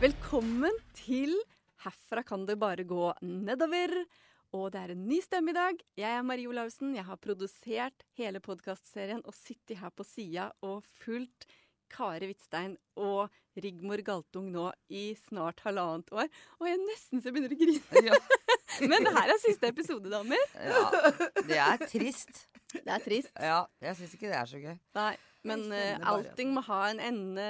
Velkommen 0.00 0.72
til 0.96 1.34
Herfra 1.84 2.22
kan 2.26 2.44
det 2.48 2.56
bare 2.60 2.84
gå 2.88 3.10
nedover. 3.24 3.92
Og 4.56 4.70
det 4.74 4.80
er 4.80 4.92
en 4.94 5.02
ny 5.06 5.20
stemme 5.22 5.52
i 5.52 5.56
dag. 5.56 5.80
Jeg 6.00 6.10
er 6.18 6.24
Marie 6.26 6.48
Olaussen. 6.50 6.94
Jeg 6.96 7.04
har 7.06 7.18
produsert 7.22 8.04
hele 8.18 8.40
podkastserien 8.42 9.20
og 9.28 9.36
sittet 9.36 9.78
her 9.78 9.92
på 9.94 10.04
sida 10.08 10.48
og 10.66 10.82
fulgt 11.04 11.46
Kari 11.90 12.30
Hvitstein 12.30 12.76
og 13.02 13.30
Rigmor 13.60 14.00
Galtung 14.06 14.48
nå 14.54 14.70
i 14.94 15.10
snart 15.26 15.62
halvannet 15.66 16.10
år. 16.14 16.28
Og 16.60 16.68
jeg 16.70 16.80
nesten 16.86 17.22
så 17.22 17.32
begynner 17.34 17.54
å 17.54 17.60
grine. 17.60 18.04
Ja. 18.10 18.18
Men 18.90 19.04
det 19.06 19.14
her 19.16 19.34
er 19.34 19.40
siste 19.42 19.68
episode, 19.70 20.10
damer. 20.12 20.44
ja. 20.56 20.82
Det 21.44 21.58
er 21.60 21.84
trist. 21.90 22.46
Det 22.72 22.86
er 22.88 23.02
trist. 23.04 23.32
Ja, 23.36 23.64
jeg 23.84 23.98
syns 23.98 24.16
ikke 24.16 24.30
det 24.30 24.38
er 24.40 24.48
så 24.48 24.60
gøy. 24.62 24.76
Nei, 24.96 25.12
men 25.44 25.64
bare- 25.72 25.98
allting 26.12 26.52
må 26.54 26.62
ha 26.68 26.78
en 26.92 27.00
ende, 27.02 27.46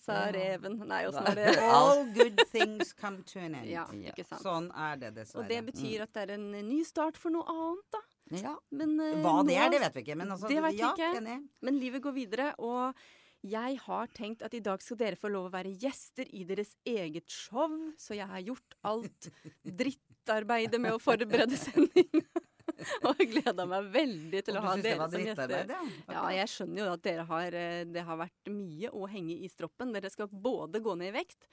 sa 0.00 0.24
reven. 0.34 0.78
Nei, 0.88 1.02
åssen 1.08 1.28
er 1.30 1.38
det? 1.38 1.54
All 1.78 2.04
good 2.14 2.42
things 2.52 2.92
come 2.98 3.22
to 3.30 3.40
an 3.42 3.58
end. 3.60 3.70
Ja, 3.70 3.86
ikke 4.10 4.26
sant. 4.26 4.42
Sånn 4.44 4.70
er 4.70 5.00
det 5.00 5.14
dessverre. 5.18 5.44
Og 5.44 5.52
det 5.52 5.60
betyr 5.70 6.06
at 6.06 6.14
det 6.16 6.26
er 6.26 6.34
en 6.36 6.48
ny 6.68 6.80
start 6.86 7.20
for 7.20 7.34
noe 7.34 7.44
annet, 7.50 7.86
da. 7.94 8.02
Ja. 8.34 8.54
Men, 8.72 8.96
uh, 9.00 9.18
Hva 9.22 9.42
det 9.46 9.58
er, 9.60 9.68
det 9.74 9.82
vet 9.82 9.98
vi 9.98 10.06
ikke. 10.06 10.16
Men 10.20 10.32
altså, 10.34 10.48
Det 10.50 10.62
vet 10.64 10.78
vi 10.78 10.80
ja, 10.82 10.94
ikke. 10.96 11.36
Men 11.68 11.78
livet 11.80 12.04
går 12.04 12.16
videre, 12.16 12.48
og 12.62 13.04
jeg 13.44 13.76
har 13.84 14.08
tenkt 14.16 14.42
at 14.46 14.54
i 14.56 14.62
dag 14.64 14.80
skal 14.80 14.98
dere 15.00 15.20
få 15.20 15.28
lov 15.32 15.50
å 15.50 15.52
være 15.52 15.74
gjester 15.80 16.28
i 16.32 16.46
deres 16.48 16.72
eget 16.88 17.28
show, 17.28 17.74
så 18.00 18.16
jeg 18.16 18.28
har 18.30 18.40
gjort 18.46 18.76
alt 18.88 19.28
drittarbeidet 19.80 20.80
med 20.80 20.96
å 20.96 21.02
forberede 21.02 21.58
sending. 21.60 22.24
og 23.08 23.20
gleda 23.30 23.64
meg 23.70 23.88
veldig 23.94 24.40
til 24.46 24.56
Og 24.56 24.62
å 24.62 24.66
ha 24.66 24.74
det 24.76 24.82
dere 24.90 25.08
som 25.10 25.24
gjester. 25.24 25.54
ja? 25.70 25.80
Ja, 26.10 26.24
jeg 26.40 26.48
skjønner 26.52 26.82
jo 26.84 26.92
at 26.96 27.02
dere 27.06 27.24
har 27.28 27.56
eh, 27.60 27.84
Det 27.86 28.02
har 28.08 28.18
vært 28.20 28.50
mye 28.52 28.90
å 28.92 29.08
henge 29.10 29.36
i 29.44 29.48
stroppen. 29.52 29.92
Dere 29.94 30.10
skal 30.12 30.28
både 30.28 30.80
gå 30.84 30.94
ned 30.98 31.12
i 31.12 31.16
vekt, 31.20 31.48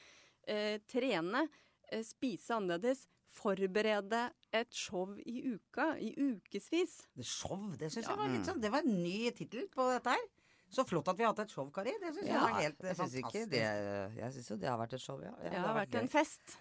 eh, 0.48 0.78
trene, 0.90 1.46
eh, 1.92 2.02
spise 2.08 2.56
annerledes, 2.58 3.06
forberede 3.32 4.26
et 4.52 4.74
show 4.76 5.14
i 5.24 5.38
uka, 5.54 5.94
i 6.04 6.12
ukevis. 6.20 6.98
Show, 7.24 7.70
det 7.80 7.92
syns 7.94 8.04
Ja. 8.06 8.12
jeg 8.12 8.20
var 8.20 8.28
litt 8.34 8.46
sånn 8.50 8.60
Det 8.62 8.72
var 8.74 8.84
en 8.84 8.98
ny 9.04 9.32
tittel 9.32 9.70
på 9.72 9.86
dette 9.94 10.10
her. 10.18 10.26
Så 10.72 10.86
flott 10.88 11.08
at 11.12 11.18
vi 11.20 11.24
har 11.24 11.34
hatt 11.34 11.40
et 11.46 11.52
show, 11.52 11.66
Kari. 11.72 11.92
Det 12.00 12.14
syns 12.16 12.28
jeg 12.28 12.40
var 12.40 12.54
helt 12.62 12.80
eh, 12.84 12.88
jeg 12.88 12.96
fantastisk. 12.96 13.26
ikke 13.26 13.46
fantastisk. 13.46 13.50
det 13.52 14.22
Jeg 14.22 14.34
syns 14.36 14.50
jo 14.52 14.56
det 14.58 14.70
har 14.72 14.78
vært 14.80 14.94
et 14.98 15.02
show, 15.04 15.18
ja. 15.24 15.32
ja 15.44 15.50
Det 15.50 15.60
har 15.66 15.76
vært 15.76 15.96
en 16.00 16.08
gøy. 16.08 16.12
fest. 16.12 16.58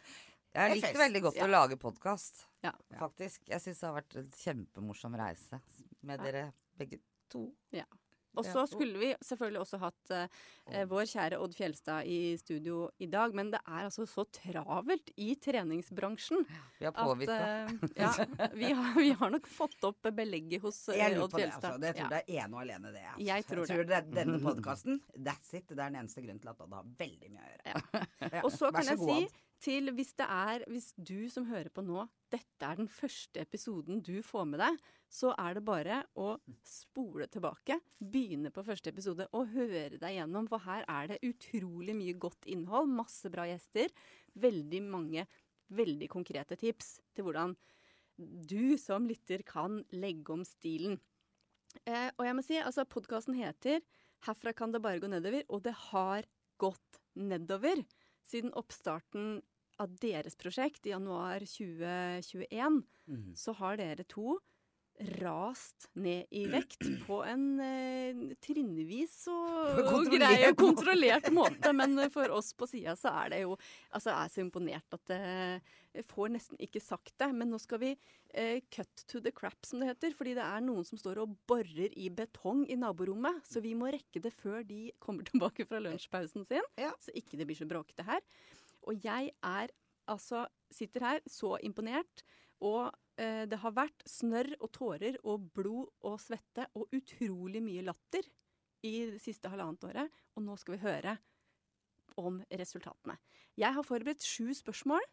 Jeg 0.54 0.74
likte 0.80 0.98
veldig 0.98 1.22
godt 1.28 1.36
ja. 1.38 1.46
å 1.46 1.50
lage 1.52 1.76
podkast, 1.78 2.46
Ja. 2.66 2.72
faktisk. 2.98 3.42
Jeg 3.48 3.60
syns 3.62 3.80
det 3.80 3.86
har 3.88 3.98
vært 4.00 4.16
en 4.18 4.30
kjempemorsom 4.42 5.14
reise 5.16 5.60
med 6.02 6.18
Ja. 6.18 6.24
dere 6.24 6.52
begge 6.78 6.98
to. 7.30 7.52
Og 8.38 8.44
så 8.46 8.62
skulle 8.70 8.94
vi 8.96 9.08
selvfølgelig 9.26 9.58
også 9.60 9.78
hatt 9.82 10.10
eh, 10.14 10.84
vår 10.86 11.02
kjære 11.10 11.38
Odd 11.42 11.52
Fjelstad 11.58 12.06
i 12.06 12.36
studio 12.38 12.84
i 13.02 13.06
dag, 13.10 13.34
men 13.34 13.50
det 13.50 13.58
er 13.66 13.88
altså 13.88 14.06
så 14.06 14.22
travelt 14.30 15.10
i 15.18 15.34
treningsbransjen 15.34 16.44
Vi 16.78 16.84
har 16.86 16.92
påvirka. 16.94 17.38
eh, 17.66 17.90
ja, 17.98 18.12
vi, 18.54 18.70
har, 18.70 18.94
vi 18.94 19.10
har 19.18 19.30
nok 19.34 19.46
fått 19.50 19.82
opp 19.82 20.06
belegget 20.14 20.62
hos 20.62 20.78
eh, 20.90 20.98
Jeg 21.02 21.18
Odd 21.18 21.34
det, 21.34 21.42
Fjelstad. 21.42 21.72
altså. 21.72 21.80
Det 21.82 21.94
tror 21.96 22.06
Ja. 22.06 22.08
det 22.08 22.22
er 22.28 22.44
ene 22.44 22.54
og 22.54 22.62
alene 22.62 22.92
det. 22.94 23.02
Altså. 23.02 23.26
Jeg 23.26 23.46
tror 23.50 23.66
det. 23.66 23.90
er 23.98 24.02
denne 24.14 24.38
podkasten, 24.46 25.00
that's 25.18 25.54
it. 25.54 25.66
Det 25.66 25.78
er 25.78 25.90
den 25.90 25.96
eneste 26.04 26.22
grunnen 26.22 26.40
til 26.40 26.48
at 26.54 26.60
Odd 26.60 26.72
har 26.78 26.84
veldig 27.02 27.30
mye 27.34 27.42
å 27.42 27.50
gjøre. 27.50 28.06
Ja. 28.30 28.42
Og 28.44 28.52
så 28.54 28.70
kan 28.78 28.84
jeg 28.86 28.98
god, 29.02 29.16
si. 29.26 29.42
Til 29.60 29.92
hvis 29.92 30.14
det 30.18 30.26
er 30.26 30.64
Hvis 30.70 30.92
du 30.96 31.28
som 31.32 31.46
hører 31.50 31.68
på 31.72 31.82
nå, 31.84 32.06
dette 32.32 32.66
er 32.66 32.78
den 32.78 32.88
første 32.88 33.42
episoden 33.42 34.00
du 34.06 34.22
får 34.22 34.46
med 34.48 34.62
deg, 34.62 34.78
så 35.10 35.32
er 35.34 35.56
det 35.58 35.64
bare 35.66 36.04
å 36.14 36.36
spole 36.62 37.26
tilbake, 37.26 37.80
begynne 37.98 38.52
på 38.54 38.62
første 38.62 38.92
episode 38.92 39.26
og 39.34 39.50
høre 39.50 39.98
deg 39.98 40.14
gjennom, 40.14 40.46
for 40.46 40.62
her 40.62 40.86
er 40.86 41.10
det 41.10 41.22
utrolig 41.26 41.96
mye 41.98 42.14
godt 42.14 42.46
innhold, 42.46 42.86
masse 42.86 43.26
bra 43.32 43.48
gjester, 43.50 43.90
veldig 44.38 44.84
mange 44.86 45.26
veldig 45.74 46.08
konkrete 46.10 46.58
tips 46.58 46.98
til 47.14 47.26
hvordan 47.26 47.54
du 48.18 48.76
som 48.80 49.06
lytter 49.08 49.44
kan 49.46 49.80
legge 49.94 50.34
om 50.34 50.44
stilen. 50.44 50.98
Eh, 51.86 52.10
og 52.18 52.26
jeg 52.26 52.36
må 52.36 52.44
si, 52.44 52.58
altså 52.58 52.84
podkasten 52.84 53.38
heter 53.38 53.80
'Herfra 54.26 54.52
kan 54.52 54.72
det 54.72 54.82
bare 54.82 55.00
gå 55.00 55.08
nedover', 55.08 55.46
og 55.48 55.62
det 55.64 55.72
har 55.72 56.26
gått 56.58 57.00
nedover 57.14 57.84
siden 58.22 58.52
oppstarten 58.52 59.40
av 59.80 59.96
deres 60.02 60.36
prosjekt 60.38 60.86
i 60.86 60.94
januar 60.94 61.44
2021. 61.46 62.82
mm. 63.08 63.34
Så 63.36 63.56
har 63.58 63.80
dere 63.80 64.06
to 64.08 64.38
rast 65.00 65.88
ned 65.96 66.26
i 66.30 66.44
vekt 66.50 66.82
på 67.06 67.22
en 67.24 67.44
eh, 67.64 68.18
trinnvis 68.44 69.14
og, 69.32 69.78
og 69.80 69.86
Kontrollert 69.88 70.48
og 70.50 70.58
kontrollert 70.60 71.30
måte. 71.32 71.72
Men 71.72 71.96
for 72.12 72.32
oss 72.36 72.52
på 72.52 72.68
sida 72.68 72.96
så 73.00 73.14
er 73.22 73.32
det 73.32 73.42
jo 73.46 73.54
Altså, 73.90 74.10
jeg 74.10 74.18
er 74.18 74.34
så 74.34 74.42
imponert 74.44 74.96
at 74.98 75.06
det 75.08 75.20
jeg 75.90 76.06
får 76.06 76.30
nesten 76.36 76.60
ikke 76.62 76.82
sagt 76.82 77.16
det. 77.18 77.30
Men 77.34 77.50
nå 77.50 77.58
skal 77.58 77.80
vi 77.82 77.90
eh, 77.94 78.60
cut 78.70 79.04
to 79.10 79.22
the 79.24 79.32
crap, 79.34 79.58
som 79.66 79.82
det 79.82 79.90
heter. 79.90 80.14
Fordi 80.16 80.36
det 80.38 80.44
er 80.44 80.62
noen 80.62 80.86
som 80.86 81.00
står 81.00 81.22
og 81.24 81.34
borer 81.50 81.96
i 81.98 82.10
betong 82.14 82.62
i 82.70 82.78
naborommet. 82.78 83.40
Så 83.48 83.62
vi 83.64 83.74
må 83.78 83.90
rekke 83.90 84.22
det 84.22 84.34
før 84.38 84.62
de 84.66 84.90
kommer 85.02 85.26
tilbake 85.30 85.66
fra 85.66 85.82
lunsjpausen 85.82 86.46
sin. 86.48 86.66
Ja. 86.78 86.92
Så 87.02 87.14
ikke 87.18 87.40
det 87.40 87.48
blir 87.48 87.58
så 87.58 87.68
bråkete 87.70 88.06
her. 88.06 88.22
Og 88.88 89.04
jeg 89.04 89.32
er 89.42 89.72
altså 90.10 90.46
Sitter 90.70 91.02
her 91.02 91.24
så 91.26 91.56
imponert. 91.66 92.22
Og 92.62 92.92
eh, 93.18 93.46
det 93.50 93.58
har 93.62 93.74
vært 93.74 94.04
snørr 94.06 94.52
og 94.60 94.70
tårer 94.76 95.16
og 95.26 95.48
blod 95.56 95.88
og 96.06 96.20
svette 96.22 96.68
og 96.78 96.92
utrolig 96.94 97.62
mye 97.64 97.82
latter 97.86 98.28
i 98.86 98.94
det 99.14 99.20
siste 99.22 99.50
halvannet 99.50 99.88
året. 99.88 100.20
Og 100.36 100.44
nå 100.46 100.56
skal 100.60 100.76
vi 100.76 100.84
høre 100.84 101.16
om 102.20 102.40
resultatene. 102.54 103.16
Jeg 103.58 103.74
har 103.74 103.86
forberedt 103.86 104.24
sju 104.24 104.52
spørsmål. 104.56 105.04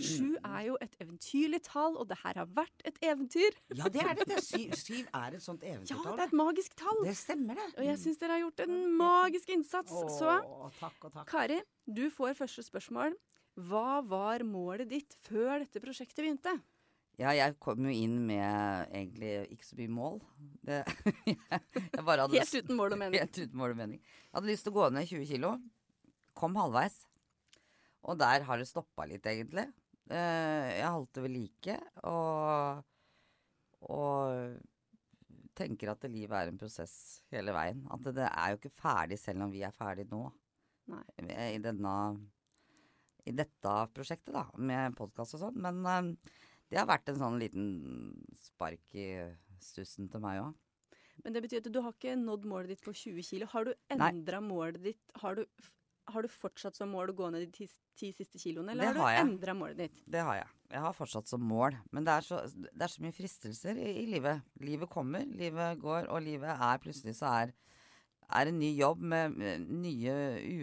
Sju 0.00 0.34
er 0.56 0.62
jo 0.68 0.76
et 0.84 0.96
eventyrlig 1.02 1.60
tall, 1.66 1.98
og 2.00 2.08
det 2.10 2.18
her 2.22 2.40
har 2.40 2.50
vært 2.56 2.84
et 2.88 2.98
eventyr. 3.04 3.56
Ja, 3.74 3.88
det 3.92 4.02
er 4.02 4.14
det. 4.18 4.26
det. 4.30 4.38
er 4.40 4.44
Syv, 4.46 4.74
syv 4.86 5.08
er 5.14 5.38
et 5.38 5.44
sånt 5.44 5.64
Ja, 5.64 5.78
det 5.84 6.16
er 6.16 6.26
et 6.26 6.36
magisk 6.36 6.76
tall. 6.80 7.04
det 7.06 7.16
stemmer, 7.18 7.58
det. 7.60 7.68
Og 7.78 7.88
jeg 7.88 8.00
syns 8.02 8.20
dere 8.22 8.38
har 8.38 8.44
gjort 8.46 8.64
en 8.66 8.76
magisk 8.98 9.54
innsats. 9.54 9.94
Så 10.18 10.34
Å, 10.40 10.68
takk 10.80 11.08
og 11.08 11.16
takk. 11.20 11.30
Kari, 11.30 11.60
du 11.86 12.06
får 12.14 12.36
første 12.38 12.66
spørsmål. 12.66 13.16
Hva 13.68 14.00
var 14.02 14.42
målet 14.46 14.90
ditt 14.90 15.14
før 15.28 15.60
dette 15.62 15.82
prosjektet 15.82 16.24
begynte? 16.24 16.56
Ja, 17.20 17.30
jeg 17.30 17.54
kom 17.62 17.84
jo 17.86 17.92
inn 17.94 18.16
med 18.26 18.88
egentlig 18.90 19.34
ikke 19.54 19.66
så 19.68 19.76
mye 19.78 19.92
mål. 19.94 20.16
Det, 20.66 20.80
jeg 21.30 22.02
bare 22.02 22.24
hadde 22.24 22.40
Helt 22.40 22.56
uten 22.58 22.78
mål 22.80 22.96
og 22.96 23.02
mening. 23.04 23.22
Helt 23.22 23.38
uten 23.38 23.60
mål 23.60 23.76
og 23.76 23.78
mening. 23.84 24.00
Jeg 24.02 24.34
hadde 24.34 24.50
lyst 24.50 24.66
til 24.66 24.74
å 24.74 24.78
gå 24.80 24.88
ned 24.96 25.06
20 25.12 25.28
kilo. 25.30 25.52
Kom 26.34 26.58
halvveis. 26.58 26.96
Og 28.04 28.18
der 28.18 28.42
har 28.48 28.58
det 28.60 28.66
stoppa 28.68 29.06
litt, 29.08 29.24
egentlig. 29.30 29.68
Eh, 30.12 30.70
jeg 30.80 30.92
holdt 30.92 31.16
det 31.16 31.24
ved 31.24 31.34
like. 31.34 31.76
Og, 32.10 32.84
og 33.88 34.56
tenker 35.56 35.92
at 35.92 36.06
livet 36.10 36.36
er 36.38 36.52
en 36.52 36.60
prosess 36.60 36.96
hele 37.32 37.54
veien. 37.56 37.84
At 37.94 38.04
det, 38.06 38.16
det 38.20 38.30
er 38.30 38.52
jo 38.52 38.60
ikke 38.60 38.74
ferdig 38.76 39.20
selv 39.20 39.46
om 39.46 39.54
vi 39.54 39.64
er 39.66 39.76
ferdig 39.76 40.08
nå. 40.10 40.24
Nei. 40.92 41.04
I, 41.24 41.60
denne, 41.64 41.94
I 43.24 43.32
dette 43.32 43.76
prosjektet, 43.96 44.34
da, 44.36 44.48
med 44.60 44.96
podkast 44.98 45.38
og 45.38 45.46
sånn. 45.46 45.62
Men 45.64 45.80
eh, 45.88 46.34
det 46.72 46.80
har 46.80 46.90
vært 46.90 47.08
en 47.12 47.20
sånn 47.20 47.40
liten 47.40 47.66
spark 48.40 48.98
i 48.98 49.08
stussen 49.62 50.10
til 50.12 50.22
meg 50.24 50.42
òg. 50.42 50.52
Men 51.24 51.36
det 51.36 51.44
betyr 51.44 51.62
at 51.62 51.70
du 51.72 51.80
har 51.84 51.94
ikke 51.94 52.16
nådd 52.18 52.44
målet 52.50 52.74
ditt 52.74 52.84
på 52.84 52.92
20 52.92 53.24
kilo. 53.24 53.48
Har 53.52 53.68
du 53.68 53.72
endra 53.94 54.40
målet 54.44 54.82
ditt? 54.82 55.02
Har 55.22 55.38
du, 55.38 55.44
har 56.12 56.24
du 56.24 56.28
fortsatt 56.30 56.76
som 56.76 56.90
mål 56.92 57.12
å 57.12 57.16
gå 57.16 57.30
ned 57.32 57.46
de 57.46 57.50
ti, 57.54 57.68
ti 57.98 58.10
siste 58.14 58.40
kiloene, 58.40 58.74
eller 58.74 58.90
Det 58.90 59.00
har 59.00 59.00
har 59.00 59.16
du 59.16 59.32
endra 59.32 59.54
målet 59.56 59.82
ditt? 59.86 60.00
Det 60.10 60.22
har 60.24 60.40
jeg. 60.42 60.52
Jeg 60.74 60.82
har 60.84 60.96
fortsatt 60.96 61.30
som 61.30 61.44
mål. 61.44 61.76
Men 61.94 62.06
det 62.06 62.14
er 62.14 62.26
så, 62.26 62.40
det 62.50 62.86
er 62.86 62.92
så 62.92 63.04
mye 63.04 63.16
fristelser 63.16 63.78
i, 63.80 63.90
i 64.02 64.06
livet. 64.10 64.44
Livet 64.64 64.90
kommer, 64.92 65.26
livet 65.38 65.80
går, 65.82 66.08
og 66.10 66.24
livet 66.24 66.52
er 66.54 66.82
plutselig 66.82 67.16
så 67.20 67.30
er 67.32 67.54
er 68.34 68.48
en 68.48 68.58
ny 68.58 68.70
jobb 68.72 69.02
med, 69.04 69.34
med 69.36 69.68
nye 69.84 70.14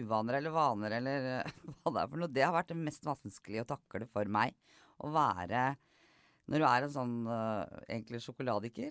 uvaner 0.02 0.40
eller 0.40 0.54
vaner 0.54 0.96
eller 0.98 1.28
hva 1.82 1.92
det 1.94 2.02
er 2.02 2.10
for 2.10 2.20
noe. 2.20 2.32
Det 2.32 2.44
har 2.44 2.54
vært 2.54 2.72
det 2.72 2.80
mest 2.80 3.06
vanskelige 3.06 3.64
å 3.64 3.70
takle 3.74 4.08
for 4.10 4.28
meg. 4.28 4.56
Å 5.02 5.10
være 5.12 5.72
Når 6.50 6.58
du 6.58 6.66
er 6.66 6.84
en 6.84 6.92
sånn 6.92 7.14
eh, 7.30 7.78
egentlig 7.94 8.20
sjokoladiker, 8.24 8.90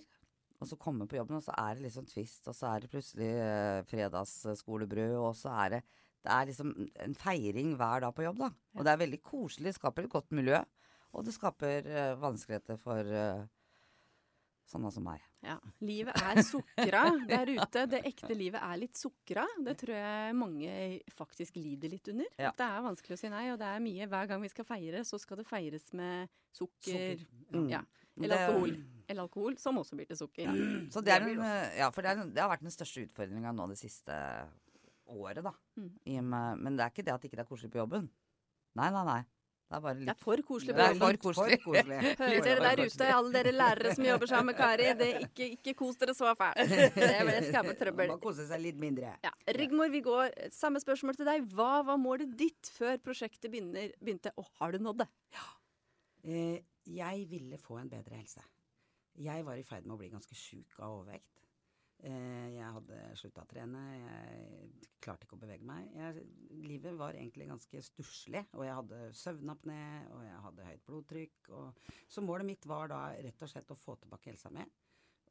og 0.62 0.68
så 0.70 0.78
kommer 0.80 1.08
på 1.10 1.18
jobben, 1.18 1.36
og 1.36 1.44
så 1.44 1.54
er 1.58 1.76
det 1.76 1.88
liksom 1.88 2.06
twist, 2.08 2.46
og 2.48 2.54
så 2.56 2.70
er 2.70 2.84
det 2.84 2.90
plutselig 2.92 3.30
uh, 3.34 3.82
fredagsskolebrød, 3.90 5.16
og 5.18 5.32
så 5.34 5.50
er 5.64 5.72
det 5.74 5.80
Det 6.22 6.30
er 6.30 6.46
liksom 6.50 6.70
en 7.06 7.16
feiring 7.18 7.74
hver 7.78 8.04
dag 8.04 8.14
på 8.14 8.26
jobb, 8.26 8.44
da. 8.44 8.52
Og 8.76 8.86
det 8.86 8.92
er 8.92 9.02
veldig 9.02 9.22
koselig. 9.26 9.72
Det 9.72 9.78
skaper 9.80 10.06
et 10.06 10.12
godt 10.12 10.30
miljø. 10.36 10.60
Og 11.12 11.26
det 11.26 11.34
skaper 11.34 11.88
uh, 11.90 12.20
vanskeligheter 12.22 12.78
for 12.80 13.08
uh, 13.10 13.42
sånne 14.70 14.92
som 14.94 15.04
meg. 15.04 15.24
Ja. 15.42 15.56
Livet 15.82 16.16
er 16.22 16.40
sukra 16.46 17.02
der 17.28 17.50
ute. 17.50 17.84
Det 17.90 18.00
ekte 18.08 18.36
livet 18.38 18.62
er 18.62 18.78
litt 18.80 18.98
sukra. 18.98 19.44
Det 19.66 19.74
tror 19.82 19.96
jeg 19.98 20.36
mange 20.38 20.76
faktisk 21.16 21.58
lider 21.58 21.92
litt 21.92 22.12
under. 22.12 22.30
Ja. 22.38 22.52
Det 22.56 22.68
er 22.68 22.86
vanskelig 22.86 23.18
å 23.18 23.20
si 23.20 23.32
nei, 23.32 23.48
og 23.52 23.58
det 23.60 23.68
er 23.68 23.82
mye 23.82 24.08
Hver 24.12 24.30
gang 24.30 24.44
vi 24.44 24.52
skal 24.52 24.68
feire, 24.68 25.02
så 25.08 25.20
skal 25.20 25.42
det 25.42 25.48
feires 25.48 25.90
med 25.98 26.30
sukker. 26.54 27.18
Sukker. 27.18 27.58
Mm. 27.58 27.68
Ja. 27.74 27.82
Eller 28.20 28.46
alkohol. 28.46 28.74
Eller 29.08 29.24
alkohol, 29.24 29.56
som 29.60 29.78
også 29.80 29.96
blir 29.98 30.08
til 30.08 30.20
sukker. 30.20 30.50
Så 30.92 31.02
det, 31.04 31.14
er 31.14 31.26
en, 31.26 31.44
eh, 31.44 31.78
ja, 31.80 31.88
for 31.92 32.04
det, 32.04 32.12
er, 32.12 32.28
det 32.32 32.42
har 32.44 32.50
vært 32.52 32.64
den 32.64 32.74
største 32.74 33.06
utfordringa 33.06 33.54
nå 33.56 33.66
det 33.72 33.78
siste 33.80 34.16
året, 35.06 35.42
da. 35.44 35.52
Mm. 35.76 35.92
I 36.06 36.18
med, 36.20 36.58
men 36.62 36.78
det 36.78 36.86
er 36.86 36.94
ikke 36.94 37.06
det 37.06 37.14
at 37.14 37.24
ikke 37.24 37.38
det 37.38 37.46
er 37.46 37.50
koselig 37.50 37.72
på 37.72 37.80
jobben. 37.82 38.10
Nei, 38.78 38.90
nei, 38.94 39.04
nei. 39.08 39.22
Det 39.72 39.78
er 39.78 39.84
bare 39.86 39.94
Det 39.96 40.04
litt 40.04 40.10
er 40.12 40.18
for 40.20 40.40
koselig. 40.44 40.74
Det 40.76 40.84
er 40.84 40.98
for 41.00 41.18
koselig. 41.22 41.56
koselig. 41.62 41.98
Hører 42.20 42.42
dere 42.44 42.64
der 42.66 42.80
ute, 42.84 43.06
alle 43.16 43.30
dere 43.32 43.52
lærere 43.54 43.94
som 43.96 44.04
jobber 44.04 44.28
sammen 44.28 44.50
med 44.50 44.58
Kari. 44.58 44.88
Det, 45.00 45.08
ikke, 45.26 45.46
ikke 45.56 45.74
kos 45.78 46.00
dere 46.02 46.14
så 46.16 46.34
fælt. 46.36 46.74
Det 46.98 47.08
vil 47.28 47.46
skaper 47.48 47.78
trøbbel. 47.80 48.12
Må 48.12 48.18
kose 48.20 48.44
seg 48.50 48.60
litt 48.60 48.80
mindre. 48.82 49.14
Ja. 49.24 49.32
Rigmor, 49.56 49.88
vi 49.94 50.02
går 50.04 50.36
samme 50.52 50.82
spørsmål 50.82 51.16
til 51.16 51.30
deg. 51.30 51.46
Hva 51.56 51.70
var 51.88 52.00
målet 52.00 52.36
ditt 52.36 52.68
før 52.76 53.00
prosjektet 53.00 53.48
begynner, 53.48 53.94
begynte, 53.96 54.34
og 54.36 54.50
har 54.60 54.76
du 54.76 54.84
nådd 54.84 55.06
det? 55.06 55.08
Ja. 55.38 55.48
jeg 57.00 57.24
ville 57.32 57.58
få 57.58 57.80
en 57.80 57.88
bedre 57.88 58.20
helse. 58.20 58.44
Jeg 59.24 59.44
var 59.48 59.56
i 59.56 59.64
ferd 59.64 59.88
med 59.88 59.96
å 59.96 60.02
bli 60.04 60.12
ganske 60.12 60.36
sjuk 60.36 60.76
av 60.80 60.98
overvekt. 60.98 61.41
Eh, 62.02 62.46
jeg 62.56 62.66
hadde 62.74 62.96
slutta 63.14 63.44
å 63.44 63.48
trene, 63.50 63.80
jeg 63.94 64.86
klarte 65.02 65.26
ikke 65.26 65.36
å 65.36 65.42
bevege 65.44 65.66
meg. 65.66 65.86
Jeg, 65.94 66.24
livet 66.66 66.96
var 66.98 67.14
egentlig 67.14 67.46
ganske 67.46 67.82
stusslig, 67.86 68.42
og 68.56 68.64
jeg 68.66 68.74
hadde 68.74 69.02
søvnapné, 69.20 69.82
og 70.10 70.24
jeg 70.26 70.40
hadde 70.46 70.66
høyt 70.66 70.82
blodtrykk. 70.88 71.52
Og, 71.54 71.84
så 72.10 72.24
målet 72.26 72.48
mitt 72.48 72.66
var 72.66 72.90
da 72.90 73.04
rett 73.14 73.46
og 73.46 73.52
slett 73.52 73.70
å 73.70 73.78
få 73.78 73.94
tilbake 74.02 74.32
helsa 74.32 74.50
mi. 74.50 74.66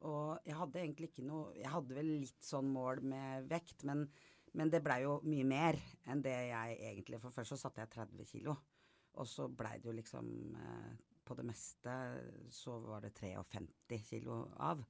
Og 0.08 0.48
jeg 0.48 0.56
hadde 0.58 0.80
egentlig 0.80 1.08
ikke 1.12 1.22
noe 1.22 1.52
Jeg 1.54 1.70
hadde 1.70 1.94
vel 1.94 2.08
litt 2.24 2.42
sånn 2.42 2.72
mål 2.74 3.04
med 3.06 3.44
vekt, 3.52 3.84
men, 3.86 4.08
men 4.58 4.72
det 4.72 4.80
blei 4.82 5.02
jo 5.04 5.20
mye 5.28 5.44
mer 5.46 5.78
enn 6.10 6.24
det 6.24 6.34
jeg 6.48 6.78
egentlig 6.88 7.20
For 7.22 7.36
først 7.36 7.54
så 7.54 7.58
satte 7.60 7.84
jeg 7.84 7.92
30 7.92 8.26
kilo, 8.32 8.56
og 9.14 9.28
så 9.30 9.46
blei 9.46 9.76
det 9.78 9.92
jo 9.92 9.94
liksom 9.94 10.32
eh, 10.58 10.90
På 11.22 11.36
det 11.38 11.46
meste 11.46 11.94
så 12.50 12.80
var 12.82 13.04
det 13.06 13.12
53 13.20 14.00
kilo 14.08 14.40
av. 14.58 14.82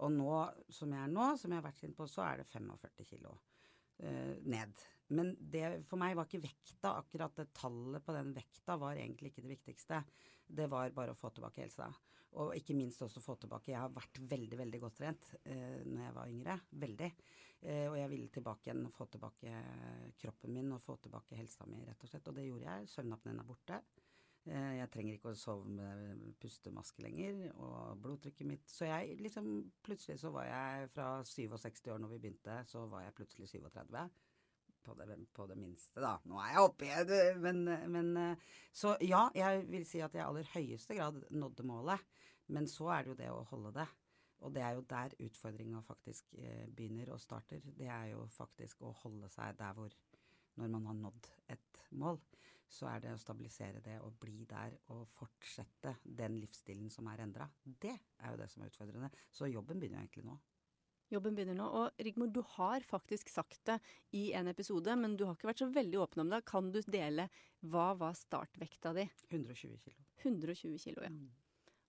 Og 0.00 0.12
nå 0.14 0.34
som 0.72 0.92
jeg 0.94 1.04
er 1.04 1.12
nå, 1.12 1.26
som 1.36 1.52
jeg 1.52 1.60
har 1.60 1.68
vært 1.68 1.84
inne 1.84 1.98
på, 1.98 2.08
så 2.08 2.24
er 2.26 2.40
det 2.40 2.48
45 2.50 3.08
kilo 3.08 3.34
eh, 4.00 4.36
ned. 4.48 4.84
Men 5.16 5.32
det 5.40 5.82
for 5.90 6.00
meg 6.00 6.14
var 6.16 6.28
ikke 6.28 6.44
vekta, 6.44 6.94
akkurat 6.94 7.34
det 7.40 7.50
tallet 7.56 8.04
på 8.04 8.14
den 8.14 8.30
vekta 8.36 8.78
var 8.80 8.96
egentlig 8.96 9.32
ikke 9.32 9.44
det 9.44 9.56
viktigste. 9.56 10.04
Det 10.46 10.68
var 10.70 10.94
bare 10.94 11.14
å 11.14 11.18
få 11.18 11.32
tilbake 11.34 11.64
helsa. 11.64 11.90
Og 12.40 12.54
ikke 12.54 12.76
minst 12.78 13.02
også 13.02 13.18
få 13.24 13.34
tilbake 13.42 13.72
Jeg 13.72 13.80
har 13.82 13.90
vært 13.90 14.20
veldig, 14.30 14.58
veldig 14.60 14.80
godt 14.84 15.00
trent 15.00 15.32
eh, 15.42 15.80
når 15.82 16.04
jeg 16.04 16.16
var 16.16 16.30
yngre. 16.30 16.58
Veldig. 16.84 17.08
Eh, 17.60 17.86
og 17.90 17.96
jeg 17.98 18.12
ville 18.12 18.30
tilbake 18.32 18.70
igjen 18.70 18.86
og 18.86 18.94
få 18.94 19.08
tilbake 19.10 19.64
kroppen 20.20 20.54
min 20.54 20.70
og 20.76 20.84
få 20.84 20.96
tilbake 21.02 21.36
helsa 21.36 21.66
mi, 21.68 21.82
rett 21.84 22.06
og 22.06 22.12
slett. 22.12 22.30
Og 22.30 22.38
det 22.38 22.46
gjorde 22.46 22.68
jeg. 22.70 22.92
Søvnapneen 22.94 23.42
er 23.42 23.50
borte. 23.50 23.80
Eh, 24.48 24.72
jeg 24.78 24.88
trenger 24.94 25.16
ikke 25.16 25.32
å 25.34 25.36
sove 25.36 25.68
med 25.68 26.22
pustemaske 26.40 27.04
lenger, 27.04 27.42
og 27.60 28.00
blodtrykket 28.00 28.48
mitt 28.48 28.72
Så 28.72 28.88
jeg 28.88 29.18
liksom 29.20 29.50
Plutselig 29.84 30.16
så 30.22 30.30
var 30.32 30.48
jeg 30.48 30.88
fra 30.94 31.10
67 31.28 31.90
år 31.92 32.00
når 32.00 32.14
vi 32.14 32.22
begynte, 32.24 32.56
så 32.66 32.86
var 32.88 33.04
jeg 33.04 33.16
plutselig 33.18 33.50
37. 33.52 34.08
På 34.80 34.94
det, 34.96 35.18
på 35.36 35.44
det 35.46 35.58
minste, 35.60 36.00
da. 36.00 36.14
Nå 36.24 36.38
er 36.40 36.54
jeg 36.54 36.64
oppe 36.64 36.86
igjen, 36.88 37.42
men, 37.44 37.66
men 37.92 38.38
Så 38.72 38.94
ja, 39.04 39.26
jeg 39.36 39.66
vil 39.68 39.84
si 39.84 40.00
at 40.00 40.16
jeg 40.16 40.24
i 40.24 40.28
aller 40.28 40.48
høyeste 40.54 40.96
grad 40.96 41.20
nådde 41.30 41.66
målet. 41.68 42.06
Men 42.50 42.66
så 42.66 42.88
er 42.94 43.04
det 43.04 43.12
jo 43.12 43.18
det 43.18 43.28
å 43.30 43.44
holde 43.52 43.74
det. 43.76 43.86
Og 44.40 44.54
det 44.54 44.62
er 44.64 44.76
jo 44.76 44.86
der 44.88 45.14
utfordringa 45.26 45.82
faktisk 45.84 46.32
eh, 46.40 46.64
begynner 46.72 47.12
og 47.12 47.20
starter. 47.20 47.60
Det 47.76 47.88
er 47.92 48.14
jo 48.14 48.24
faktisk 48.32 48.82
å 48.82 48.94
holde 49.02 49.28
seg 49.32 49.58
der 49.58 49.76
hvor 49.76 49.92
Når 50.58 50.68
man 50.68 50.86
har 50.86 50.96
nådd 50.98 51.26
et 51.48 51.82
mål, 51.90 52.18
så 52.70 52.86
er 52.90 53.02
det 53.02 53.14
å 53.14 53.20
stabilisere 53.20 53.82
det 53.84 53.96
og 54.04 54.14
bli 54.22 54.44
der 54.48 54.76
og 54.94 55.02
fortsette 55.10 55.96
den 56.04 56.38
livsstilen 56.38 56.90
som 56.92 57.08
er 57.10 57.24
endra. 57.24 57.48
Det 57.64 57.96
er 57.96 58.32
jo 58.32 58.38
det 58.40 58.48
som 58.52 58.62
er 58.62 58.70
utfordrende. 58.70 59.10
Så 59.34 59.50
jobben 59.50 59.82
begynner 59.82 60.00
jo 60.00 60.06
egentlig 60.06 60.26
nå. 60.28 60.38
Jobben 61.10 61.34
begynner 61.34 61.58
nå. 61.58 61.66
Og 61.66 62.04
Rigmor, 62.06 62.30
du 62.30 62.40
har 62.54 62.86
faktisk 62.86 63.32
sagt 63.32 63.64
det 63.66 63.80
i 64.14 64.28
en 64.38 64.46
episode, 64.52 64.94
men 64.96 65.16
du 65.18 65.26
har 65.26 65.34
ikke 65.34 65.50
vært 65.50 65.64
så 65.64 65.70
veldig 65.74 65.98
åpen 66.04 66.22
om 66.22 66.30
det. 66.30 66.44
Kan 66.46 66.70
du 66.70 66.78
dele 66.86 67.26
hva 67.66 67.90
var 67.98 68.14
startvekta 68.14 68.94
di? 68.94 69.08
120 69.32 69.80
kilo. 69.82 70.06
120 70.22 70.78
kilo, 70.78 71.02
ja. 71.02 71.10
Mm. 71.10 71.26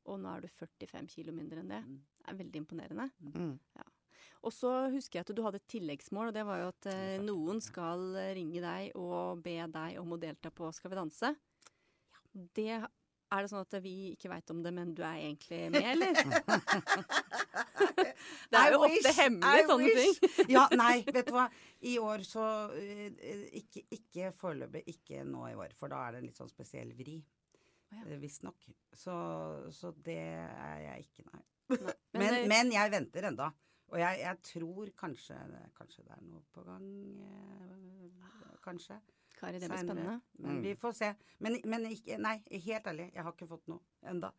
Og 0.09 0.17
nå 0.17 0.31
er 0.33 0.41
du 0.41 0.49
45 0.49 1.11
kilo 1.13 1.35
mindre 1.37 1.61
enn 1.61 1.69
det. 1.69 1.83
Mm. 1.85 1.99
Det 2.17 2.31
er 2.33 2.39
veldig 2.41 2.63
imponerende. 2.63 3.11
mm. 3.21 3.90
Og 4.41 4.53
så 4.55 4.71
husker 4.93 5.19
jeg 5.19 5.27
at 5.27 5.35
du 5.37 5.43
hadde 5.45 5.59
et 5.61 5.67
tilleggsmål, 5.69 6.31
og 6.31 6.33
det 6.35 6.45
var 6.47 6.63
jo 6.63 6.69
at 6.71 6.87
eh, 6.89 7.17
noen 7.21 7.59
skal 7.61 8.07
eh, 8.17 8.31
ringe 8.39 8.63
deg 8.63 8.95
og 8.97 9.43
be 9.45 9.59
deg 9.69 9.99
om 10.01 10.15
å 10.15 10.21
delta 10.21 10.49
på 10.53 10.71
Skal 10.73 10.93
vi 10.93 10.97
danse. 10.97 11.29
Det 12.57 12.71
er 12.73 13.45
det 13.45 13.49
sånn 13.51 13.61
at 13.63 13.75
vi 13.83 13.91
ikke 14.15 14.31
veit 14.31 14.49
om 14.51 14.59
det, 14.63 14.71
men 14.75 14.93
du 14.95 15.03
er 15.07 15.19
egentlig 15.21 15.61
med, 15.71 15.85
eller? 15.93 16.13
Det 18.51 18.59
er 18.59 18.67
I 18.67 18.73
jo 18.73 18.79
ofte 18.83 18.95
wish, 19.07 19.17
hemmelig, 19.17 19.61
I 19.61 19.67
sånne 19.69 19.85
wish. 19.87 20.17
ting. 20.19 20.49
ja, 20.55 20.63
nei, 20.77 20.95
vet 21.07 21.29
du 21.29 21.33
hva. 21.35 21.45
I 21.87 21.93
år 22.03 22.23
så 22.27 22.43
eh, 22.77 23.45
Ikke, 23.61 23.83
ikke 23.95 24.31
foreløpig, 24.37 24.83
ikke 24.91 25.23
nå 25.27 25.45
i 25.51 25.55
år, 25.55 25.71
for 25.79 25.91
da 25.91 26.01
er 26.07 26.15
det 26.17 26.21
en 26.21 26.27
litt 26.27 26.39
sånn 26.41 26.51
spesiell 26.51 26.91
vri. 26.97 27.17
Å 27.21 27.97
ja. 28.01 28.03
eh, 28.09 28.19
Visstnok. 28.21 28.67
Så, 28.97 29.15
så 29.75 29.93
det 30.03 30.19
er 30.19 30.83
jeg 30.89 31.07
ikke, 31.07 31.27
nei. 31.31 31.43
Nei, 31.71 31.95
Men, 32.19 32.33
eh, 32.41 32.47
men 32.51 32.73
jeg 32.75 32.93
venter 32.93 33.29
enda. 33.31 33.51
Og 33.91 33.99
jeg, 33.99 34.19
jeg 34.21 34.37
tror 34.47 34.91
kanskje, 34.97 35.37
kanskje 35.77 36.03
det 36.07 36.13
er 36.15 36.21
noe 36.23 36.41
på 36.55 36.63
gang. 36.63 36.85
eh, 37.21 38.59
Kanskje. 38.63 38.99
Kari, 39.39 39.59
det 39.59 39.67
blir 39.69 39.77
senere. 39.77 39.95
spennende. 39.95 40.21
Men 40.39 40.55
Mm. 40.55 40.61
vi 40.63 40.75
får 40.75 40.91
se. 40.95 41.09
Men, 41.39 41.57
men 41.65 41.85
ikke, 41.91 42.17
nei, 42.21 42.37
helt 42.51 42.87
ærlig, 42.87 43.07
jeg 43.13 43.23
har 43.23 43.31
ikke 43.33 43.47
fått 43.49 43.67
noe 43.67 43.79
enda. 44.07 44.29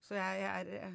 Så 0.00 0.14
jeg, 0.14 0.40
jeg 0.40 0.52
er 0.60 0.86
eh, 0.86 0.94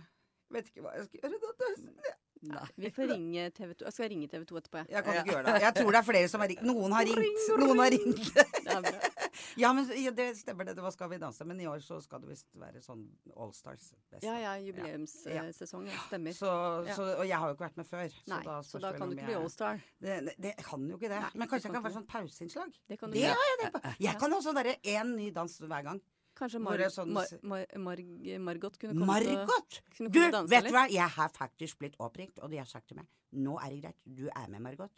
Vet 0.50 0.66
ikke 0.72 0.82
hva 0.82 0.96
jeg 0.98 1.06
skal 1.06 1.20
gjøre. 1.20 1.40
da. 1.60 2.14
Nei. 2.42 2.66
Vi 2.80 2.90
får 2.96 3.08
ringe 3.12 3.50
TV 3.52 3.74
2. 3.76 3.84
Jeg 3.86 3.94
skal 3.94 4.10
ringe 4.14 4.28
TV 4.32 4.46
2 4.48 4.58
etterpå, 4.62 4.78
jeg. 4.80 4.88
Jeg 4.94 5.04
kan 5.04 5.14
Ja. 5.14 5.22
ikke 5.24 5.34
gjøre 5.34 5.44
det. 5.54 5.62
Jeg 5.62 5.74
tror 5.76 5.92
det 5.92 6.00
er 6.00 6.06
flere 6.08 6.28
som 6.32 6.40
har 6.42 6.48
ringt. 6.48 6.62
Noen 6.64 6.92
har 6.96 7.04
ringt. 7.10 7.42
Noen 7.60 7.80
har 7.84 7.90
ringt. 7.92 8.34
Det 8.34 8.76
er 8.76 8.82
bra. 8.82 9.00
Ja, 9.58 9.70
men 9.74 9.86
ja, 9.96 10.12
det 10.12 10.26
stemmer 10.38 10.66
det. 10.66 10.74
Det 10.76 10.84
var 10.84 10.92
Skal 10.92 11.10
vi 11.10 11.18
danse. 11.18 11.46
Men 11.46 11.60
i 11.62 11.66
år 11.68 11.80
så 11.84 12.00
skal 12.04 12.20
det 12.22 12.30
visst 12.32 12.48
være 12.60 12.82
sånn 12.84 13.06
Allstars. 13.36 13.92
Ja 14.22 14.34
ja, 14.40 14.54
Ja. 14.56 14.56
jubileumssesong. 14.66 15.88
Ja. 15.88 16.00
Stemmer. 16.08 16.32
Så, 16.34 16.50
så, 16.96 17.04
og 17.20 17.26
jeg 17.28 17.38
har 17.38 17.48
jo 17.52 17.56
ikke 17.56 17.66
vært 17.68 17.78
med 17.78 17.88
før. 17.88 18.16
Nei, 18.28 18.42
da 18.44 18.60
så 18.66 18.80
da 18.84 18.92
kan 18.96 19.10
du 19.10 19.16
ikke 19.16 19.26
bli 19.30 19.34
jeg- 19.36 19.44
allstar. 19.44 19.82
Det, 20.02 20.20
det, 20.26 20.36
det 20.40 20.54
kan 20.66 20.88
jo 20.90 20.98
ikke 20.98 21.10
det. 21.12 21.20
Nei, 21.24 21.32
men 21.36 21.48
kanskje 21.48 21.68
det 21.70 21.74
kan 21.74 21.84
kan 21.84 21.88
være 21.90 21.98
sånn 22.00 22.08
pauseinnslag? 22.08 22.74
Det 22.90 23.00
kan 23.00 23.12
du 23.12 23.18
gjøre. 23.20 23.36
har 23.36 23.84
jeg. 23.84 23.96
Jeg 24.08 24.20
kan 24.20 24.32
ha 24.32 24.40
sånn 24.42 24.56
derre 24.60 24.76
én 24.84 25.16
ny 25.16 25.30
dans 25.32 25.60
hver 25.60 25.84
gang. 25.84 26.02
Kanskje 26.40 26.62
Mar 26.64 26.80
sånn- 26.94 27.12
Mar 27.12 27.28
Mar 27.44 27.66
Mar 27.84 28.02
Margot 28.48 28.78
kunne 28.80 28.94
komme 28.96 29.06
Margot! 29.12 29.82
kunne 29.98 30.10
Du, 30.10 30.20
komme 30.20 30.30
du, 30.30 30.32
danse 30.38 30.54
vet 30.54 30.70
du 30.70 30.76
hva? 30.76 30.86
Jeg 30.92 31.10
har 31.18 31.30
faktisk 31.36 31.80
blitt 31.82 31.98
oppringt, 32.00 32.40
og 32.40 32.50
de 32.54 32.62
har 32.62 32.70
sagt 32.70 32.88
til 32.92 32.98
meg 33.02 33.08
nå 33.32 33.60
er 33.62 33.70
det 33.76 33.82
greit, 33.84 34.00
du 34.06 34.26
er 34.30 34.48
med, 34.50 34.62
Margot. 34.66 34.90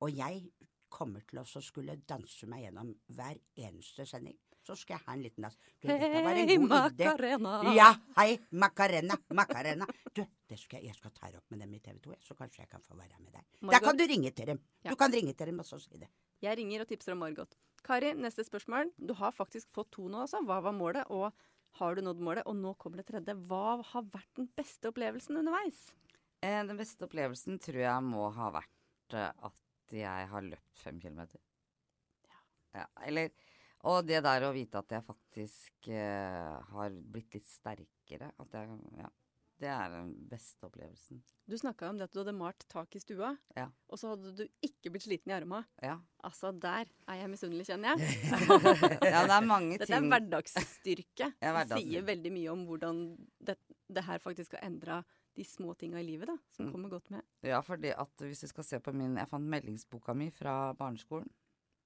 Og 0.00 0.10
jeg 0.14 0.46
kommer 0.88 1.20
til 1.28 1.42
å 1.42 1.44
skulle 1.62 1.98
danse 2.08 2.46
meg 2.48 2.64
gjennom 2.64 2.94
hver 3.12 3.38
eneste 3.60 4.06
sending. 4.08 4.36
Så 4.64 4.76
skal 4.80 4.94
jeg 4.96 5.04
ha 5.04 5.12
en 5.12 5.22
liten 5.22 5.44
dans. 5.44 5.56
Du, 5.82 5.88
Hei, 5.90 6.56
Macarena! 6.56 7.58
idé. 7.60 7.74
Ja, 7.76 7.90
hei, 8.16 8.38
Macarena, 8.56 9.18
Macarena. 9.36 9.86
Du, 10.16 10.22
det 10.48 10.58
skal 10.58 10.78
jeg, 10.80 10.88
jeg 10.88 10.96
skal 10.96 11.12
ta 11.12 11.28
det 11.28 11.42
opp 11.42 11.50
med 11.52 11.60
dem 11.60 11.74
i 11.76 11.80
TV 11.84 11.98
2, 12.06 12.14
så 12.24 12.36
kanskje 12.38 12.62
jeg 12.62 12.70
kan 12.72 12.80
få 12.86 12.96
være 12.96 13.20
med 13.20 13.34
deg. 13.34 13.44
Margot? 13.60 13.84
kan 13.90 14.00
du 14.00 14.06
ringe 14.08 14.32
til 14.32 14.46
dem. 14.54 14.62
Ja. 14.86 14.94
Du 14.94 14.96
kan 14.96 15.12
ringe 15.12 15.34
til 15.36 15.52
dem 15.52 15.60
og 15.60 15.68
så 15.68 15.80
si 15.82 16.00
det. 16.00 16.08
Jeg 16.40 16.56
ringer 16.56 16.80
og 16.86 16.88
tipser 16.88 17.12
om 17.12 17.20
Margot. 17.20 17.52
Kari, 17.84 18.14
neste 18.16 18.44
spørsmål. 18.46 18.90
Du 18.96 19.12
har 19.18 19.34
faktisk 19.36 19.68
fått 19.74 19.90
to 19.96 20.06
nå, 20.08 20.22
altså. 20.24 20.40
Hva 20.46 20.60
var 20.64 20.74
målet? 20.76 21.10
Og 21.12 21.30
har 21.80 21.96
du 21.96 22.04
nådd 22.06 22.22
målet? 22.24 22.46
Og 22.48 22.56
nå 22.56 22.72
kommer 22.80 23.02
det 23.02 23.08
tredje. 23.10 23.34
Hva 23.50 23.80
har 23.84 24.06
vært 24.14 24.30
den 24.38 24.48
beste 24.56 24.88
opplevelsen 24.90 25.40
underveis? 25.40 25.86
Eh, 26.40 26.62
Den 26.64 26.78
beste 26.80 27.04
opplevelsen 27.06 27.58
tror 27.62 27.82
jeg 27.82 28.06
må 28.06 28.28
ha 28.36 28.50
vært 28.54 29.16
eh, 29.18 29.32
at 29.48 29.94
jeg 29.94 30.30
har 30.30 30.46
løpt 30.46 30.80
fem 30.80 31.00
kilometer. 31.02 31.40
Ja, 32.74 32.86
eller 33.06 33.30
Og 33.84 34.06
det 34.08 34.22
der 34.24 34.46
å 34.46 34.54
vite 34.56 34.80
at 34.80 34.90
jeg 34.96 35.04
faktisk 35.04 35.88
eh, 35.92 36.54
har 36.72 36.94
blitt 37.12 37.36
litt 37.36 37.46
sterkere. 37.46 38.32
At 38.40 38.56
jeg 38.56 38.80
Ja. 38.98 39.10
Det 39.60 39.68
er 39.70 39.88
den 39.92 40.08
beste 40.28 40.66
opplevelsen. 40.66 41.20
Du 41.46 41.54
snakka 41.56 41.86
om 41.88 41.98
det 42.00 42.08
at 42.08 42.12
du 42.12 42.18
hadde 42.22 42.32
malt 42.34 42.64
tak 42.68 42.96
i 42.96 43.00
stua, 43.00 43.36
Ja. 43.56 43.68
og 43.88 43.98
så 44.00 44.10
hadde 44.14 44.32
du 44.36 44.42
ikke 44.66 44.90
blitt 44.90 45.04
sliten 45.06 45.30
i 45.30 45.34
arma. 45.36 45.60
Ja. 45.82 45.98
Altså, 46.24 46.50
der 46.58 46.86
er 47.06 47.14
jeg 47.20 47.30
misunnelig, 47.30 47.66
kjenner 47.68 47.94
jeg. 47.94 48.16
ja, 49.14 49.20
det 49.28 49.36
er 49.36 49.46
mange 49.46 49.78
Dette 49.78 49.94
er 49.94 50.08
hverdagsstyrke. 50.10 51.28
Det 51.40 51.66
sier 51.78 52.02
veldig 52.08 52.32
mye 52.34 52.50
om 52.52 52.64
hvordan 52.66 53.04
det, 53.46 53.56
det 53.88 54.04
her 54.08 54.18
faktisk 54.18 54.56
har 54.58 54.66
endra 54.66 55.02
de 55.34 55.44
små 55.46 55.74
tinga 55.78 55.98
i 56.00 56.06
livet, 56.06 56.28
da, 56.30 56.36
som 56.54 56.66
Mm. 56.66 56.72
kommer 56.72 56.88
godt 56.90 57.10
med. 57.10 57.22
Ja, 57.42 57.60
fordi 57.60 57.90
at 57.94 58.10
hvis 58.22 58.40
du 58.40 58.46
skal 58.48 58.64
se 58.64 58.78
på 58.80 58.92
min 58.94 59.16
Jeg 59.16 59.28
fant 59.28 59.44
meldingsboka 59.50 60.14
mi 60.14 60.30
fra 60.30 60.72
barneskolen 60.74 61.28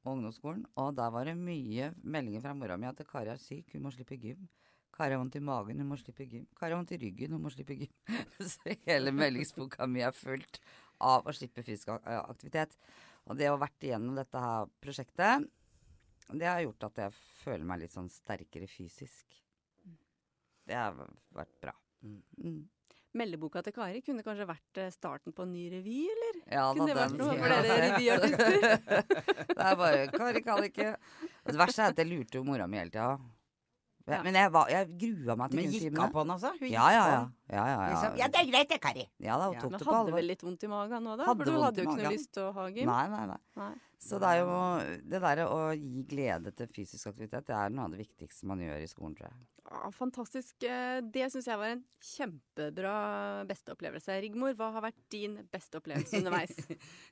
og 0.04 0.12
ungdomsskolen, 0.16 0.64
og 0.76 0.94
der 0.96 1.10
var 1.10 1.24
det 1.24 1.36
mye 1.36 1.92
meldinger 2.04 2.40
fra 2.44 2.54
mora 2.54 2.76
mi 2.78 2.86
at 2.86 3.00
Kari 3.08 3.28
er 3.32 3.36
syk, 3.40 3.72
hun 3.72 3.82
må 3.82 3.90
slippe 3.92 4.16
gym. 4.20 4.48
Kari 4.94 5.14
har 5.14 5.20
vondt 5.20 5.36
i 5.38 5.42
magen, 5.44 5.80
hun 5.82 5.90
må 5.92 5.98
slippe 6.00 6.26
gym. 6.26 6.46
Kari 6.58 6.74
har 6.74 6.80
vondt 6.80 6.94
i 6.96 7.00
ryggen, 7.02 7.34
hun 7.36 7.44
må 7.44 7.52
slippe 7.54 7.76
gym. 7.78 7.92
Så 8.52 8.74
hele 8.88 9.12
meldingsboka 9.14 9.86
mi 9.90 10.02
er 10.06 10.16
fullt 10.16 10.60
av 11.04 11.28
å 11.28 11.34
slippe 11.36 11.62
fysisk 11.62 11.92
eh, 11.94 12.18
aktivitet. 12.18 12.74
Og 13.28 13.38
det 13.38 13.50
å 13.50 13.56
ha 13.56 13.62
vært 13.62 13.84
igjennom 13.84 14.16
dette 14.18 14.42
her 14.42 14.72
prosjektet, 14.82 15.46
det 16.28 16.48
har 16.48 16.64
gjort 16.64 16.88
at 16.90 17.04
jeg 17.04 17.20
føler 17.44 17.68
meg 17.68 17.84
litt 17.84 17.94
sånn 17.94 18.10
sterkere 18.12 18.68
fysisk. 18.68 19.38
Det 20.68 20.76
har 20.76 20.96
vært 21.32 21.54
bra. 21.62 21.72
Mm. 22.04 22.66
Meldeboka 23.16 23.62
til 23.64 23.72
Kari 23.72 24.02
kunne 24.04 24.22
kanskje 24.26 24.46
vært 24.48 24.80
eh, 24.82 24.90
starten 24.92 25.32
på 25.34 25.46
en 25.46 25.54
ny 25.54 25.64
revy, 25.72 26.02
eller? 26.12 26.42
Ja, 26.44 26.66
Kunne 26.76 26.90
det 26.90 26.98
da, 26.98 27.06
vært 27.06 27.18
noe 27.22 27.36
for 27.40 27.54
dere 27.54 27.78
revyartister? 27.86 28.58
det 29.54 29.64
er 29.70 29.80
bare 29.80 30.04
Kari 30.12 30.44
kan 30.44 30.66
ikke. 30.66 30.92
Det 31.48 31.58
verste 31.62 31.86
er 31.86 31.94
at 31.94 32.02
jeg 32.02 32.10
lurte 32.10 32.40
jo 32.40 32.44
mora 32.46 32.68
mi 32.68 32.80
hele 32.80 32.92
tida. 32.92 33.16
Ja. 34.08 34.22
Men 34.24 34.34
jeg, 34.40 34.50
var, 34.54 34.70
jeg 34.72 34.88
grua 35.02 35.34
meg 35.36 35.50
til 35.52 35.58
Men 35.58 35.64
gikk 35.68 35.82
kunsttimene. 35.82 36.04
av 36.06 36.12
på 36.14 36.22
den, 36.24 36.30
altså? 36.34 36.50
Hun 36.58 36.68
Ja, 36.72 36.86
ja, 36.94 37.02
ja. 37.12 37.18
Ja, 37.48 37.56
ja, 37.56 37.64
ja. 37.68 37.88
Liksom, 37.92 38.16
ja, 38.18 38.28
det 38.32 38.40
er 38.40 38.46
greit 38.52 38.68
det, 38.72 38.78
Kari. 38.80 39.04
Ja 39.20 39.36
da, 39.36 39.44
hun 39.50 39.54
Ja. 39.54 39.60
tok 39.60 39.72
det 39.76 39.80
på 39.84 39.94
hadde 39.98 40.14
vel 40.16 40.26
litt 40.32 40.42
vondt 40.46 40.64
i 40.64 40.70
magen 40.72 41.04
nå, 41.04 41.16
da? 41.18 41.26
Hadde 41.28 41.44
For 41.44 41.44
du 41.44 41.60
hadde 41.60 41.82
jo 41.82 41.90
ikke 41.90 42.02
noe 42.02 42.12
lyst 42.14 42.32
til 42.32 42.42
å 42.48 42.52
ha 42.56 42.66
gym. 42.72 42.86
Nei, 42.88 43.04
nei, 43.12 43.26
nei. 43.26 43.38
Nei. 43.60 43.74
Så 44.00 44.18
det 44.22 44.28
er 44.32 44.38
jo 44.44 44.56
det 45.10 45.20
derre 45.20 45.44
å 45.50 45.60
gi 45.76 46.04
glede 46.08 46.52
til 46.56 46.66
fysisk 46.72 47.06
aktivitet, 47.10 47.46
det 47.46 47.54
er 47.56 47.68
noe 47.70 47.84
av 47.84 47.90
det 47.96 47.98
viktigste 48.06 48.46
man 48.46 48.58
gjør 48.62 48.80
i 48.80 48.86
skolen, 48.86 49.14
tror 49.18 49.28
jeg. 49.28 49.38
Ja, 49.68 49.90
fantastisk. 49.92 50.62
Eh, 50.64 51.00
Det 51.04 51.26
syns 51.28 51.46
jeg 51.48 51.60
var 51.60 51.74
en 51.74 51.82
kjempebra 52.00 52.92
beste 53.48 53.74
opplevelse. 53.74 54.14
Rigmor, 54.24 54.54
hva 54.56 54.70
har 54.72 54.84
vært 54.86 55.00
din 55.12 55.34
beste 55.52 55.76
opplevelse 55.80 56.22
underveis? 56.22 56.54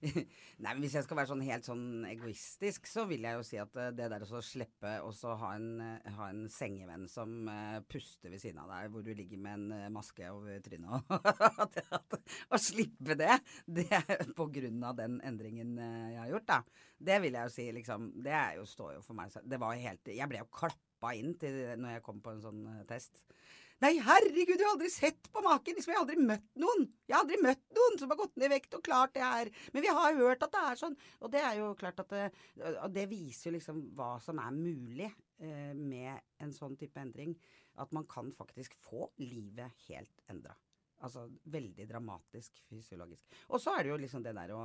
Nei, 0.62 0.70
men 0.70 0.80
Hvis 0.80 0.96
jeg 0.96 1.04
skal 1.04 1.20
være 1.20 1.30
sånn 1.34 1.44
helt 1.44 1.68
sånn 1.68 2.06
egoistisk, 2.08 2.88
så 2.88 3.04
vil 3.10 3.26
jeg 3.28 3.36
jo 3.36 3.44
si 3.44 3.60
at 3.60 3.76
eh, 3.82 3.90
det 3.98 4.08
der 4.12 4.24
å 4.24 4.40
slippe 4.40 4.94
og 5.04 5.20
ha 5.42 5.52
eh, 5.58 6.08
ha 6.16 6.30
en 6.30 6.46
sengevenn 6.52 7.04
som 7.12 7.50
puster 7.90 8.32
ved 8.32 8.40
siden 8.40 8.62
av 8.64 8.72
deg, 8.72 8.88
hvor 8.94 9.04
du 9.04 9.12
ligger 9.12 9.42
med 9.42 9.76
en 9.76 9.92
maske 9.92 10.24
over 10.32 10.62
trynet 10.64 11.12
og 11.12 12.16
Å 12.56 12.60
slippe 12.60 13.18
det, 13.18 13.36
det 13.68 13.86
er 13.92 14.32
på 14.36 14.48
grunn 14.54 14.80
av 14.86 14.96
den 14.98 15.20
endringen 15.26 15.76
jeg 15.76 16.18
har 16.22 16.32
gjort, 16.32 16.48
da. 16.48 16.58
Det 16.96 17.20
vil 17.22 17.36
jeg 17.36 17.50
jo 17.50 17.52
si, 17.52 17.68
liksom. 17.76 18.10
Det 18.24 18.32
er 18.32 18.56
jo, 18.62 18.64
står 18.68 18.96
jo 18.96 19.04
for 19.04 19.18
meg. 19.18 19.34
Det 19.44 19.60
var 19.60 19.76
helt 19.76 20.08
Jeg 20.16 20.30
ble 20.30 20.40
jo 20.40 20.48
klappa 20.48 20.85
inn 21.16 21.36
til 21.40 21.56
når 21.80 21.96
jeg 21.96 22.04
kom 22.06 22.20
på 22.24 22.32
en 22.34 22.42
sånn 22.44 22.66
eh, 22.72 22.84
test. 22.88 23.22
Nei, 23.84 23.92
herregud, 24.00 24.56
jeg 24.56 24.64
har 24.64 24.72
aldri 24.72 24.88
sett 24.88 25.28
på 25.28 25.42
maken! 25.44 25.76
Liksom, 25.76 25.92
jeg 25.92 25.98
har 25.98 26.06
aldri 26.06 26.28
møtt 26.30 26.46
noen! 26.62 26.86
Jeg 27.04 27.12
har 27.12 27.24
aldri 27.26 27.40
møtt 27.44 27.64
noen 27.76 27.98
som 28.00 28.12
har 28.12 28.20
gått 28.22 28.38
ned 28.40 28.48
i 28.48 28.54
vekt 28.54 28.76
og 28.78 28.84
klart 28.86 29.12
det 29.12 29.24
her. 29.24 29.50
Men 29.74 29.84
vi 29.84 29.92
har 29.98 30.16
hørt 30.16 30.46
at 30.46 30.54
det 30.54 30.62
er 30.70 30.80
sånn. 30.80 30.96
Og 31.20 31.32
det 31.34 31.42
er 31.44 31.58
jo 31.60 31.74
klart 31.76 32.00
at 32.00 32.14
det, 32.14 32.24
og 32.72 32.88
det 32.94 33.04
viser 33.10 33.50
jo 33.50 33.56
liksom 33.58 33.82
hva 33.98 34.14
som 34.24 34.40
er 34.40 34.56
mulig 34.56 35.10
eh, 35.10 35.74
med 35.76 36.16
en 36.40 36.56
sånn 36.56 36.78
type 36.80 37.02
endring. 37.02 37.36
At 37.76 37.92
man 37.92 38.08
kan 38.08 38.32
faktisk 38.32 38.72
få 38.80 39.10
livet 39.20 39.76
helt 39.90 40.24
endra. 40.32 40.56
Altså 41.04 41.26
veldig 41.52 41.84
dramatisk 41.90 42.62
fysiologisk. 42.70 43.26
Og 43.52 43.60
så 43.60 43.74
er 43.76 43.84
det 43.84 43.90
jo 43.92 43.98
liksom 44.00 44.24
det 44.24 44.32
der 44.38 44.54
å, 44.56 44.62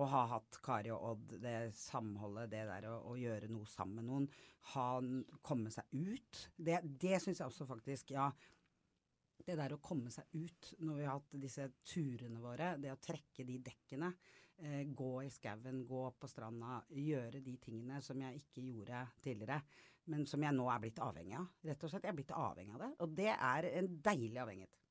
å 0.00 0.08
ha 0.08 0.22
hatt 0.32 0.58
Kari 0.64 0.92
og 0.94 1.10
Odd, 1.10 1.36
det 1.42 1.74
samholdet, 1.76 2.48
det 2.54 2.64
der 2.70 2.88
å, 2.88 2.96
å 3.12 3.18
gjøre 3.20 3.50
noe 3.52 3.68
sammen 3.68 4.00
med 4.00 4.08
noen. 4.08 4.28
Ha, 4.72 4.88
komme 5.44 5.74
seg 5.74 5.92
ut. 5.92 6.46
Det, 6.56 6.80
det 7.04 7.20
syns 7.20 7.42
jeg 7.42 7.50
også 7.50 7.68
faktisk, 7.68 8.14
ja 8.16 8.30
det 9.44 9.56
der 9.58 9.74
å 9.74 9.82
komme 9.84 10.12
seg 10.12 10.30
ut 10.32 10.70
når 10.84 10.98
vi 10.98 11.06
har 11.06 11.18
hatt 11.18 11.36
disse 11.40 11.66
turene 11.84 12.40
våre, 12.40 12.74
det 12.80 12.92
å 12.92 13.00
trekke 13.02 13.44
de 13.46 13.58
dekkene, 13.66 14.10
eh, 14.56 14.84
gå 14.88 15.10
i 15.24 15.30
skauen, 15.32 15.82
gå 15.88 16.04
på 16.18 16.30
stranda, 16.30 16.78
gjøre 16.88 17.42
de 17.44 17.56
tingene 17.60 18.00
som 18.04 18.20
jeg 18.20 18.40
ikke 18.40 18.64
gjorde 18.70 19.02
tidligere, 19.24 19.60
men 20.12 20.26
som 20.28 20.42
jeg 20.44 20.56
nå 20.56 20.68
er 20.70 20.80
blitt 20.80 21.02
avhengig 21.02 21.36
av. 21.40 21.50
Rett 21.64 21.84
og 21.84 21.92
slett, 21.92 22.06
jeg 22.06 22.14
er 22.14 22.18
blitt 22.20 22.34
avhengig 22.36 22.76
av 22.76 22.86
det, 22.86 22.90
og 23.04 23.14
det 23.20 23.30
er 23.34 23.70
en 23.74 23.92
deilig 24.04 24.42
avhengighet. 24.44 24.83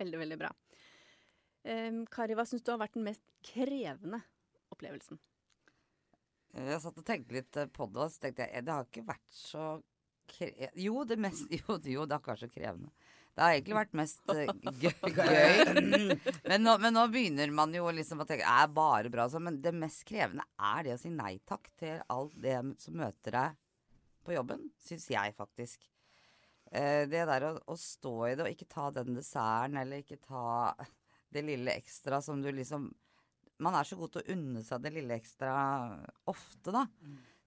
Veldig, 0.00 0.20
veldig 0.22 0.38
bra. 0.40 0.50
Um, 1.60 2.04
Kari, 2.08 2.36
hva 2.38 2.46
syns 2.48 2.64
du 2.64 2.72
har 2.72 2.80
vært 2.80 2.96
den 2.96 3.04
mest 3.04 3.24
krevende 3.44 4.22
opplevelsen? 4.72 5.20
Jeg 6.56 6.80
satt 6.82 6.98
og 6.98 7.06
tenkte 7.06 7.36
litt 7.36 7.56
eh, 7.60 7.68
på 7.70 7.86
det, 7.92 8.00
og 8.02 8.10
så 8.10 8.24
tenkte 8.24 8.46
jeg 8.46 8.56
eh, 8.58 8.64
det 8.66 8.74
har 8.74 8.88
ikke 8.88 9.06
vært 9.06 9.26
så 9.34 9.66
kre... 10.30 10.70
Jo, 10.80 11.04
det 11.06 11.20
mest 11.20 11.52
Jo, 11.60 11.76
jo 11.78 12.06
det 12.08 12.16
har 12.16 12.22
ikke 12.22 12.32
vært 12.32 12.44
så 12.46 12.50
krevende. 12.50 12.90
Det 13.30 13.44
har 13.44 13.54
egentlig 13.54 13.76
vært 13.76 13.94
mest 14.00 14.32
eh, 14.34 14.50
gøy. 14.82 15.12
gøy. 15.20 16.16
Men, 16.48 16.64
nå, 16.64 16.74
men 16.82 16.96
nå 16.96 17.04
begynner 17.12 17.54
man 17.54 17.76
jo 17.76 17.86
liksom 17.94 18.24
å 18.24 18.26
tenke 18.28 18.48
er 18.48 18.72
bare 18.74 19.12
bra 19.12 19.28
så, 19.30 19.38
Men 19.42 19.60
det 19.62 19.72
mest 19.76 20.02
krevende 20.08 20.48
er 20.58 20.88
det 20.88 20.96
å 20.96 21.00
si 21.00 21.12
nei 21.14 21.36
takk 21.48 21.70
til 21.78 22.02
alt 22.10 22.34
det 22.42 22.58
som 22.82 22.98
møter 22.98 23.36
deg 23.36 23.60
på 24.26 24.34
jobben, 24.34 24.66
syns 24.82 25.06
jeg 25.12 25.36
faktisk. 25.38 25.86
Eh, 26.70 27.04
det 27.10 27.24
der 27.26 27.46
å, 27.48 27.54
å 27.66 27.76
stå 27.78 28.14
i 28.28 28.34
det 28.38 28.44
og 28.46 28.52
ikke 28.52 28.68
ta 28.70 28.90
den 28.94 29.16
desserten, 29.16 29.78
eller 29.80 30.04
ikke 30.04 30.20
ta 30.22 30.70
det 31.34 31.42
lille 31.46 31.74
ekstra 31.74 32.20
som 32.22 32.42
du 32.42 32.50
liksom 32.54 32.90
Man 33.60 33.74
er 33.76 33.84
så 33.84 33.96
god 33.98 34.14
til 34.14 34.22
å 34.22 34.32
unne 34.32 34.62
seg 34.64 34.80
det 34.80 34.94
lille 34.94 35.18
ekstra 35.20 35.52
ofte, 36.32 36.72
da. 36.72 36.86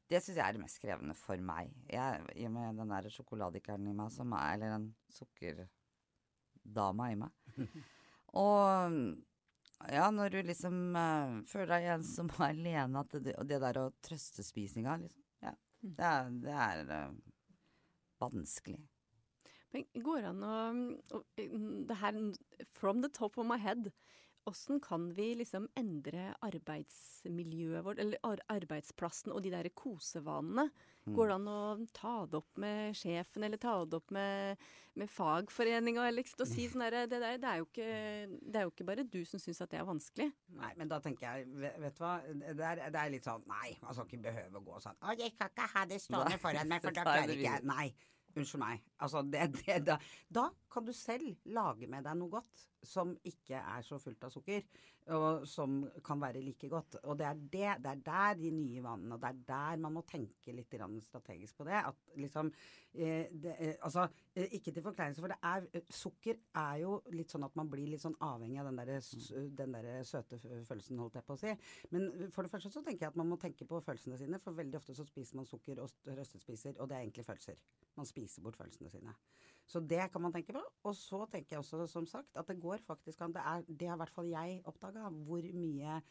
Det 0.05 0.19
syns 0.21 0.35
jeg 0.37 0.43
er 0.45 0.53
det 0.53 0.61
mest 0.61 0.77
krevende 0.77 1.15
for 1.17 1.41
meg. 1.41 1.71
Jeg, 1.89 2.19
I 2.37 2.45
og 2.45 2.53
med 2.53 2.77
den 2.77 2.93
der 2.93 3.07
sjokoladekeren 3.09 3.87
i 3.89 3.95
meg, 3.97 4.11
som 4.13 4.35
er, 4.37 4.51
eller 4.53 4.75
den 4.75 4.85
sukkerdama 5.15 7.07
i 7.09 7.17
meg. 7.23 7.33
Og 8.43 8.93
ja, 9.89 10.05
når 10.13 10.35
du 10.35 10.39
liksom 10.45 10.77
uh, 10.93 11.41
føler 11.49 11.73
deg 11.73 11.89
ensom 11.97 12.29
og 12.29 12.45
alene, 12.51 13.01
at 13.01 13.17
det, 13.17 13.33
det 13.49 13.59
der 13.65 13.81
å 13.81 13.89
trøstespisinga, 14.05 14.99
liksom. 15.01 15.25
Ja, 15.43 15.57
det 15.81 16.09
er, 16.11 16.33
det 16.45 16.57
er 16.69 16.93
uh, 16.93 17.33
vanskelig. 18.21 18.83
Men 19.73 19.85
går 20.05 20.21
det 20.21 20.31
an 20.31 20.43
å, 20.45 21.21
Det 21.89 21.95
her 22.01 22.19
from 22.77 23.01
the 23.01 23.09
top 23.09 23.37
of 23.37 23.47
my 23.49 23.57
head. 23.57 23.91
Åssen 24.45 24.81
kan 24.83 25.05
vi 25.15 25.29
liksom 25.39 25.69
endre 25.79 26.33
arbeidsmiljøet 26.43 27.83
vårt, 27.85 27.99
eller 28.03 28.19
arbeidsplassen 28.51 29.31
og 29.31 29.39
de 29.45 29.53
der 29.53 29.69
kosevanene? 29.71 30.65
Går 31.15 31.27
det 31.31 31.35
an 31.35 31.47
å 31.51 31.59
ta 31.95 32.11
det 32.27 32.37
opp 32.41 32.59
med 32.59 32.95
sjefen, 32.95 33.43
eller 33.47 33.59
ta 33.59 33.73
det 33.85 33.97
opp 34.01 34.11
med, 34.15 34.59
med 34.99 35.09
fagforeninga, 35.11 36.05
eller 36.07 36.21
liksom, 36.23 36.43
og 36.45 36.51
si 36.51 36.67
sånn 36.71 36.83
herre 36.85 37.05
det, 37.11 37.19
det, 37.23 37.43
er 37.49 37.57
jo 37.59 37.65
ikke- 37.65 38.39
det 38.51 38.55
er 38.59 38.63
jo 38.67 38.71
ikke 38.71 38.85
bare 38.87 39.03
du 39.03 39.23
som 39.25 39.39
syns 39.39 39.61
at 39.63 39.69
det 39.71 39.79
er 39.79 39.85
vanskelig. 39.87 40.29
Nei, 40.59 40.73
men 40.77 40.87
da 40.91 40.99
tenker 41.03 41.23
jeg, 41.27 41.47
vet, 41.63 41.79
vet 41.79 41.95
du 41.97 42.03
hva, 42.03 42.13
det 42.27 42.67
er, 42.69 42.83
det 42.91 42.99
er 43.05 43.09
litt 43.15 43.23
sånn, 43.27 43.43
nei, 43.47 43.77
man 43.81 43.93
skal 43.95 44.05
ikke 44.11 44.23
behøve 44.27 44.59
å 44.59 44.63
gå 44.67 44.79
sånn, 44.83 44.99
å, 45.03 45.15
jeg 45.19 45.35
kan 45.39 45.49
ikke 45.55 45.69
ha 45.75 45.85
det 45.85 46.01
stående 46.03 46.35
Nei, 46.35 46.41
foran 46.47 46.67
meg, 46.71 46.81
for 46.83 46.91
da 46.91 47.01
er 47.01 47.09
klarer 47.11 47.35
ikke 47.35 47.47
jeg, 47.51 47.63
nei, 47.71 47.93
unnskyld 48.37 48.61
meg, 48.63 48.83
altså, 49.03 49.23
det, 49.25 49.49
det, 49.59 49.79
da, 49.87 49.97
da 50.33 50.47
kan 50.73 50.85
du 50.87 50.93
selv 50.95 51.35
lage 51.55 51.89
med 51.91 52.05
deg 52.07 52.17
noe 52.19 52.33
godt, 52.39 52.67
som 52.83 53.13
ikke 53.23 53.59
er 53.61 53.85
så 53.85 53.99
fullt 54.01 54.25
av 54.27 54.33
sukker, 54.33 54.65
og 55.11 55.47
som 55.47 55.89
kan 56.05 56.21
være 56.21 56.41
like 56.41 56.69
godt, 56.69 56.95
og 57.03 57.17
det 57.19 57.25
er 57.27 57.33
det, 57.33 57.71
det 57.83 57.91
er 57.91 58.01
der 58.05 58.37
de 58.39 58.51
nye 58.51 58.83
vanene, 58.83 59.15
og 59.15 59.21
det 59.21 59.29
er 59.29 59.41
der 59.47 59.81
man 59.83 59.93
må 59.97 60.03
tenke 60.07 60.53
litt 60.55 60.71
strategisk 61.03 61.57
på 61.57 61.65
det, 61.67 61.73
at 61.73 61.95
liksom, 62.15 62.51
eh, 62.93 63.27
det, 63.31 63.55
eh, 63.59 63.75
altså, 63.81 64.07
eh, 64.35 64.47
ikke 64.51 64.71
til 64.71 64.83
forkleinelse, 64.83 65.21
for 65.21 65.27
det 65.27 65.37
er, 65.43 65.83
sukker 65.89 66.35
er 66.55 66.75
jo 66.83 67.01
litt 67.11 67.31
sånn 67.31 67.43
at 67.43 67.55
man 67.55 67.69
blir 67.69 67.87
litt 67.87 68.01
sånn 68.01 68.15
avhengig 68.21 68.59
av 68.59 68.69
den 68.71 68.77
der, 68.77 69.49
den 69.57 69.73
der 69.77 70.03
søte 70.03 70.39
følelsen, 70.39 70.99
holdt 70.99 71.15
jeg 71.19 71.27
på 71.27 71.33
å 71.33 71.41
si. 71.43 71.55
Men 71.91 72.31
for 72.31 72.43
det 72.43 72.51
første 72.51 72.71
så 72.71 72.83
tenker 72.83 73.07
jeg 73.07 73.13
at 73.13 73.19
man 73.19 73.29
må 73.29 73.37
tenke 73.41 73.65
på 73.67 73.81
følelsene 73.83 74.17
sine, 74.17 74.39
for 74.39 74.53
veldig 74.53 74.79
ofte 74.79 74.95
så 74.95 75.05
spiser 75.05 75.35
man 75.41 75.49
sukker 75.49 75.79
og 75.83 75.89
st- 75.91 76.15
røstet 76.17 76.41
spiser, 76.41 76.79
og 76.79 76.89
det 76.89 76.97
er 76.97 77.05
egentlig 77.07 77.25
følelser. 77.27 77.59
Man 77.97 78.07
spiser 78.09 78.41
bort 78.45 78.57
følelsene 78.57 78.89
sine. 78.89 79.15
Så 79.65 79.79
det 79.79 80.11
kan 80.11 80.21
man 80.21 80.33
tenke 80.33 80.53
på. 80.55 80.61
Og 80.83 80.95
så 80.95 81.23
tenker 81.31 81.55
jeg 81.55 81.63
også, 81.63 81.87
som 81.87 82.05
sagt, 82.09 82.35
at 82.35 82.47
det 82.47 82.59
går 82.61 82.83
faktisk 82.87 83.21
an. 83.21 83.33
Det, 83.33 83.41
er, 83.41 83.65
det 83.67 83.89
har 83.89 83.97
i 83.97 84.03
hvert 84.03 84.15
fall 84.17 84.29
jeg 84.31 84.61
oppdaga, 84.69 85.09
hvor 85.27 85.49
mye 85.53 86.01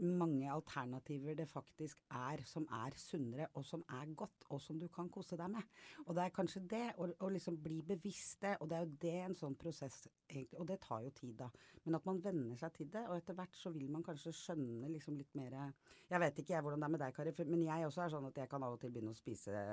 mange 0.00 0.52
alternativer 0.52 1.34
det 1.34 1.48
faktisk 1.48 2.00
er 2.10 2.42
som 2.48 2.66
er 2.72 2.94
sunnere, 2.96 3.46
og 3.54 3.64
som 3.64 3.84
er 3.88 4.14
godt, 4.14 4.44
og 4.48 4.60
som 4.60 4.78
du 4.80 4.88
kan 4.88 5.08
kose 5.12 5.36
deg 5.36 5.50
med. 5.50 5.66
Og 6.06 6.14
det 6.16 6.24
er 6.24 6.34
kanskje 6.34 6.62
det, 6.70 6.84
å, 6.96 7.28
liksom 7.28 7.58
bli 7.62 7.80
bevisst 7.86 8.40
det, 8.42 8.56
og 8.60 8.70
det 8.70 8.78
er 8.78 8.86
jo 8.86 8.96
det 9.02 9.16
en 9.24 9.36
sånn 9.36 9.56
prosess 9.60 10.06
egentlig 10.30 10.60
Og 10.60 10.66
det 10.68 10.78
tar 10.80 11.02
jo 11.04 11.10
tid, 11.10 11.34
da. 11.38 11.48
Men 11.84 11.98
at 11.98 12.06
man 12.06 12.22
venner 12.22 12.56
seg 12.56 12.72
til 12.76 12.90
det, 12.92 13.02
og 13.08 13.16
etter 13.16 13.36
hvert 13.36 13.56
så 13.56 13.72
vil 13.74 13.90
man 13.90 14.04
kanskje 14.06 14.32
skjønne 14.36 14.92
liksom 14.94 15.18
litt 15.18 15.34
mer 15.34 15.58
Jeg 16.10 16.20
vet 16.20 16.38
ikke 16.38 16.54
jeg 16.54 16.64
hvordan 16.64 16.80
det 16.80 16.88
er 16.88 16.94
med 16.96 17.04
deg, 17.04 17.14
Kari, 17.16 17.34
men 17.50 17.66
jeg 17.66 17.86
også 17.86 18.04
er 18.04 18.14
sånn 18.14 18.30
at 18.30 18.40
jeg 18.40 18.50
kan 18.50 18.64
av 18.64 18.76
og 18.76 18.80
til 18.80 18.94
begynne 18.94 19.14
å 19.14 19.18
spise 19.18 19.64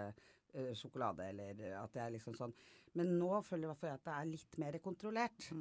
sjokolade, 0.78 1.28
eller 1.32 1.66
at 1.82 1.94
det 1.94 2.02
er 2.04 2.16
liksom 2.16 2.38
sånn 2.38 2.56
Men 2.98 3.18
nå 3.20 3.42
føler 3.46 3.70
jeg 3.70 3.94
at 3.94 4.08
det 4.08 4.14
er 4.16 4.32
litt 4.32 4.58
mer 4.58 4.80
kontrollert. 4.82 5.52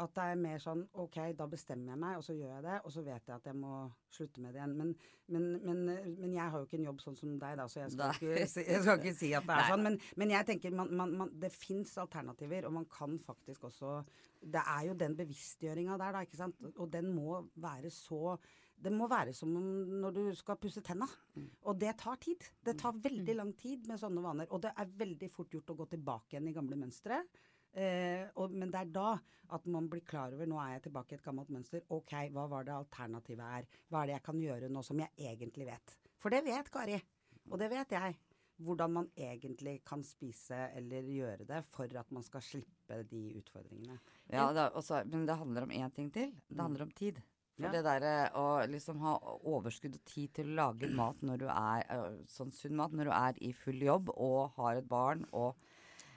At 0.00 0.14
det 0.16 0.24
er 0.24 0.38
mer 0.40 0.60
sånn 0.60 0.82
OK, 1.02 1.18
da 1.36 1.44
bestemmer 1.52 1.92
jeg 1.92 2.00
meg, 2.00 2.16
og 2.16 2.24
så 2.24 2.32
gjør 2.32 2.54
jeg 2.54 2.64
det, 2.64 2.76
og 2.80 2.92
så 2.94 3.02
vet 3.04 3.26
jeg 3.28 3.34
at 3.34 3.48
jeg 3.50 3.56
må 3.60 3.72
slutte 4.12 4.40
med 4.40 4.54
det 4.54 4.62
igjen. 4.62 4.72
Men, 4.78 4.92
men, 5.34 5.48
men, 5.66 5.82
men 6.16 6.32
jeg 6.32 6.46
har 6.54 6.56
jo 6.56 6.68
ikke 6.68 6.78
en 6.78 6.86
jobb 6.88 7.02
sånn 7.04 7.18
som 7.18 7.34
deg, 7.42 7.58
da, 7.60 7.66
så 7.68 7.82
jeg 7.82 7.92
skal, 7.92 8.16
ikke, 8.16 8.38
jeg 8.40 8.80
skal 8.86 9.02
ikke 9.02 9.14
si 9.18 9.30
at 9.36 9.46
det 9.48 9.56
er 9.58 9.60
Nei. 9.60 9.68
sånn. 9.74 9.84
Men, 9.84 9.98
men 10.22 10.32
jeg 10.32 10.48
tenker 10.48 10.76
man, 10.80 10.94
man, 10.96 11.12
man, 11.20 11.34
det 11.44 11.52
fins 11.52 11.92
alternativer, 12.00 12.68
og 12.70 12.76
man 12.80 12.88
kan 12.92 13.18
faktisk 13.20 13.68
også 13.68 13.98
Det 14.42 14.64
er 14.64 14.88
jo 14.88 14.94
den 14.98 15.16
bevisstgjøringa 15.16 16.00
der, 16.00 16.16
da, 16.16 16.24
ikke 16.24 16.40
sant. 16.40 16.64
Og 16.72 16.88
den 16.92 17.12
må 17.12 17.42
være 17.60 17.92
så 17.92 18.38
det 18.82 18.90
må 18.94 19.06
være 19.10 19.34
som 19.36 19.52
når 19.52 20.16
du 20.16 20.22
skal 20.34 20.58
pusse 20.60 20.82
tenna. 20.84 21.06
Og 21.70 21.78
det 21.78 21.94
tar 22.02 22.18
tid. 22.22 22.48
Det 22.64 22.74
tar 22.80 22.98
veldig 23.04 23.36
lang 23.38 23.52
tid 23.58 23.86
med 23.90 24.00
sånne 24.00 24.24
vaner. 24.24 24.50
Og 24.50 24.62
det 24.64 24.72
er 24.74 24.94
veldig 25.04 25.30
fort 25.30 25.54
gjort 25.54 25.70
å 25.70 25.78
gå 25.82 25.88
tilbake 25.94 26.34
igjen 26.36 26.50
i 26.50 26.54
gamle 26.56 26.78
mønstre. 26.80 27.20
Eh, 27.72 28.26
og, 28.36 28.52
men 28.52 28.72
det 28.72 28.82
er 28.82 28.90
da 28.92 29.12
at 29.52 29.68
man 29.70 29.86
blir 29.92 30.04
klar 30.04 30.34
over 30.34 30.48
nå 30.48 30.58
er 30.60 30.74
jeg 30.74 30.86
tilbake 30.88 31.14
i 31.14 31.18
et 31.20 31.24
gammelt 31.24 31.52
mønster. 31.52 31.84
Ok, 31.94 32.12
hva 32.34 32.44
var 32.50 32.66
det 32.68 32.74
alternativet 32.74 33.46
er? 33.60 33.70
Hva 33.88 34.02
er 34.02 34.10
det 34.10 34.18
jeg 34.18 34.26
kan 34.28 34.42
gjøre 34.42 34.70
nå 34.72 34.84
som 34.84 35.00
jeg 35.00 35.30
egentlig 35.30 35.68
vet? 35.70 35.96
For 36.20 36.34
det 36.34 36.42
vet 36.46 36.70
Kari. 36.72 37.00
Og 37.50 37.58
det 37.60 37.70
vet 37.72 37.96
jeg. 37.96 38.18
Hvordan 38.62 38.92
man 38.94 39.08
egentlig 39.18 39.80
kan 39.88 40.04
spise 40.06 40.58
eller 40.76 41.08
gjøre 41.10 41.46
det 41.48 41.62
for 41.66 41.90
at 41.98 42.12
man 42.14 42.22
skal 42.22 42.44
slippe 42.44 43.00
de 43.10 43.22
utfordringene. 43.40 43.96
Ja, 44.30 44.50
det 44.54 44.66
er 44.68 44.76
også, 44.78 45.00
men 45.08 45.24
det 45.26 45.38
handler 45.40 45.66
om 45.66 45.72
én 45.74 45.94
ting 45.96 46.12
til. 46.14 46.30
Det 46.46 46.60
handler 46.60 46.84
om 46.86 46.92
tid. 46.94 47.18
For 47.56 47.64
Ja. 47.64 47.70
det 47.70 47.82
derre 47.84 48.30
å 48.34 48.66
liksom 48.66 48.98
ha 49.00 49.18
overskudd 49.44 49.94
og 49.94 50.04
tid 50.04 50.32
til 50.34 50.46
å 50.46 50.54
lage 50.54 50.88
mat 50.90 51.20
når 51.22 51.38
du 51.38 51.46
er 51.48 51.84
sånn 52.26 52.50
sunn 52.52 52.74
mat, 52.76 52.92
når 52.92 53.04
du 53.04 53.10
er 53.12 53.34
i 53.42 53.52
full 53.52 53.78
jobb 53.78 54.08
og 54.16 54.52
har 54.56 54.76
et 54.76 54.88
barn 54.88 55.26
og 55.32 55.54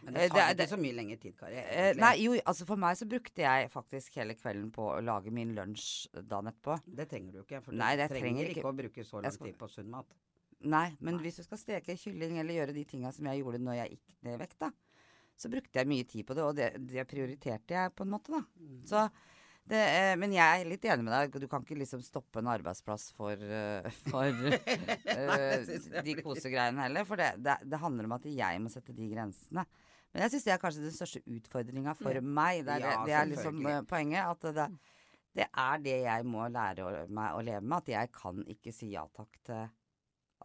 Men 0.04 0.16
Eh, 0.18 0.20
det 0.20 0.22
det 0.22 0.32
tar 0.34 0.50
er- 0.52 0.54
ikke 0.56 0.70
så 0.70 0.78
mye 0.80 0.94
lengre 0.96 1.20
tid, 1.20 1.36
Kari. 1.38 1.54
eh, 1.56 1.66
egentlig. 1.94 2.00
Nei, 2.00 2.16
jo, 2.22 2.32
altså 2.46 2.66
for 2.68 2.76
meg 2.78 2.96
så 2.96 3.08
brukte 3.10 3.38
jeg 3.42 3.72
faktisk 3.72 4.14
hele 4.16 4.36
kvelden 4.36 4.72
på 4.72 4.84
å 4.94 5.04
lage 5.04 5.32
min 5.32 5.56
lunsj 5.56 6.08
dagen 6.28 6.46
etterpå. 6.52 6.80
Det 6.96 7.10
trenger 7.10 7.32
du 7.32 7.40
ikke. 7.44 7.64
For 7.64 7.72
Nei, 7.72 7.96
du 7.96 8.04
det 8.04 8.12
trenger 8.12 8.22
trenger 8.22 8.50
ikke 8.50 8.62
ikke- 8.62 8.72
å 8.72 8.78
bruke 8.78 9.04
så 9.06 9.22
lang 9.24 9.32
skal- 9.32 9.48
tid 9.48 9.58
på 9.58 9.68
sunn 9.70 9.90
mat. 9.90 10.06
Nei, 10.62 10.96
men 11.00 11.16
Nei. 11.16 11.24
hvis 11.24 11.38
du 11.38 11.44
skal 11.44 11.58
steke 11.58 11.98
kylling 11.98 12.38
eller 12.38 12.54
gjøre 12.54 12.74
de 12.76 12.86
tinga 12.86 13.12
som 13.12 13.26
jeg 13.26 13.44
gjorde 13.44 13.60
når 13.60 13.74
jeg 13.76 13.90
gikk 13.98 14.24
ned 14.24 14.34
i 14.40 14.44
vekt, 14.46 14.60
da, 14.60 14.70
så 15.36 15.50
brukte 15.50 15.74
jeg 15.74 15.88
mye 15.88 16.08
tid 16.08 16.26
på 16.28 16.36
det, 16.36 16.44
og 16.44 16.56
det, 16.56 16.88
det 16.88 17.08
prioriterte 17.08 17.68
jeg 17.70 17.96
på 17.96 18.02
en 18.02 18.12
måte, 18.12 18.28
da. 18.30 18.42
Mm. 18.62 18.84
Så 18.86 19.12
det, 19.66 19.82
eh, 19.82 20.14
men 20.22 20.34
jeg 20.36 20.62
er 20.62 20.70
litt 20.70 20.84
enig 20.86 21.08
med 21.08 21.14
deg. 21.16 21.40
Du 21.42 21.48
kan 21.50 21.64
ikke 21.66 21.78
liksom 21.80 22.04
stoppe 22.06 22.42
en 22.42 22.52
arbeidsplass 22.54 23.08
for, 23.18 23.34
eh, 23.34 23.88
for 24.12 24.30
eh, 25.16 26.02
de 26.06 26.18
kosegreiene 26.22 26.86
heller. 26.86 27.08
For 27.10 27.22
det, 27.22 27.32
det, 27.42 27.58
det 27.66 27.82
handler 27.82 28.10
om 28.10 28.18
at 28.20 28.28
jeg 28.30 28.62
må 28.62 28.70
sette 28.74 28.94
de 28.96 29.10
grensene. 29.10 29.66
Men 30.14 30.26
jeg 30.26 30.36
syns 30.36 30.46
det 30.48 30.54
er 30.54 30.60
kanskje 30.62 30.84
den 30.86 30.94
største 30.96 31.24
utfordringa 31.38 31.96
for 31.98 32.22
mm. 32.22 32.36
meg. 32.38 32.62
Det 32.68 32.78
er, 32.78 32.86
Ja, 32.86 33.00
det 33.08 33.16
er 33.20 33.32
liksom 33.32 33.66
poenget. 33.90 34.30
At 34.30 34.46
det, 34.56 34.68
det 35.36 35.48
er 35.50 35.82
det 35.84 35.98
jeg 36.06 36.28
må 36.30 36.46
lære 36.48 37.08
meg 37.10 37.34
å 37.36 37.42
leve 37.44 37.66
med. 37.66 37.82
At 37.82 37.92
jeg 37.92 38.14
kan 38.16 38.46
ikke 38.54 38.72
si 38.76 38.94
ja 38.94 39.04
takk 39.18 39.42
til 39.44 39.66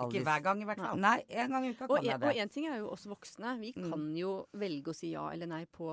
alle 0.00 0.16
Ikke 0.16 0.24
hver 0.26 0.42
gang, 0.48 0.62
i 0.62 0.66
hvert 0.68 0.80
fall. 0.80 1.00
Nei, 1.02 1.16
en 1.28 1.54
gang 1.54 1.68
i 1.68 1.70
uka 1.74 1.86
Og 1.86 1.98
kan 1.98 2.08
jeg 2.08 2.20
det. 2.22 2.28
og 2.32 2.42
en 2.42 2.52
ting 2.56 2.66
er 2.70 2.80
jo 2.80 2.90
oss 2.94 3.06
voksne. 3.10 3.54
Vi 3.60 3.72
Mm. 3.76 3.90
kan 3.90 4.04
jo 4.16 4.32
velge 4.52 4.90
å 4.90 4.96
si 4.96 5.12
ja 5.12 5.28
eller 5.30 5.46
nei 5.46 5.64
på, 5.66 5.92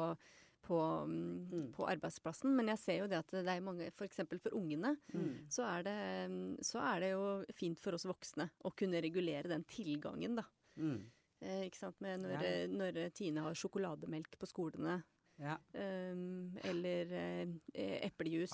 på, 0.63 1.05
mm, 1.07 1.49
Mm. 1.51 1.71
på 1.73 1.85
arbeidsplassen. 1.87 2.55
Men 2.55 2.67
jeg 2.67 2.77
ser 2.79 2.97
jo 2.99 3.07
det 3.07 3.17
at 3.19 3.27
det 3.31 3.47
er 3.47 3.61
mange 3.61 3.87
F.eks. 3.91 4.15
for, 4.27 4.37
for 4.39 4.49
ungene 4.57 4.97
Mm. 5.13 5.47
så 5.49 5.63
er, 5.77 5.83
det, 5.83 6.31
mm, 6.31 6.57
så 6.61 6.79
er 6.95 6.99
det 6.99 7.11
jo 7.11 7.45
fint 7.53 7.79
for 7.79 7.93
oss 7.93 8.05
voksne 8.05 8.49
å 8.65 8.71
kunne 8.75 9.01
regulere 9.01 9.47
den 9.47 9.63
tilgangen, 9.63 10.35
da. 10.35 10.43
Mm. 10.77 11.03
Eh, 11.41 11.69
ikke 11.69 11.77
sant? 11.77 11.99
Med 12.01 12.19
når, 12.21 12.41
Ja. 12.41 12.67
når 12.67 13.11
Tine 13.13 13.41
har 13.41 13.53
sjokolademelk 13.53 14.37
på 14.39 14.47
skolene. 14.47 15.03
Ja, 15.39 15.55
Um, 15.75 16.57
eller 16.63 17.11
eh, 17.13 17.47
eh, 17.75 18.09
eplejus. 18.09 18.49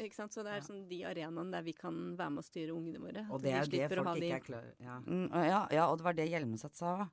Ikke 0.00 0.14
sant? 0.14 0.32
Så 0.32 0.42
det 0.42 0.46
er 0.50 0.54
Ja. 0.56 0.60
sånn 0.62 0.88
de 0.88 1.02
arenaene 1.04 1.50
der 1.52 1.60
vi 1.62 1.74
kan 1.74 2.16
være 2.16 2.30
med 2.32 2.42
å 2.42 2.48
styre 2.48 2.72
ungene 2.72 2.98
våre. 2.98 3.30
Og 3.30 3.42
det 3.42 3.52
er 3.52 3.64
de 3.66 3.76
det 3.76 3.90
folk 3.98 4.08
ikke 4.16 4.20
de- 4.20 4.32
er 4.32 4.40
klar 4.40 4.64
ja. 4.80 4.98
Mm, 5.00 5.28
ja, 5.30 5.68
ja, 5.70 5.86
og 5.92 5.98
det 5.98 6.04
var 6.04 6.14
det 6.14 6.30
Hjelmeset 6.30 6.74
sa. 6.74 7.10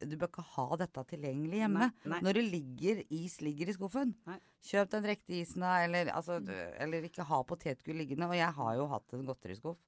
Du 0.00 0.16
bør 0.16 0.28
ikke 0.30 0.44
ha 0.56 0.66
dette 0.80 1.04
tilgjengelig 1.12 1.60
hjemme. 1.62 1.88
Nei, 1.92 2.10
nei. 2.14 2.20
Når 2.26 2.38
det 2.38 2.44
ligger 2.50 3.02
is 3.10 3.36
ligger 3.40 3.68
i 3.68 3.76
skuffen. 3.76 4.14
Nei. 4.26 4.38
Kjøp 4.62 4.90
den 4.94 5.04
riktige 5.10 5.42
isen, 5.42 5.60
da, 5.64 5.76
eller, 5.84 6.10
altså, 6.14 6.40
eller 6.78 7.02
ikke 7.08 7.26
ha 7.26 7.42
potetgull 7.44 7.96
liggende. 8.02 8.28
Og 8.30 8.36
jeg 8.38 8.52
har 8.58 8.74
jo 8.78 8.86
hatt 8.92 9.12
en 9.18 9.26
godteriskuff. 9.26 9.78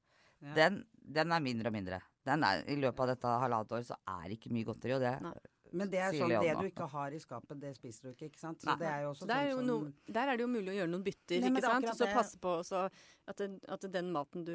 Ja. 0.45 0.55
Den, 0.55 0.85
den 0.99 1.33
er 1.33 1.41
mindre 1.41 1.71
og 1.71 1.77
mindre. 1.79 2.01
Den 2.27 2.43
er, 2.45 2.63
I 2.69 2.77
løpet 2.77 3.01
av 3.01 3.11
dette 3.15 3.35
halvannet 3.45 3.73
år 3.79 3.83
så 3.87 3.97
er 4.09 4.25
det 4.29 4.39
ikke 4.39 4.53
mye 4.53 4.65
godteri. 4.71 4.95
Og 4.97 5.05
det 5.05 5.17
Nei. 5.25 5.35
Men 5.75 5.89
det 5.91 5.99
er 5.99 6.13
sånn, 6.15 6.31
det 6.31 6.53
du 6.55 6.67
ikke 6.69 6.87
har 6.87 7.11
i 7.11 7.19
skapet, 7.19 7.59
det 7.59 7.73
spiser 7.75 8.05
du 8.07 8.11
ikke, 8.13 8.29
ikke 8.31 8.39
sant? 8.39 8.61
Så 8.63 8.77
det 8.79 8.87
er 8.87 9.01
jo 9.03 9.09
også 9.11 9.27
Det 9.27 9.35
er 9.35 9.49
sånn 9.51 9.57
jo 9.59 9.79
noe, 9.81 9.89
der 10.07 10.31
er 10.31 10.39
det 10.39 10.45
jo 10.45 10.51
mulig 10.53 10.71
å 10.71 10.77
gjøre 10.77 10.91
noen 10.93 11.03
bytter, 11.03 11.41
Nei, 11.43 11.49
ikke 11.51 11.63
sant? 11.65 11.87
Og 11.91 11.97
så 11.99 12.07
passe 12.15 12.39
på 12.39 12.53
også 12.61 12.83
at, 13.27 13.37
den- 13.41 13.57
at 13.75 13.87
den 13.97 14.13
maten 14.15 14.45
du 14.47 14.53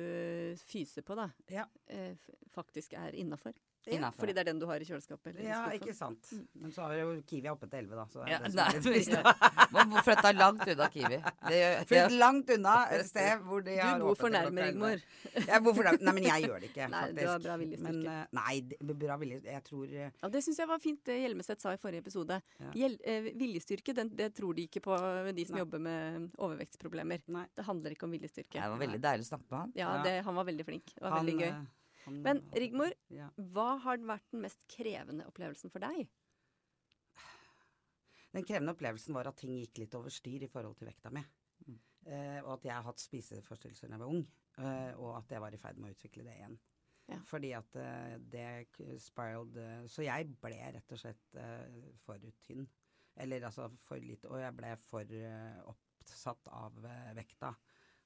fyser 0.63 1.03
på, 1.03 1.17
da, 1.19 1.25
Ja. 1.51 1.65
eh, 1.91 2.15
faktisk 2.55 2.93
er 2.95 3.11
innafor. 3.19 3.51
Ja, 3.97 4.11
Fordi 4.15 4.33
det 4.35 4.41
er 4.43 4.47
den 4.51 4.59
du 4.61 4.65
har 4.69 4.79
i 4.81 4.85
kjøleskapet. 4.87 5.31
Eller 5.33 5.49
Ja, 5.49 5.59
ikke 5.75 5.93
sant. 5.95 6.29
Men 6.53 6.71
så 6.75 6.83
har 6.85 6.93
jo 6.99 7.21
Kiwi 7.29 7.49
oppe 7.51 7.69
til 7.69 7.79
11, 7.85 7.95
da. 7.97 8.05
Så 8.13 8.25
Ja, 8.29 8.39
nei, 8.59 8.67
Man. 9.73 9.89
Må 9.93 10.03
flytte 10.05 10.33
langt 10.37 10.65
unna 10.67 10.87
Kiwi. 10.93 11.19
Det, 11.49 11.59
Flytt 11.89 12.15
langt 12.19 12.49
unna 12.55 12.75
et 12.93 13.05
sted 13.09 13.41
hvor 13.47 13.63
de 13.65 13.75
Du 13.75 13.81
har 13.81 13.99
bor 13.99 14.11
åpent 14.13 14.21
for 14.21 14.35
nærme, 14.35 14.67
Rigmor. 14.69 15.03
Bor. 15.63 15.83
Nei, 15.99 16.13
men 16.13 16.23
jeg 16.27 16.45
gjør 16.47 16.59
det 16.63 16.69
ikke, 16.71 16.87
Nei, 16.93 17.01
faktisk. 17.01 17.19
du 17.21 17.29
har 17.31 17.39
bra 17.45 17.57
viljestyrke. 17.63 17.93
Men, 17.93 18.07
eh, 18.07 18.25
nei, 18.39 18.93
bra 19.05 19.17
vilje. 19.21 19.41
Jeg 19.45 19.63
tror 19.69 19.85
eh, 19.93 20.11
Ja, 20.21 20.29
det 20.35 20.43
syns 20.45 20.59
jeg 20.61 20.69
var 20.69 20.79
fint 20.83 21.03
det 21.09 21.17
Hjelmeset 21.23 21.61
sa 21.63 21.73
i 21.75 21.81
forrige 21.81 22.03
episode. 22.05 22.39
Ja. 22.59 22.89
Eh, 23.03 23.29
viljestyrke, 23.39 23.93
den, 23.97 24.09
det 24.15 24.31
tror 24.37 24.53
de 24.57 24.67
ikke 24.69 24.81
på, 24.85 24.95
de 25.33 25.45
som 25.47 25.55
Nei. 25.57 25.63
jobber 25.63 25.79
med 25.83 26.29
overvektsproblemer. 26.37 27.23
Nei. 27.35 27.45
Det 27.55 27.65
handler 27.67 27.95
ikke 27.95 28.07
om 28.09 28.13
viljestyrke. 28.15 28.59
det 28.59 28.69
var 28.75 28.81
veldig 28.85 29.01
deilig 29.03 29.25
å 29.27 29.31
snakke 29.33 29.49
med 29.49 29.59
han. 29.59 29.73
Ja, 29.75 29.89
Ja. 29.89 30.03
det, 30.05 30.15
han 30.25 30.35
var 30.35 30.45
veldig 30.45 30.65
flink. 30.67 30.91
Det 30.95 31.01
var 31.03 31.15
han, 31.17 31.25
veldig 31.25 31.39
gøy. 31.45 31.53
Men 32.07 32.41
Rigmor, 32.55 32.93
ja. 33.13 33.27
hva 33.53 33.73
har 33.83 33.99
vært 34.07 34.31
den 34.31 34.43
mest 34.45 34.61
krevende 34.71 35.27
opplevelsen 35.29 35.73
for 35.73 35.83
deg? 35.83 36.07
Den 38.33 38.45
krevende 38.45 38.73
opplevelsen 38.75 39.15
var 39.17 39.29
at 39.29 39.39
ting 39.41 39.55
gikk 39.57 39.81
litt 39.83 39.95
over 39.97 40.13
styr 40.13 40.45
i 40.45 40.51
forhold 40.51 40.77
til 40.77 40.89
vekta 40.89 41.11
mi. 41.13 41.23
Mm. 41.65 41.77
Eh, 42.09 42.39
og 42.43 42.55
at 42.57 42.67
jeg 42.67 42.75
har 42.75 42.85
hatt 42.85 43.01
spiseforstyrrelser 43.01 43.89
da 43.89 43.97
jeg 43.97 44.03
var 44.03 44.13
ung. 44.13 44.25
Eh, 44.59 44.91
og 44.99 45.15
at 45.17 45.33
jeg 45.33 45.43
var 45.43 45.55
i 45.55 45.61
ferd 45.61 45.79
med 45.79 45.91
å 45.91 45.97
utvikle 45.97 46.25
det 46.27 46.35
igjen. 46.37 46.59
Ja. 47.09 47.17
Fordi 47.25 47.49
at 47.57 47.77
eh, 47.81 48.17
det 48.29 48.45
spiraled 49.01 49.57
Så 49.89 50.05
jeg 50.05 50.27
ble 50.43 50.59
rett 50.75 50.93
og 50.93 51.01
slett 51.01 51.39
for 52.05 52.29
tynn. 52.45 52.67
Eller 53.19 53.47
altså 53.47 53.65
for 53.81 54.01
lite. 54.03 54.29
Og 54.29 54.43
jeg 54.43 54.55
ble 54.55 54.75
for 54.83 55.15
oppsatt 55.73 56.51
av 56.53 56.77
vekta. 57.17 57.55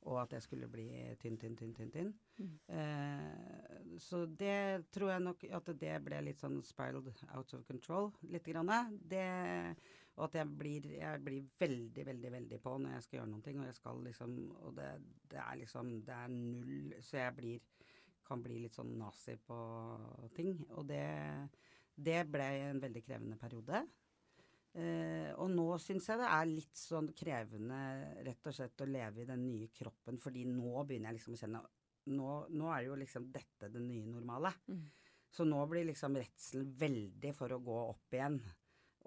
Og 0.04 0.20
at 0.20 0.34
jeg 0.36 0.44
skulle 0.44 0.68
bli 0.68 0.88
tynn, 1.22 1.38
tynn, 1.40 1.56
tynn, 1.56 1.74
tynn. 1.78 1.92
tynn. 1.94 2.14
Mm. 2.38 2.54
Eh, 2.76 3.98
så 4.04 4.26
det 4.26 4.90
tror 4.92 5.14
jeg 5.14 5.24
nok 5.24 5.46
at 5.60 5.74
det 5.80 5.94
ble 6.04 6.22
litt 6.28 6.44
sånn 6.44 6.60
spiraled 6.66 7.24
out 7.36 7.54
of 7.56 7.64
control. 7.68 8.12
Litt 8.34 8.50
grann. 8.52 8.72
Det, 9.00 9.24
og 10.18 10.26
at 10.28 10.40
jeg 10.42 10.52
blir, 10.60 10.90
jeg 10.98 11.24
blir 11.24 11.48
veldig, 11.60 12.08
veldig 12.12 12.34
veldig 12.38 12.60
på 12.64 12.76
når 12.78 12.98
jeg 12.98 13.08
skal 13.08 13.20
gjøre 13.20 13.32
noen 13.32 13.46
ting. 13.48 13.62
Og 13.62 13.70
jeg 13.70 13.80
skal 13.80 14.04
liksom 14.10 14.36
Og 14.64 14.76
det, 14.80 14.90
det 15.32 15.40
er 15.44 15.62
liksom 15.64 15.94
Det 16.06 16.18
er 16.20 16.34
null 16.34 16.98
Så 17.02 17.18
jeg 17.22 17.38
blir 17.40 17.70
kan 18.24 18.44
bli 18.44 18.62
litt 18.64 18.78
sånn 18.78 18.96
nazi 19.00 19.36
på 19.36 19.58
ting. 20.36 20.56
Og 20.78 20.88
det, 20.88 21.04
det 21.96 22.24
ble 22.32 22.48
en 22.70 22.82
veldig 22.84 23.04
krevende 23.06 23.40
periode. 23.40 23.84
Eh, 24.74 25.30
og 25.38 25.52
nå 25.54 25.68
syns 25.78 26.08
jeg 26.10 26.18
det 26.18 26.30
er 26.34 26.48
litt 26.50 26.80
sånn 26.80 27.12
krevende 27.14 27.80
rett 28.26 28.48
og 28.50 28.56
slett 28.58 28.82
å 28.82 28.88
leve 28.90 29.22
i 29.22 29.28
den 29.30 29.44
nye 29.46 29.68
kroppen, 29.70 30.18
fordi 30.18 30.48
nå 30.50 30.82
begynner 30.82 31.12
jeg 31.12 31.20
liksom 31.20 31.38
å 31.38 31.42
kjenne 31.44 31.62
Nå, 32.04 32.32
nå 32.52 32.72
er 32.74 32.82
jo 32.84 32.98
liksom 33.00 33.30
dette 33.32 33.70
det 33.72 33.80
nye 33.80 34.04
normale. 34.04 34.50
Mm. 34.68 34.82
Så 35.32 35.46
nå 35.48 35.62
blir 35.72 35.86
liksom 35.88 36.18
redselen 36.20 36.74
veldig 36.76 37.30
for 37.38 37.54
å 37.56 37.62
gå 37.64 37.78
opp 37.94 38.18
igjen. 38.18 38.36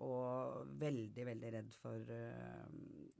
Og 0.06 0.70
veldig, 0.80 1.26
veldig 1.28 1.50
redd 1.58 1.74
for 1.76 2.08
uh, 2.08 2.64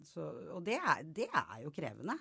så, 0.00 0.24
Og 0.54 0.64
det 0.64 0.78
er, 0.80 1.02
det 1.18 1.26
er 1.28 1.60
jo 1.66 1.74
krevende. 1.76 2.16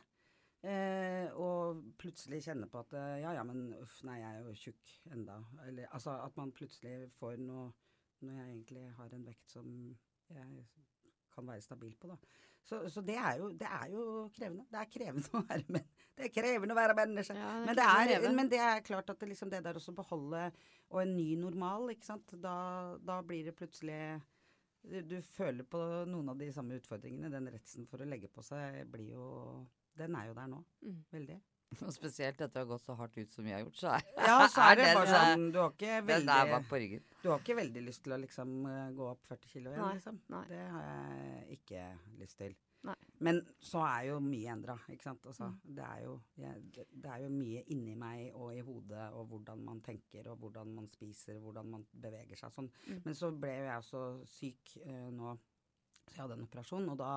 Eh, 0.67 1.31
og 1.39 1.79
plutselig 2.01 2.41
kjenne 2.43 2.67
på 2.67 2.81
at 2.81 2.97
ja 3.21 3.31
ja, 3.37 3.47
men 3.47 3.69
uff, 3.79 4.01
nei, 4.03 4.17
jeg 4.19 4.33
er 4.33 4.43
jo 4.43 4.59
tjukk 4.65 4.93
enda. 5.15 5.39
Eller 5.69 5.87
altså 5.95 6.17
at 6.25 6.35
man 6.35 6.51
plutselig 6.59 7.05
får 7.15 7.39
noe 7.39 7.69
Når 8.25 8.35
jeg 8.35 8.51
egentlig 8.51 8.83
har 8.99 9.15
en 9.15 9.25
vekt 9.27 9.55
som 9.55 9.71
jeg 10.33 10.65
kan 11.35 11.47
være 11.47 11.61
stabil 11.61 11.95
på, 11.99 12.09
da. 12.13 12.17
Så, 12.65 12.79
så 12.89 13.01
det, 13.05 13.15
er 13.21 13.35
jo, 13.37 13.51
det 13.53 13.67
er 13.69 13.89
jo 13.93 14.03
krevende. 14.33 14.63
Det 14.71 14.79
er 14.81 14.87
krevende 14.89 15.29
å 15.37 15.41
være 15.45 15.73
men 15.75 15.83
Det 16.17 16.29
krevende 16.33 16.73
å 16.73 16.77
være 16.79 16.95
menneske. 16.97 17.35
Ja, 17.37 17.51
Men 17.61 17.77
det, 17.77 17.85
er, 17.85 18.29
men 18.33 18.49
det 18.49 18.61
er 18.63 18.81
klart 18.87 19.11
at 19.13 19.19
det, 19.21 19.29
liksom 19.29 19.51
det 19.53 19.59
der 19.67 19.77
å 19.77 19.93
beholde 19.99 20.47
Og 20.89 21.01
en 21.03 21.13
ny 21.13 21.35
normal, 21.37 21.91
ikke 21.93 22.07
sant. 22.07 22.33
Da, 22.41 22.55
da 23.05 23.19
blir 23.21 23.51
det 23.51 23.53
plutselig 23.59 23.99
du, 24.85 24.97
du 25.01 25.15
føler 25.21 25.65
på 25.65 25.81
noen 26.09 26.33
av 26.33 26.41
de 26.41 26.49
samme 26.53 26.77
utfordringene. 26.79 27.29
Den 27.33 27.51
redselen 27.53 27.85
for 27.89 28.01
å 28.01 28.09
legge 28.09 28.31
på 28.33 28.41
seg 28.45 28.81
blir 28.89 29.13
jo 29.13 29.27
Den 29.97 30.17
er 30.17 30.31
jo 30.31 30.37
der 30.37 30.49
nå. 30.51 30.63
Mm. 30.85 30.99
Veldig. 31.13 31.37
Og 31.83 31.93
spesielt 31.95 32.39
etter 32.41 32.61
å 32.61 32.65
ha 32.65 32.69
gått 32.73 32.83
så 32.85 32.95
hardt 32.99 33.17
ut 33.17 33.31
som 33.31 33.47
jeg 33.49 33.57
har 33.57 33.63
gjort, 33.65 33.79
så 33.79 33.89
er, 33.95 34.05
Ja, 34.27 34.37
så 34.51 34.67
er 34.69 34.75
det 34.79 34.85
bare 34.95 35.07
eh, 35.09 35.31
sånn 35.33 35.47
Du 35.51 35.59
har 35.59 35.73
ikke 35.73 35.97
veldig 36.07 36.61
på 36.69 36.79
ryggen. 36.83 37.03
Du 37.23 37.29
har 37.31 37.41
ikke 37.43 37.57
veldig 37.59 37.83
lyst 37.87 38.03
til 38.05 38.15
å 38.15 38.21
liksom 38.21 38.53
eh, 38.69 38.85
gå 38.95 39.09
opp 39.09 39.25
40 39.27 39.51
kilo 39.55 39.73
igjen, 39.73 39.81
Nei, 39.83 39.97
liksom. 39.99 40.21
nei. 40.35 40.43
Det 40.51 40.61
har 40.75 40.85
jeg 40.91 41.59
ikke 41.59 41.87
lyst 42.21 42.37
til. 42.43 42.55
Nei. 42.85 42.93
Men 43.25 43.39
så 43.65 43.81
er 43.81 44.03
jo 44.11 44.19
mye 44.21 44.51
endra, 44.53 44.75
ikke 44.93 45.07
sant. 45.07 45.23
Altså, 45.25 45.47
Mm. 45.49 45.55
det, 45.79 45.85
er 45.89 46.03
jo, 46.03 46.11
jeg, 46.37 46.61
det, 46.75 46.83
det 47.01 47.09
er 47.09 47.23
jo 47.23 47.29
mye 47.33 47.63
inni 47.73 47.95
meg 47.97 48.35
og 48.37 48.51
i 48.53 48.61
hodet, 48.61 49.07
og 49.17 49.25
hvordan 49.31 49.63
man 49.65 49.81
tenker, 49.81 50.29
og 50.29 50.37
hvordan 50.43 50.69
man 50.75 50.87
spiser, 50.93 51.39
hvordan 51.41 51.71
man 51.71 51.85
beveger 51.91 52.37
seg 52.37 52.53
sånn. 52.53 52.69
Mm. 52.85 53.01
Men 53.07 53.17
så 53.17 53.31
ble 53.33 53.55
jo 53.57 53.65
jeg 53.65 53.81
også 53.81 54.03
syk 54.29 54.75
uh, 54.85 55.09
nå, 55.17 55.33
så 56.05 56.13
jeg 56.13 56.21
hadde 56.27 56.37
en 56.37 56.45
operasjon, 56.45 56.89
og 56.93 56.99
da 57.01 57.09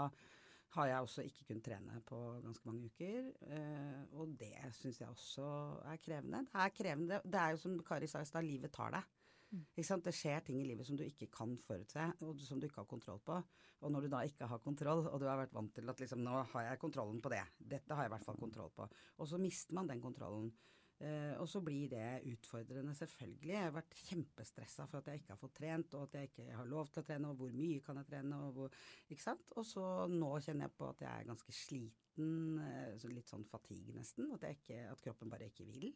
har 0.76 0.88
jeg 0.90 1.04
også 1.04 1.24
ikke 1.24 1.46
kunnet 1.48 1.64
trene 1.64 2.00
på 2.06 2.18
ganske 2.44 2.68
mange 2.68 2.90
uker. 2.90 3.30
Eh, 3.48 4.02
og 4.20 4.34
det 4.40 4.52
syns 4.76 5.00
jeg 5.00 5.08
også 5.08 5.46
er 5.88 6.00
krevende. 6.02 6.42
Det 6.50 6.64
er 6.64 6.74
krevende. 6.76 7.20
Det 7.24 7.40
er 7.40 7.54
jo 7.54 7.62
som 7.62 7.78
Kari 7.86 8.10
sa 8.10 8.20
i 8.22 8.28
stad, 8.28 8.44
livet 8.44 8.74
tar 8.74 8.92
deg. 8.96 9.14
Ikke 9.48 9.86
sant? 9.88 10.04
Det 10.04 10.12
skjer 10.12 10.44
ting 10.44 10.60
i 10.60 10.66
livet 10.68 10.84
som 10.84 10.98
du 10.98 11.06
ikke 11.06 11.30
kan 11.32 11.54
forutse, 11.64 12.04
og 12.20 12.40
som 12.44 12.60
du 12.60 12.68
ikke 12.68 12.82
har 12.82 12.90
kontroll 12.90 13.20
på. 13.24 13.38
Og 13.80 13.92
når 13.94 14.04
du 14.04 14.10
da 14.12 14.20
ikke 14.26 14.48
har 14.50 14.60
kontroll, 14.60 15.06
og 15.06 15.20
du 15.22 15.28
har 15.28 15.38
vært 15.40 15.54
vant 15.56 15.72
til 15.74 15.88
at 15.88 16.00
liksom, 16.02 16.20
nå 16.24 16.42
har 16.52 16.66
jeg 16.66 16.80
kontrollen 16.82 17.22
på 17.24 17.32
det, 17.32 17.44
dette 17.56 17.94
har 17.94 18.04
jeg 18.04 18.10
i 18.10 18.14
hvert 18.16 18.26
fall 18.26 18.40
kontroll 18.40 18.72
på, 18.74 18.88
og 19.18 19.30
så 19.30 19.38
mister 19.40 19.76
man 19.78 19.88
den 19.88 20.02
kontrollen. 20.02 20.50
Eh, 20.98 21.34
og 21.38 21.46
så 21.46 21.60
blir 21.62 21.86
det 21.92 22.06
utfordrende, 22.32 22.94
selvfølgelig. 22.98 23.52
Jeg 23.52 23.62
har 23.62 23.74
vært 23.76 23.98
kjempestressa 24.08 24.86
for 24.90 24.98
at 24.98 25.10
jeg 25.12 25.20
ikke 25.20 25.34
har 25.34 25.40
fått 25.40 25.54
trent, 25.60 25.94
og 25.94 26.08
at 26.08 26.16
jeg 26.18 26.30
ikke 26.30 26.46
har 26.58 26.70
lov 26.70 26.90
til 26.90 27.02
å 27.04 27.06
trene, 27.06 27.30
og 27.30 27.38
hvor 27.38 27.54
mye 27.54 27.84
kan 27.84 28.00
jeg 28.00 28.08
trene, 28.10 28.40
og 28.48 28.56
hvor 28.56 28.74
Ikke 29.08 29.22
sant. 29.22 29.54
Og 29.56 29.66
så 29.66 29.84
nå 30.10 30.32
kjenner 30.42 30.66
jeg 30.66 30.76
på 30.80 30.88
at 30.90 31.04
jeg 31.06 31.12
er 31.12 31.30
ganske 31.30 31.54
sliten, 31.54 32.58
eh, 32.64 33.08
litt 33.14 33.30
sånn 33.30 33.46
fatigue 33.46 33.94
nesten. 33.94 34.32
At, 34.34 34.48
ikke, 34.50 34.82
at 34.90 35.06
kroppen 35.06 35.30
bare 35.30 35.52
ikke 35.52 35.68
vil. 35.70 35.92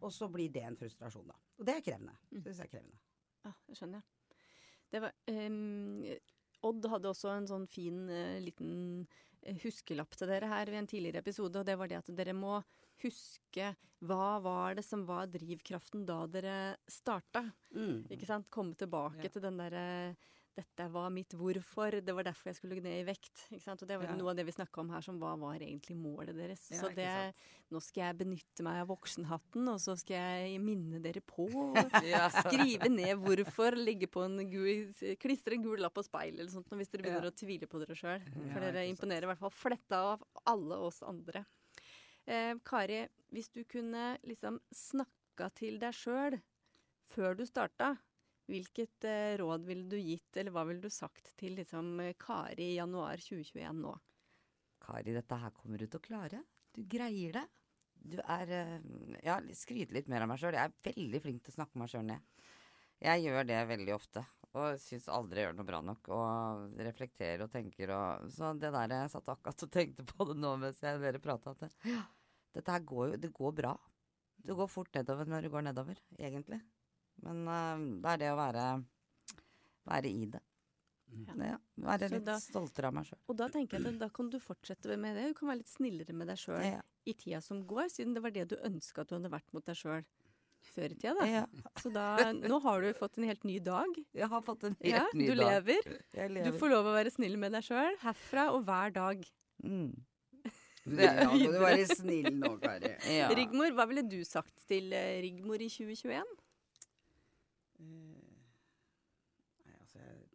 Og 0.00 0.12
så 0.12 0.30
blir 0.32 0.48
det 0.48 0.64
en 0.64 0.80
frustrasjon, 0.80 1.28
da. 1.28 1.36
Og 1.60 1.68
det 1.68 1.76
er 1.76 1.84
krevende. 1.84 2.16
Det 2.30 2.46
syns 2.46 2.64
jeg 2.64 2.70
er 2.70 2.74
krevende. 2.78 3.00
Ja, 3.44 3.52
det 3.68 3.76
skjønner 3.76 4.00
jeg. 4.00 4.36
Det 4.90 5.04
var, 5.04 5.18
um 5.30 6.20
Odd 6.60 6.84
hadde 6.92 7.08
også 7.08 7.30
en 7.32 7.46
sånn 7.48 7.66
fin 7.72 8.02
eh, 8.12 8.40
liten 8.44 9.06
huskelapp 9.62 10.16
til 10.16 10.28
dere 10.28 10.48
her 10.48 10.66
ved 10.66 10.78
en 10.82 10.86
tidligere 10.86 11.18
episode, 11.24 11.58
og 11.58 11.66
det 11.66 11.76
var 11.78 11.88
det 11.88 11.96
at 11.98 12.10
dere 12.16 12.32
må 12.36 12.62
huske 13.02 13.70
hva 14.04 14.40
var 14.44 14.74
det 14.76 14.84
som 14.84 15.06
var 15.08 15.26
drivkraften 15.32 16.04
da 16.08 16.26
dere 16.26 16.76
starta. 16.88 17.46
Ikke 18.10 18.26
sant? 18.28 18.50
Komme 18.50 18.74
tilbake 18.76 19.24
Ja. 19.24 19.28
til 19.28 19.42
den 19.42 19.56
derre 19.56 20.16
dette 20.56 20.86
var 20.92 21.10
mitt 21.14 21.32
hvorfor, 21.38 21.94
det 22.04 22.12
var 22.14 22.26
derfor 22.26 22.50
jeg 22.50 22.56
skulle 22.58 22.80
ned 22.82 22.98
i 23.00 23.04
vekt. 23.06 23.46
Ikke 23.50 23.62
sant? 23.62 23.82
Og 23.82 23.88
det 23.88 23.96
var 24.00 24.08
Ja. 24.10 24.16
noe 24.18 24.30
av 24.32 24.36
det 24.36 24.44
vi 24.48 24.52
snakka 24.52 24.80
om 24.82 24.90
her, 24.90 25.00
som 25.00 25.18
hva 25.20 25.36
var 25.38 25.54
egentlig 25.62 25.96
målet 25.96 26.34
deres. 26.36 26.64
Ja, 26.70 26.80
så 26.82 26.90
det, 26.94 27.34
nå 27.70 27.80
skal 27.80 28.02
jeg 28.10 28.18
benytte 28.18 28.62
meg 28.66 28.80
av 28.82 28.88
voksenhatten, 28.90 29.68
og 29.70 29.78
så 29.80 29.96
skal 29.98 30.16
jeg 30.16 30.60
minne 30.60 31.00
dere 31.00 31.20
på. 31.22 31.46
Ja. 32.10 32.28
Skrive 32.28 32.88
ned 32.90 33.16
hvorfor, 33.22 33.76
ligge 33.78 34.08
på 34.10 34.24
en 34.26 34.36
gul, 34.50 34.92
klistre 35.22 35.54
en 35.54 35.62
gul 35.62 35.78
lapp 35.80 35.94
på 35.94 36.04
speilet 36.04 36.40
eller 36.40 36.50
sånt 36.50 36.68
hvis 36.68 36.90
dere 36.90 37.02
begynner 37.06 37.30
å 37.30 37.36
tvile 37.36 37.66
på 37.70 37.78
dere 37.84 37.94
sjøl. 37.96 38.20
For 38.52 38.60
dere 38.60 38.86
imponerer 38.90 39.24
i 39.24 39.30
hvert 39.32 39.38
fall 39.46 39.54
fletta 39.54 40.02
av 40.14 40.24
alle 40.50 40.76
oss 40.90 41.02
andre. 41.06 41.44
Eh, 42.26 42.54
Kari, 42.64 43.06
hvis 43.32 43.48
du 43.54 43.62
kunne 43.64 44.18
liksom 44.26 44.60
snakka 44.74 45.48
til 45.54 45.78
deg 45.80 45.94
sjøl 45.96 46.36
før 47.10 47.34
du 47.38 47.44
starta, 47.48 47.94
hvilket 48.50 49.06
eh, 49.08 49.36
råd 49.40 49.64
ville 49.68 49.88
du 49.90 49.96
gitt, 49.98 50.30
eller 50.36 50.54
hva 50.54 50.66
ville 50.68 50.82
du 50.82 50.92
sagt 50.92 51.32
til 51.40 51.56
liksom 51.58 51.92
eh, 52.04 52.16
Kari 52.20 52.72
i 52.74 52.78
januar 52.78 53.22
2021 53.22 53.80
nå? 53.84 53.94
Kari, 54.84 55.14
dette 55.14 55.38
her 55.42 55.54
kommer 55.54 55.80
du 55.80 55.86
til 55.86 56.00
å 56.00 56.04
klare. 56.04 56.42
Du 56.74 56.82
greier 56.90 57.40
det. 57.40 57.46
Du 58.00 58.18
er 58.24 58.54
eh, 58.56 58.74
Ja, 59.26 59.38
skryte 59.56 59.96
litt 59.96 60.10
mer 60.10 60.24
av 60.24 60.32
meg 60.32 60.40
sjøl. 60.42 60.56
Jeg 60.56 60.70
er 60.70 60.92
veldig 60.92 61.22
flink 61.24 61.44
til 61.44 61.54
å 61.54 61.58
snakke 61.60 61.80
meg 61.80 61.92
sjøl 61.92 62.06
ned. 62.08 62.26
Jeg 63.00 63.24
gjør 63.24 63.46
det 63.48 63.60
veldig 63.70 63.92
ofte, 63.96 64.22
og 64.52 64.80
syns 64.82 65.06
aldri 65.08 65.40
jeg 65.40 65.48
gjør 65.48 65.54
noe 65.56 65.68
bra 65.70 65.78
nok. 65.84 66.10
Og 66.16 66.82
reflekterer 66.84 67.46
og 67.46 67.52
tenker 67.52 67.94
og 67.96 68.26
Så 68.34 68.52
det 68.60 68.72
der 68.74 68.96
Jeg 68.96 69.12
satt 69.14 69.30
akkurat 69.32 69.64
og 69.66 69.72
tenkte 69.72 70.04
på 70.08 70.26
det 70.28 70.36
nå 70.40 70.56
mens 70.60 70.82
jeg, 70.84 71.00
dere 71.00 71.22
prata, 71.22 71.54
at 71.54 71.64
det, 71.64 71.70
ja, 71.94 72.02
dette 72.56 72.74
her 72.74 72.84
går 72.84 73.14
jo 73.14 73.22
Det 73.22 73.32
går 73.36 73.56
bra. 73.62 73.72
Det 74.40 74.56
går 74.56 74.68
fort 74.72 74.94
nedover 74.96 75.28
når 75.28 75.44
det 75.44 75.52
går 75.52 75.64
nedover, 75.68 75.98
egentlig. 76.18 76.60
Men 77.26 77.42
uh, 77.48 77.82
det 78.04 78.14
er 78.14 78.22
det 78.24 78.30
å 78.32 78.38
være 78.40 78.64
være 79.90 80.10
i 80.12 80.26
det. 80.30 80.40
Ja. 81.26 81.34
ja. 81.42 81.56
Være 81.82 82.06
Så 82.08 82.14
litt 82.14 82.24
da- 82.28 82.38
stoltere 82.38 82.86
av 82.90 82.94
meg 82.94 83.08
sjøl. 83.08 83.18
Og 83.32 83.36
da 83.40 83.48
tenker 83.50 83.80
jeg 83.80 83.94
at 83.94 83.98
da 83.98 84.08
kan 84.14 84.28
du 84.30 84.38
fortsette 84.38 84.96
med 85.00 85.16
det. 85.18 85.28
Du 85.32 85.38
kan 85.40 85.48
være 85.50 85.62
litt 85.64 85.72
snillere 85.72 86.14
med 86.14 86.28
deg 86.30 86.38
sjøl 86.38 86.62
Ja. 86.62 86.82
i 87.10 87.14
tida 87.18 87.40
som 87.42 87.64
går, 87.66 87.88
siden 87.90 88.14
det 88.14 88.22
var 88.22 88.30
det 88.30 88.48
du 88.52 88.56
ønska 88.62 89.02
at 89.02 89.08
du 89.10 89.16
hadde 89.18 89.32
vært 89.32 89.48
mot 89.56 89.64
deg 89.66 89.74
sjøl 89.80 90.04
før 90.70 90.92
i 90.92 90.98
tida. 91.00 91.14
da. 91.18 91.26
Ja. 91.26 91.42
Så 91.82 91.90
da, 91.92 92.04
nå 92.36 92.60
har 92.62 92.84
du 92.84 92.92
fått 92.94 93.18
en 93.18 93.24
helt 93.26 93.42
ny 93.48 93.58
dag. 93.64 93.88
Jeg 94.14 94.28
har 94.28 94.42
fått 94.46 94.62
en 94.68 94.76
helt 94.80 94.92
Ja, 94.92 95.06
ny 95.16 95.26
du 95.26 95.34
dag. 95.34 95.64
lever. 95.64 95.90
Jeg 96.14 96.44
Du 96.46 96.52
får 96.60 96.70
lov 96.76 96.86
å 96.86 96.94
være 96.94 97.10
snill 97.10 97.36
med 97.40 97.52
deg 97.58 97.64
sjøl 97.66 97.96
herfra 98.04 98.50
og 98.54 98.62
hver 98.68 98.92
dag. 98.94 99.26
Mm. 99.64 99.90
Ja, 100.90 101.26
må 101.28 101.50
du 101.52 101.58
være 101.60 101.84
snill 101.90 102.30
nå, 102.40 102.54
Kari. 102.62 102.94
Ja. 103.12 103.26
Rigmor, 103.36 103.70
hva 103.76 103.84
ville 103.90 104.02
du 104.08 104.22
sagt 104.24 104.62
til 104.66 104.92
eh, 104.96 105.18
Rigmor 105.20 105.60
i 105.60 105.68
2021? 105.68 106.22
Eh, 107.80 108.40
Nei, 109.64 109.76
altså 109.78 109.98
jeg, 109.98 110.26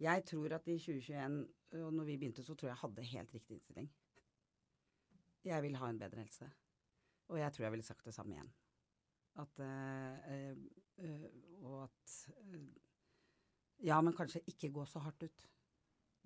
jeg 0.00 0.24
tror 0.28 0.54
at 0.58 0.68
i 0.68 0.78
2021, 0.78 1.38
og 1.72 1.92
når 1.94 2.04
vi 2.04 2.16
begynte, 2.16 2.44
så 2.44 2.54
tror 2.54 2.68
jeg 2.68 2.74
jeg 2.74 2.82
hadde 2.82 3.08
helt 3.12 3.34
riktig 3.34 3.56
innstilling. 3.56 3.90
Jeg 5.46 5.62
vil 5.62 5.76
ha 5.78 5.90
en 5.90 5.98
bedre 5.98 6.24
helse. 6.24 6.48
Og 7.28 7.38
jeg 7.38 7.52
tror 7.52 7.64
jeg 7.64 7.72
ville 7.72 7.86
sagt 7.86 8.06
det 8.06 8.14
samme 8.14 8.34
igjen. 8.34 8.52
At 9.36 9.60
øh, 9.60 10.56
eh, 10.96 11.28
Og 11.62 11.84
at 11.84 12.30
øh, 12.38 12.66
Ja, 13.84 14.00
men 14.00 14.16
kanskje 14.16 14.40
ikke 14.46 14.72
gå 14.72 14.84
så 14.84 14.98
hardt 14.98 15.22
ut. 15.22 15.48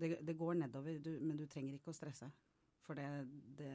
Det, 0.00 0.18
det 0.26 0.36
går 0.38 0.54
nedover, 0.54 0.98
du, 0.98 1.10
men 1.20 1.36
du 1.36 1.46
trenger 1.46 1.74
ikke 1.74 1.90
å 1.90 1.96
stresse. 1.96 2.30
For 2.86 2.94
det, 2.94 3.06
det, 3.58 3.72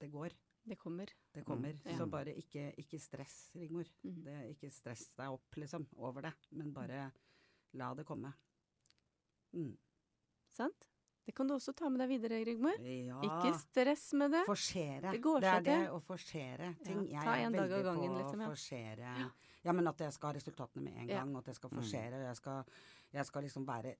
det 0.00 0.10
går. 0.10 0.32
Det 0.66 0.76
kommer. 0.80 1.10
Det 1.32 1.44
kommer. 1.46 1.76
Mm. 1.84 1.98
Så 2.00 2.06
bare 2.10 2.32
ikke, 2.34 2.72
ikke 2.82 2.98
stress, 2.98 3.36
Rigmor. 3.54 3.86
Mm. 4.02 4.16
Det, 4.26 4.36
ikke 4.56 4.70
stress 4.74 5.04
deg 5.14 5.30
opp, 5.36 5.56
liksom, 5.62 5.84
over 6.02 6.26
det. 6.26 6.32
Men 6.58 6.72
bare 6.74 7.04
la 7.78 7.92
det 7.94 8.04
komme. 8.08 8.32
Mm. 9.54 9.76
Sant? 10.56 10.88
Det 11.26 11.34
kan 11.34 11.48
du 11.48 11.54
også 11.56 11.72
ta 11.74 11.88
med 11.90 11.98
deg 12.04 12.10
videre, 12.16 12.38
Rigmor. 12.46 12.76
Ja. 12.86 13.18
Ikke 13.26 13.52
stress 13.58 14.08
med 14.18 14.30
det. 14.34 14.44
Forsere. 14.46 15.10
Det 15.14 15.22
går 15.22 15.42
er 15.44 15.56
til. 15.60 15.64
det 15.70 15.78
til. 15.80 15.88
å 15.96 16.00
forsere 16.02 16.68
ting. 16.86 17.00
Ja, 17.10 17.16
Jeg 17.20 17.24
ta 17.26 17.32
er 17.36 17.46
en 17.46 17.52
dag 17.56 17.64
av 17.64 17.70
veldig 17.70 17.86
gangen, 17.88 18.10
på 18.12 18.18
liksom, 18.20 18.40
ja. 18.40 18.46
å 18.46 18.54
forsere 18.54 19.30
Ja, 19.66 19.72
men 19.74 19.88
at 19.90 19.98
jeg 20.04 20.12
skal 20.14 20.28
ha 20.30 20.36
resultatene 20.36 20.82
med 20.84 20.98
en 21.02 21.08
gang, 21.10 21.32
og 21.34 21.40
at 21.42 21.46
jeg 21.50 21.56
skal 21.58 21.70
Mm. 21.70 21.80
forsere, 21.80 22.14
og 22.20 22.26
jeg 22.28 22.36
skal, 22.36 22.64
jeg 23.12 23.26
skal 23.26 23.42
liksom 23.42 23.66
være 23.66 23.96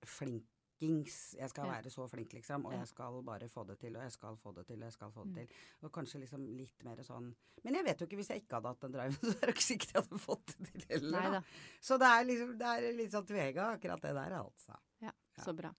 flinkings. 0.77 1.35
Jeg 1.39 1.49
skal 1.51 1.69
være 1.71 1.91
så 1.91 2.07
flink, 2.11 2.33
liksom, 2.37 2.67
og 2.67 2.73
jeg 2.77 2.87
skal 2.89 3.23
bare 3.25 3.49
få 3.49 3.65
det 3.67 3.79
til, 3.81 3.97
og 3.97 4.03
jeg 4.03 4.13
skal 4.13 4.37
få 4.37 4.53
det 4.57 4.67
til, 4.67 4.77
og 4.77 4.85
jeg 4.85 4.93
skal 4.93 5.11
få 5.13 5.25
det 5.25 5.31
Mm. 5.31 5.35
til. 5.37 5.49
Og 5.83 5.93
kanskje 5.93 6.21
liksom 6.21 6.47
litt 6.57 6.85
mer 6.85 6.97
sånn 7.03 7.35
Men 7.65 7.75
jeg 7.75 7.85
vet 7.85 7.99
jo 8.01 8.07
ikke, 8.07 8.17
hvis 8.17 8.29
jeg 8.29 8.43
ikke 8.43 8.55
hadde 8.61 8.69
hatt 8.69 8.81
den 8.81 8.93
driven, 8.93 9.17
så 9.23 9.43
er 9.43 9.47
det 9.47 9.55
ikke 9.57 9.67
sikkert 9.67 9.93
jeg 9.95 10.03
hadde 10.03 10.19
fått 10.19 10.47
det 10.59 10.73
til 10.73 10.85
heller. 10.89 11.43
Så 11.81 11.99
det 11.99 12.07
er 12.07 12.25
liksom 12.25 12.59
det 12.59 12.67
er 12.67 12.93
litt 12.97 13.13
sånn 13.13 13.27
tvega, 13.27 13.73
akkurat 13.77 14.03
det 14.03 14.15
der, 14.15 14.37
altså. 14.43 14.77
Ja, 15.03 15.13
så 15.43 15.55
bra. 15.57 15.73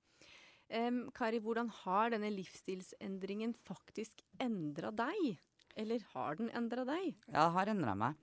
Um, 0.69 1.09
Kari, 1.15 1.39
hvordan 1.39 1.69
har 1.69 2.09
denne 2.11 2.27
livsstilsendringen 2.33 3.53
faktisk 3.55 4.19
endra 4.43 4.91
deg? 4.91 5.37
Eller 5.77 5.99
har 6.13 6.35
den 6.35 6.49
endra 6.49 6.83
deg? 6.83 7.15
Ja, 7.31 7.49
har 7.53 7.67
endra 7.71 7.93
meg. 7.95 8.15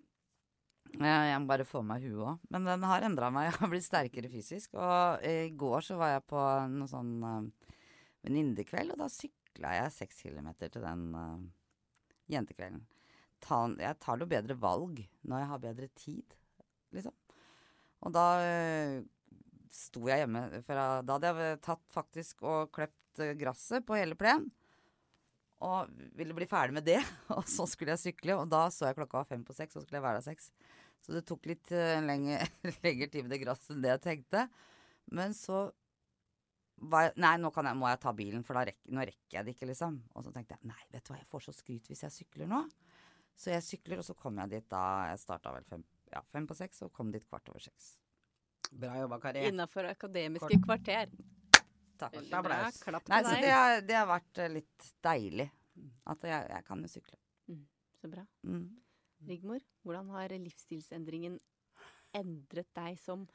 Jeg, 0.94 1.38
må 1.42 1.50
bare 1.50 1.66
få 1.66 1.82
meg 1.86 2.04
huet 2.06 2.22
òg. 2.22 2.46
Men 2.54 2.68
den 2.68 2.86
har 2.86 3.06
endra 3.06 3.30
meg. 3.34 3.46
Jeg 3.48 3.58
har 3.58 3.72
blitt 3.72 3.86
sterkere 3.86 4.30
fysisk. 4.32 4.76
Og 4.78 5.26
i 5.26 5.50
går 5.58 5.84
så 5.86 5.98
var 6.00 6.14
jeg 6.14 6.26
på 6.30 6.44
noe 6.74 6.90
sånn 6.90 7.12
uh, 7.24 7.72
venninnekveld, 8.24 8.94
og 8.94 9.02
da 9.02 9.10
sykla 9.12 9.74
jeg 9.78 9.94
seks 9.98 10.22
kilometer 10.24 10.70
til 10.72 10.84
den 10.84 11.08
uh, 11.16 11.40
jentekvelden. 12.32 12.84
Ta, 13.44 13.66
jeg 13.80 14.00
tar 14.00 14.20
noe 14.20 14.30
bedre 14.30 14.56
valg 14.56 15.02
når 15.28 15.42
jeg 15.42 15.50
har 15.50 15.64
bedre 15.66 15.90
tid, 15.98 16.36
liksom. 16.96 17.16
Og 18.04 18.12
da 18.14 18.26
uh, 18.40 18.98
sto 19.74 20.04
jeg 20.08 20.22
hjemme 20.22 20.44
fra 20.66 21.00
Da 21.04 21.16
hadde 21.16 21.32
jeg 21.32 21.64
tatt 21.64 21.82
faktisk 21.94 22.44
og 22.46 22.70
klept 22.74 23.22
eh, 23.22 23.34
gresset 23.38 23.86
på 23.86 23.96
hele 23.98 24.16
plen. 24.18 24.46
Og 25.64 25.90
ville 26.18 26.36
bli 26.36 26.48
ferdig 26.50 26.76
med 26.76 26.86
det. 26.86 27.00
Og 27.36 27.46
så 27.50 27.66
skulle 27.70 27.94
jeg 27.94 28.02
sykle, 28.10 28.36
og 28.38 28.50
da 28.52 28.66
så 28.72 28.90
jeg 28.90 28.98
klokka 28.98 29.22
var 29.22 29.30
fem 29.30 29.44
på 29.46 29.56
seks, 29.56 29.74
og 29.74 29.82
så 29.82 29.86
skulle 29.86 30.00
jeg 30.00 30.06
være 30.06 30.20
der 30.20 30.26
seks. 30.26 30.50
Så 31.04 31.12
det 31.12 31.24
tok 31.28 31.46
litt 31.50 31.72
uh, 31.74 32.00
lenge, 32.04 32.40
lengre 32.84 33.08
tid 33.12 33.26
med 33.26 33.34
det 33.34 33.40
gresset 33.42 33.74
enn 33.74 33.82
det 33.84 33.96
jeg 33.96 34.04
tenkte. 34.08 34.46
Men 35.12 35.36
så 35.36 35.66
var 36.90 37.06
jeg 37.06 37.18
Nei, 37.22 37.34
nå 37.40 37.50
kan 37.54 37.68
jeg, 37.68 37.78
må 37.78 37.88
jeg 37.90 38.00
ta 38.02 38.12
bilen, 38.16 38.44
for 38.46 38.58
da 38.58 38.64
rekker, 38.70 38.92
nå 38.96 39.04
rekker 39.04 39.38
jeg 39.38 39.46
det 39.46 39.54
ikke, 39.54 39.68
liksom. 39.70 39.98
Og 40.14 40.26
så 40.26 40.32
tenkte 40.34 40.56
jeg 40.56 40.70
nei, 40.72 40.80
vet 40.92 41.04
du 41.04 41.12
hva, 41.12 41.20
jeg 41.20 41.30
får 41.30 41.44
så 41.46 41.54
skryt 41.56 41.90
hvis 41.90 42.04
jeg 42.06 42.16
sykler 42.16 42.50
nå. 42.50 42.62
Så 43.38 43.50
jeg 43.52 43.66
sykler, 43.66 44.00
og 44.00 44.06
så 44.06 44.14
kom 44.18 44.38
jeg 44.42 44.52
dit 44.52 44.66
da 44.70 44.82
Jeg 45.10 45.20
starta 45.22 45.52
vel 45.54 45.66
fem, 45.66 45.82
ja, 46.12 46.22
fem 46.34 46.46
på 46.50 46.56
seks, 46.58 46.84
og 46.86 46.92
kom 46.94 47.10
dit 47.14 47.24
kvart 47.26 47.50
over 47.52 47.62
seks. 47.62 47.94
Bra 48.74 48.96
jobba, 48.98 49.20
Kari. 49.22 49.44
Innafor 49.50 49.86
akademiske 49.90 50.48
Kort. 50.48 50.64
kvarter. 50.66 51.12
Takk. 52.00 52.16
Applaus. 52.34 52.80
Nei, 53.10 53.20
så 53.22 53.34
det 53.38 53.52
har, 53.52 53.76
det 53.86 53.98
har 53.98 54.08
vært 54.10 54.40
eh, 54.42 54.50
litt 54.56 54.88
deilig. 55.04 55.46
At 56.10 56.26
jeg, 56.26 56.48
jeg 56.50 56.66
kan 56.66 56.82
jo 56.82 56.90
sykle. 56.90 57.18
Så 58.00 58.10
bra. 58.10 58.24
Mm. 58.46 58.66
Rigmor, 59.28 59.64
hvordan 59.82 60.12
har 60.14 60.34
livsstilsendringen 60.38 61.40
endret 62.14 62.70
deg 62.76 62.98
som 63.00 63.26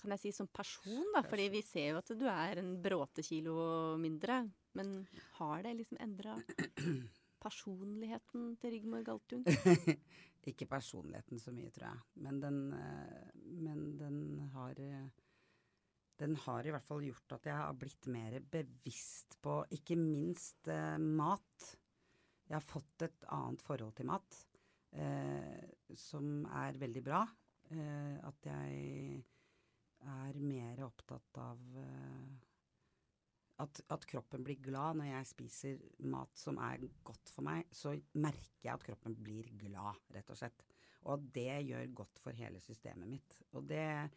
kan 0.00 0.14
jeg 0.14 0.22
si 0.22 0.32
som 0.34 0.48
person, 0.48 1.04
da? 1.14 1.22
Fordi 1.26 1.48
vi 1.52 1.62
ser 1.66 1.92
jo 1.92 2.00
at 2.00 2.12
du 2.16 2.26
er 2.30 2.60
en 2.62 2.74
bråte 2.82 3.24
kilo 3.26 3.54
mindre. 4.00 4.42
Men 4.78 5.00
har 5.38 5.64
det 5.66 5.74
liksom 5.80 6.00
endra 6.00 6.36
personligheten 7.44 8.54
til 8.60 8.76
Rigmor 8.76 9.04
Galtun? 9.06 9.44
Ikke 10.50 10.68
personligheten 10.70 11.40
så 11.42 11.52
mye, 11.52 11.72
tror 11.74 11.90
jeg. 11.90 12.04
Men 12.24 12.38
den, 12.40 12.60
eh, 12.76 13.32
men 13.60 13.82
den 14.00 14.22
har 14.54 14.78
Den 16.20 16.36
har 16.36 16.66
i 16.66 16.70
hvert 16.70 16.84
fall 16.84 17.00
gjort 17.00 17.32
at 17.32 17.46
jeg 17.48 17.56
har 17.56 17.76
blitt 17.80 18.06
mer 18.12 18.34
bevisst 18.44 19.38
på 19.40 19.62
ikke 19.72 19.96
minst 19.96 20.68
eh, 20.68 20.98
mat. 21.00 21.76
Jeg 22.44 22.58
har 22.58 22.66
fått 22.66 23.06
et 23.06 23.24
annet 23.32 23.62
forhold 23.64 23.94
til 23.96 24.08
mat, 24.10 24.36
eh, 24.92 25.94
som 25.96 26.46
er 26.62 26.78
veldig 26.80 27.02
bra. 27.04 27.24
Eh, 27.70 28.16
at 28.26 28.48
jeg 28.50 29.20
er 30.10 30.38
mer 30.42 30.80
opptatt 30.86 31.40
av 31.42 31.60
eh, 31.82 32.30
at, 33.60 33.80
at 33.92 34.06
kroppen 34.08 34.44
blir 34.44 34.60
glad 34.64 34.98
når 34.98 35.10
jeg 35.10 35.30
spiser 35.34 35.80
mat 36.08 36.32
som 36.38 36.58
er 36.64 36.86
godt 37.04 37.30
for 37.32 37.44
meg, 37.44 37.68
så 37.72 37.92
merker 38.16 38.64
jeg 38.64 38.72
at 38.72 38.86
kroppen 38.86 39.16
blir 39.20 39.50
glad, 39.60 40.00
rett 40.14 40.32
og 40.32 40.38
slett. 40.40 40.64
Og 41.10 41.26
det 41.32 41.62
gjør 41.68 41.96
godt 42.02 42.20
for 42.24 42.36
hele 42.36 42.60
systemet 42.64 43.08
mitt. 43.08 43.36
Og 43.56 43.64
det, 43.68 44.08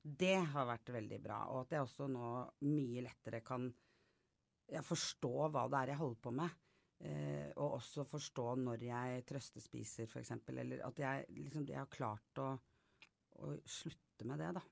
det 0.00 0.38
har 0.52 0.68
vært 0.68 0.92
veldig 0.92 1.20
bra. 1.24 1.40
Og 1.52 1.64
at 1.64 1.74
jeg 1.76 1.84
også 1.84 2.08
nå 2.12 2.28
mye 2.68 3.04
lettere 3.04 3.42
kan 3.44 3.68
jeg 4.70 4.86
forstå 4.86 5.32
hva 5.50 5.66
det 5.68 5.80
er 5.80 5.92
jeg 5.92 6.00
holder 6.00 6.22
på 6.24 6.32
med. 6.36 6.60
Eh, 7.00 7.48
og 7.56 7.78
også 7.78 8.04
forstå 8.04 8.46
når 8.60 8.84
jeg 8.84 9.24
trøstespiser, 9.28 10.10
f.eks. 10.10 10.34
Eller 10.52 10.84
at 10.84 11.00
jeg 11.00 11.24
liksom 11.38 11.64
jeg 11.68 11.80
har 11.80 11.88
klart 11.92 12.42
å, 12.42 12.50
å 13.40 13.54
slutte 13.64 14.28
med 14.28 14.42
det, 14.42 14.52
da. 14.58 14.64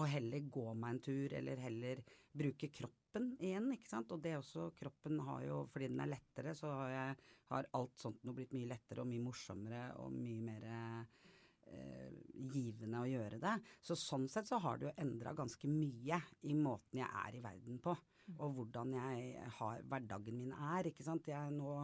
Og 0.00 0.08
heller 0.08 0.48
gå 0.48 0.70
meg 0.72 0.94
en 0.94 1.02
tur, 1.04 1.34
eller 1.36 1.60
heller 1.60 2.00
bruke 2.32 2.70
kroppen 2.72 3.34
igjen, 3.36 3.68
ikke 3.74 3.90
sant. 3.90 4.14
Og 4.14 4.22
det 4.24 4.38
også, 4.38 4.70
kroppen 4.78 5.20
har 5.26 5.42
jo, 5.44 5.58
fordi 5.68 5.90
den 5.92 6.00
er 6.04 6.14
lettere, 6.14 6.54
så 6.56 6.70
har, 6.72 6.94
jeg, 6.94 7.34
har 7.52 7.68
alt 7.76 8.00
sånt 8.00 8.22
nå 8.24 8.32
blitt 8.36 8.54
mye 8.56 8.70
lettere 8.70 9.04
og 9.04 9.10
mye 9.10 9.26
morsommere 9.26 9.82
og 10.00 10.14
mye 10.16 10.46
mer 10.46 10.64
eh, 10.70 12.08
givende 12.54 13.02
å 13.02 13.10
gjøre 13.10 13.42
det. 13.42 13.58
Så 13.84 13.98
sånn 14.00 14.24
sett 14.32 14.48
så 14.48 14.62
har 14.64 14.80
det 14.80 14.88
jo 14.88 14.96
endra 15.04 15.36
ganske 15.36 15.68
mye 15.68 16.22
i 16.48 16.56
måten 16.56 17.02
jeg 17.02 17.12
er 17.26 17.36
i 17.36 17.44
verden 17.44 17.76
på. 17.84 17.92
Og 18.38 18.56
hvordan 18.56 18.94
jeg 18.96 19.46
har 19.58 19.86
hverdagen 19.90 20.38
min 20.38 20.52
er, 20.54 20.88
ikke 20.88 21.04
sant. 21.06 21.28
Jeg 21.28 21.54
nå 21.54 21.76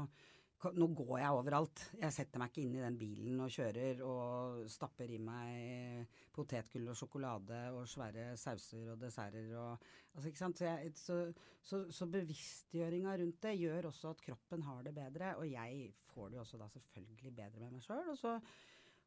nå 0.75 0.89
går 0.99 1.21
jeg 1.21 1.35
overalt. 1.39 1.83
Jeg 2.01 2.15
setter 2.15 2.41
meg 2.43 2.51
ikke 2.51 2.65
inn 2.65 2.73
i 2.75 2.83
den 2.83 2.97
bilen 2.99 3.43
og 3.45 3.53
kjører 3.55 4.01
og 4.03 4.65
stapper 4.71 5.13
i 5.15 5.19
meg 5.23 6.09
potetgull 6.35 6.89
og 6.91 6.99
sjokolade 6.99 7.61
og 7.77 7.87
svære 7.87 8.33
sauser 8.41 8.91
og 8.91 8.99
desserter 8.99 9.53
og 9.55 9.77
altså, 10.17 10.27
ikke 10.27 10.41
sant? 10.41 10.59
Så, 10.59 10.67
jeg, 10.67 10.93
så, 10.99 11.19
så, 11.63 11.81
så 11.95 12.09
bevisstgjøringa 12.11 13.15
rundt 13.21 13.39
det 13.47 13.55
gjør 13.61 13.93
også 13.93 14.11
at 14.17 14.25
kroppen 14.27 14.67
har 14.67 14.83
det 14.83 14.97
bedre, 14.99 15.37
og 15.39 15.47
jeg 15.47 15.93
får 16.11 16.33
det 16.33 16.41
jo 16.41 16.43
også 16.43 16.59
da 16.59 16.69
selvfølgelig 16.75 17.37
bedre 17.39 17.63
med 17.63 17.77
meg 17.77 17.87
sjøl. 17.87 18.11
Og, 18.17 18.51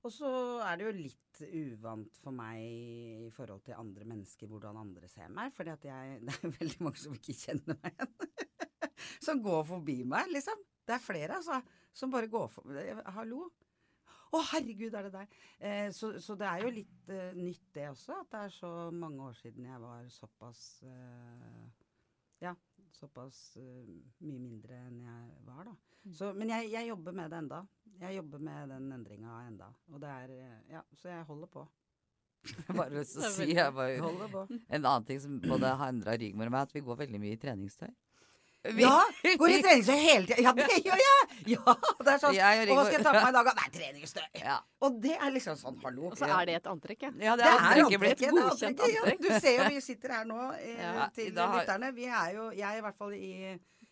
og 0.01 0.13
så 0.13 0.31
er 0.65 0.79
det 0.79 0.87
jo 0.87 0.93
litt 0.97 1.41
uvant 1.45 2.17
for 2.21 2.33
meg 2.35 2.61
i 2.61 3.29
forhold 3.33 3.61
til 3.65 3.77
andre 3.77 4.07
mennesker 4.09 4.49
hvordan 4.49 4.79
andre 4.81 5.09
ser 5.09 5.29
meg, 5.33 5.53
fordi 5.53 5.75
Det 5.83 5.91
er 5.93 6.55
veldig 6.59 6.83
mange 6.87 7.01
som 7.01 7.15
ikke 7.17 7.37
kjenner 7.37 7.77
meg 7.77 7.95
igjen. 7.95 8.29
som 9.25 9.41
går 9.45 9.65
forbi 9.69 10.01
meg, 10.09 10.31
liksom. 10.33 10.61
Det 10.87 10.97
er 10.97 11.03
flere, 11.03 11.37
altså, 11.37 11.61
som 11.93 12.13
bare 12.13 12.29
går 12.31 12.47
forbi. 12.51 12.85
Hallo? 13.15 13.45
Å, 14.31 14.39
herregud, 14.53 14.93
er 14.95 15.07
det 15.07 15.13
deg? 15.13 15.33
Eh, 15.59 15.87
så, 15.95 16.13
så, 16.23 16.37
det 16.39 16.47
er 16.47 16.63
jo 16.63 16.71
litt 16.71 17.09
eh, 17.11 17.33
nytt, 17.35 17.65
det 17.75 17.89
også. 17.91 18.21
At 18.23 18.29
det 18.31 18.43
er 18.45 18.53
så 18.55 18.71
mange 18.95 19.25
år 19.27 19.35
siden 19.35 19.67
jeg 19.67 19.81
var 19.83 20.05
såpass 20.13 20.61
eh, 20.87 21.65
Ja, 22.41 22.53
såpass 22.97 23.57
uh, 23.59 23.91
mye 24.25 24.39
mindre 24.41 24.79
enn 24.87 24.99
jeg 25.03 25.29
var, 25.47 25.63
da. 25.69 25.75
Mm. 26.01 26.15
Så, 26.17 26.31
men 26.33 26.49
jeg, 26.49 26.71
jeg, 26.73 26.89
jobber 26.89 27.15
med 27.17 27.31
det 27.31 27.39
enda. 27.43 27.61
Jeg 28.01 28.17
jobber 28.17 28.41
med 28.47 28.73
den 28.73 28.87
endringa 28.95 29.37
enda. 29.45 29.69
Og 29.93 30.01
det 30.01 30.09
er 30.09 30.33
eh, 30.33 30.59
Ja, 30.71 30.81
så 30.97 31.11
jeg 31.11 31.27
holder 31.27 31.51
på. 31.53 31.67
Jeg 32.67 32.73
bare 32.73 32.89
lyst 32.95 33.13
til 33.13 33.25
å 33.27 33.29
si 33.29 33.45
jeg 33.53 33.73
bare, 33.77 34.45
En 34.73 34.79
annen 34.79 35.03
ting 35.05 35.19
som 35.21 35.35
både 35.43 35.75
har 35.77 35.91
endra 35.93 36.15
Rigmor 36.17 36.49
og 36.49 36.55
meg, 36.55 36.63
at 36.65 36.71
vi 36.73 36.81
går 36.87 36.97
veldig 37.03 37.19
mye 37.21 37.35
i 37.35 37.41
treningstøy. 37.43 37.91
Vi, 38.63 38.83
ja! 38.83 38.97
Går 39.41 39.49
i 39.49 39.61
treningstøy 39.63 39.95
hele 39.97 40.27
tida. 40.29 40.41
Ja, 40.45 40.51
det 40.53 40.75
gjør 40.85 40.99
jeg! 41.01 41.37
Ja, 41.55 41.73
det 41.73 42.11
er 42.13 42.19
sånn. 42.21 42.35
Og 42.35 42.75
hva 42.77 42.83
skal 42.85 42.97
jeg 42.99 43.05
ta 43.07 43.13
på 43.15 43.23
meg 43.23 43.31
i 43.31 43.37
dag? 43.37 43.49
Nei, 43.57 43.65
er 43.65 43.73
treningstøy. 43.77 44.27
Ja. 44.37 44.57
Og 44.85 44.99
det 45.01 45.15
er 45.17 45.33
liksom 45.33 45.57
sånn, 45.57 45.79
hallo. 45.81 46.11
Og 46.11 46.19
så 46.19 46.29
er 46.29 46.45
det 46.49 46.59
et 46.59 46.69
antrekk, 46.69 47.07
ja. 47.07 47.11
ja 47.25 47.33
det, 47.39 47.47
er, 47.47 47.57
det 47.57 47.81
er 47.81 47.83
antrekk, 47.87 48.05
et 48.11 48.37
godkjent 48.37 48.85
antrekk. 48.85 49.25
Ja, 49.25 49.25
du 49.25 49.41
ser 49.41 49.57
jo 49.57 49.67
vi 49.71 49.81
sitter 49.85 50.15
her 50.19 50.29
nå 50.29 50.39
eh, 50.59 51.01
til 51.17 51.33
lytterne. 51.33 51.91
Vi 51.97 52.05
er 52.05 52.37
jo, 52.37 52.47
jeg 52.59 52.83
i 52.83 52.85
hvert 52.85 53.01
fall 53.01 53.17
i 53.17 53.33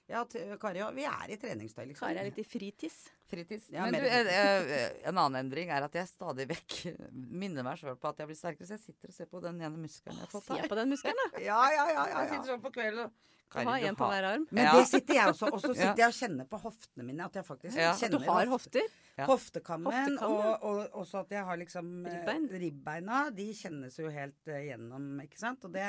ja, 0.10 0.24
Kari 0.60 0.84
vi 0.96 1.06
er 1.06 1.32
i 1.34 1.38
treningstøy, 1.40 1.84
liksom. 1.92 2.08
Kari 2.08 2.22
er 2.22 2.30
litt 2.30 2.40
i 2.42 2.46
fritids. 2.48 2.98
Fritids. 3.30 3.70
Ja, 3.70 3.86
Men 3.86 4.02
du, 4.02 4.08
en, 4.10 4.30
en, 4.32 5.14
annen 5.14 5.40
endring 5.44 5.70
er 5.74 5.86
at 5.86 5.96
jeg 5.96 6.10
stadig 6.10 6.48
vekk 6.50 6.78
minner 7.44 7.66
meg 7.68 7.78
sjøl 7.82 7.98
på 8.00 8.10
at 8.10 8.24
jeg 8.24 8.32
blir 8.32 8.40
sterkere. 8.40 8.66
Så 8.66 8.80
jeg 8.80 8.88
sitter 8.88 9.14
og 9.14 9.18
ser 9.20 9.30
på 9.30 9.42
den 9.44 9.62
ene 9.62 9.78
muskelen 9.78 10.18
jeg 10.18 10.26
har 10.26 10.32
fått 10.34 10.50
her. 10.54 10.64
Se 10.66 10.72
på 10.72 10.80
den 10.80 10.96
muskelen, 10.96 11.26
da. 11.26 11.44
ja, 11.52 11.60
ja, 11.76 11.90
ja, 11.94 12.06
ja, 12.10 12.24
Jeg 12.24 12.32
sitter 12.34 12.56
sånn 12.56 12.64
på 12.64 12.74
kvelden 12.74 13.06
og 13.06 13.36
Kari, 13.50 13.66
ha 13.66 13.78
en 13.90 13.96
på 13.98 14.08
hver 14.10 14.26
arm. 14.30 14.44
Men 14.54 14.68
ja. 14.68 14.74
det 14.78 14.90
sitter 14.90 15.18
jeg 15.18 15.32
også. 15.32 15.50
Og 15.50 15.62
så 15.64 15.72
sitter 15.80 16.02
jeg 16.04 16.12
og 16.12 16.18
kjenner 16.20 16.50
på 16.50 16.60
hoftene 16.62 17.06
mine. 17.06 17.26
At 17.26 17.40
jeg 17.40 17.46
faktisk 17.48 17.80
ja. 17.82 17.94
kjenner 17.98 18.22
Du 18.22 18.30
har 18.30 18.52
hofter? 18.52 18.98
Hoftekammen. 19.30 19.90
Hoftekammen. 19.90 20.50
Og, 20.54 20.68
og, 20.70 21.00
også 21.02 21.24
at 21.24 21.34
jeg 21.34 21.46
har 21.48 21.62
liksom 21.62 21.90
eh, 22.06 22.20
Ribbein. 22.20 22.46
ribbeina. 22.62 23.24
De 23.34 23.48
kjennes 23.58 23.98
jo 23.98 24.12
helt 24.14 24.54
gjennom, 24.54 25.10
ikke 25.26 25.42
sant. 25.42 25.66
Og 25.66 25.74
det, 25.74 25.88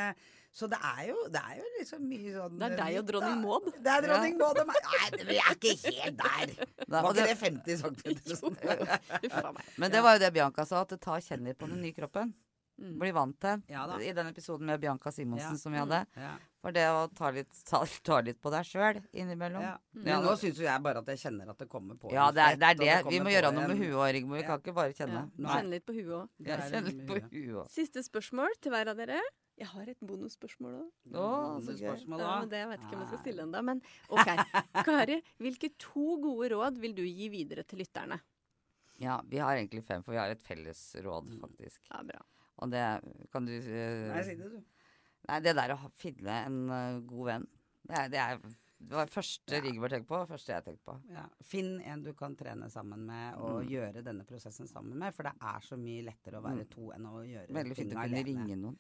så 0.53 0.67
det 0.67 0.79
er, 0.83 1.03
jo, 1.07 1.17
det 1.31 1.41
er 1.41 1.59
jo 1.61 1.69
liksom 1.79 2.07
mye 2.11 2.33
sånn 2.35 2.57
Det 2.59 2.67
er 2.67 2.77
deg 2.81 2.97
og 2.99 3.07
dronning 3.07 3.39
Maud. 3.45 3.69
Det 3.79 3.93
er 3.95 4.05
dronning 4.07 4.37
Maud 4.41 4.59
og 4.59 4.67
meg. 4.69 4.89
Nei, 4.91 5.23
vi 5.29 5.39
er 5.39 5.55
ikke 5.55 5.75
helt 5.87 6.19
der. 6.19 6.55
Var 6.91 7.11
ikke 7.13 7.27
det 7.31 7.37
50 7.39 7.79
cm? 7.85 8.85
Men 9.79 9.95
det 9.95 10.03
var 10.03 10.19
jo 10.19 10.23
det 10.25 10.33
Bianca 10.35 10.67
sa, 10.67 10.83
at 10.83 10.97
det 10.97 11.01
tar 11.07 11.23
kjenner 11.23 11.55
på 11.55 11.71
den 11.71 11.79
nye 11.85 11.95
kroppen. 11.95 12.35
Blir 12.81 12.97
Bli 12.97 13.11
vant 13.13 13.37
til. 13.41 13.61
Ja, 13.69 13.85
I 14.01 14.13
den 14.17 14.31
episoden 14.31 14.67
med 14.67 14.81
Bianca 14.81 15.13
Simonsen 15.13 15.53
ja. 15.53 15.59
som 15.61 15.75
vi 15.75 15.79
hadde. 15.79 15.99
Mm. 16.15 16.23
Ja. 16.25 16.31
For 16.65 16.77
det 16.77 16.85
å 16.93 17.03
ta 17.17 17.31
litt, 17.33 17.61
ta, 17.69 17.81
ta 18.05 18.21
litt 18.25 18.41
på 18.41 18.53
deg 18.53 18.65
sjøl 18.69 19.01
innimellom. 19.13 19.65
Ja. 19.65 19.75
Men 19.97 20.25
nå 20.25 20.33
syns 20.41 20.61
jo 20.61 20.65
jeg 20.65 20.85
bare 20.85 21.03
at 21.05 21.11
jeg 21.13 21.21
kjenner 21.27 21.53
at 21.53 21.61
det 21.61 21.69
kommer 21.73 21.99
på. 22.01 22.13
Ja, 22.13 22.31
det 22.33 22.47
er 22.47 22.57
det. 22.57 22.71
Er 22.71 22.81
det. 22.81 22.89
det 23.05 23.13
vi 23.13 23.21
må 23.25 23.33
gjøre 23.33 23.53
noe 23.57 23.69
med 23.69 23.81
huet 23.81 23.93
òg, 23.93 24.09
Rigmor. 24.17 24.41
Vi 24.41 24.47
kan 24.49 24.65
ikke 24.65 24.77
bare 24.77 24.97
kjenne. 24.97 25.27
Ja, 25.37 25.59
kjenne 25.59 25.77
litt 25.77 25.87
på 25.89 25.97
huet 25.97 27.61
òg. 27.61 27.63
Siste 27.73 28.05
spørsmål 28.07 28.57
til 28.65 28.75
hver 28.75 28.93
av 28.95 29.01
dere. 29.01 29.21
Jeg 29.61 29.69
har 29.69 29.89
et 29.93 30.03
bonusspørsmål 30.09 30.77
òg. 30.79 30.91
Bonusspørsmål 31.13 32.23
ja, 32.25 32.35
det 32.49 32.61
vet 32.71 32.85
ikke 32.87 32.97
om 32.97 33.03
jeg 33.05 33.11
skal 33.11 33.23
stille 33.27 33.45
ennå. 33.45 33.61
Men 33.69 33.83
OK. 34.09 34.31
Kari, 34.89 35.19
hvilke 35.43 35.73
to 35.81 36.17
gode 36.23 36.49
råd 36.55 36.81
vil 36.81 36.97
du 36.97 37.03
gi 37.05 37.29
videre 37.33 37.67
til 37.69 37.83
lytterne? 37.83 38.17
Ja, 39.01 39.19
vi 39.29 39.41
har 39.41 39.57
egentlig 39.57 39.85
fem, 39.85 40.05
for 40.05 40.17
vi 40.17 40.21
har 40.21 40.33
et 40.33 40.43
felles 40.45 40.81
råd, 41.05 41.29
faktisk. 41.41 41.83
Ja, 41.91 42.01
bra. 42.09 42.25
Og 42.61 42.73
det 42.73 42.85
kan 43.33 43.47
du 43.49 43.55
uh, 43.57 44.09
Nei, 44.11 44.25
si 44.25 44.37
det, 44.37 44.49
du. 44.53 44.59
Nei, 45.29 45.39
det 45.45 45.55
der 45.57 45.77
å 45.77 45.79
finne 46.01 46.41
en 46.49 46.59
uh, 46.69 46.99
god 47.09 47.31
venn, 47.31 47.47
det 47.89 47.97
er, 47.97 48.11
det 48.13 48.21
er 48.25 48.43
det 48.81 48.97
var 48.97 49.11
første 49.13 49.59
ja. 49.59 49.61
Rigmor 49.61 49.93
tenkte 49.93 50.09
på, 50.09 50.19
det 50.23 50.29
første 50.31 50.55
jeg 50.55 50.65
tenkte 50.65 50.87
på. 50.89 50.95
Ja. 51.13 51.27
Finn 51.45 51.75
en 51.85 52.05
du 52.05 52.15
kan 52.17 52.33
trene 52.37 52.71
sammen 52.73 53.03
med, 53.05 53.37
og 53.37 53.59
mm. 53.61 53.67
gjøre 53.69 54.03
denne 54.07 54.25
prosessen 54.29 54.71
sammen 54.71 54.97
med. 55.03 55.13
For 55.17 55.29
det 55.29 55.35
er 55.51 55.67
så 55.67 55.77
mye 55.81 56.07
lettere 56.07 56.41
å 56.41 56.45
være 56.47 56.65
mm. 56.65 56.71
to 56.73 56.87
enn 56.97 57.09
å 57.11 57.19
gjøre 57.29 57.57
Veldig 57.59 57.77
fint 57.77 57.93
å 57.93 57.99
kunne 58.01 58.23
ringe 58.31 58.57
noen. 58.63 58.79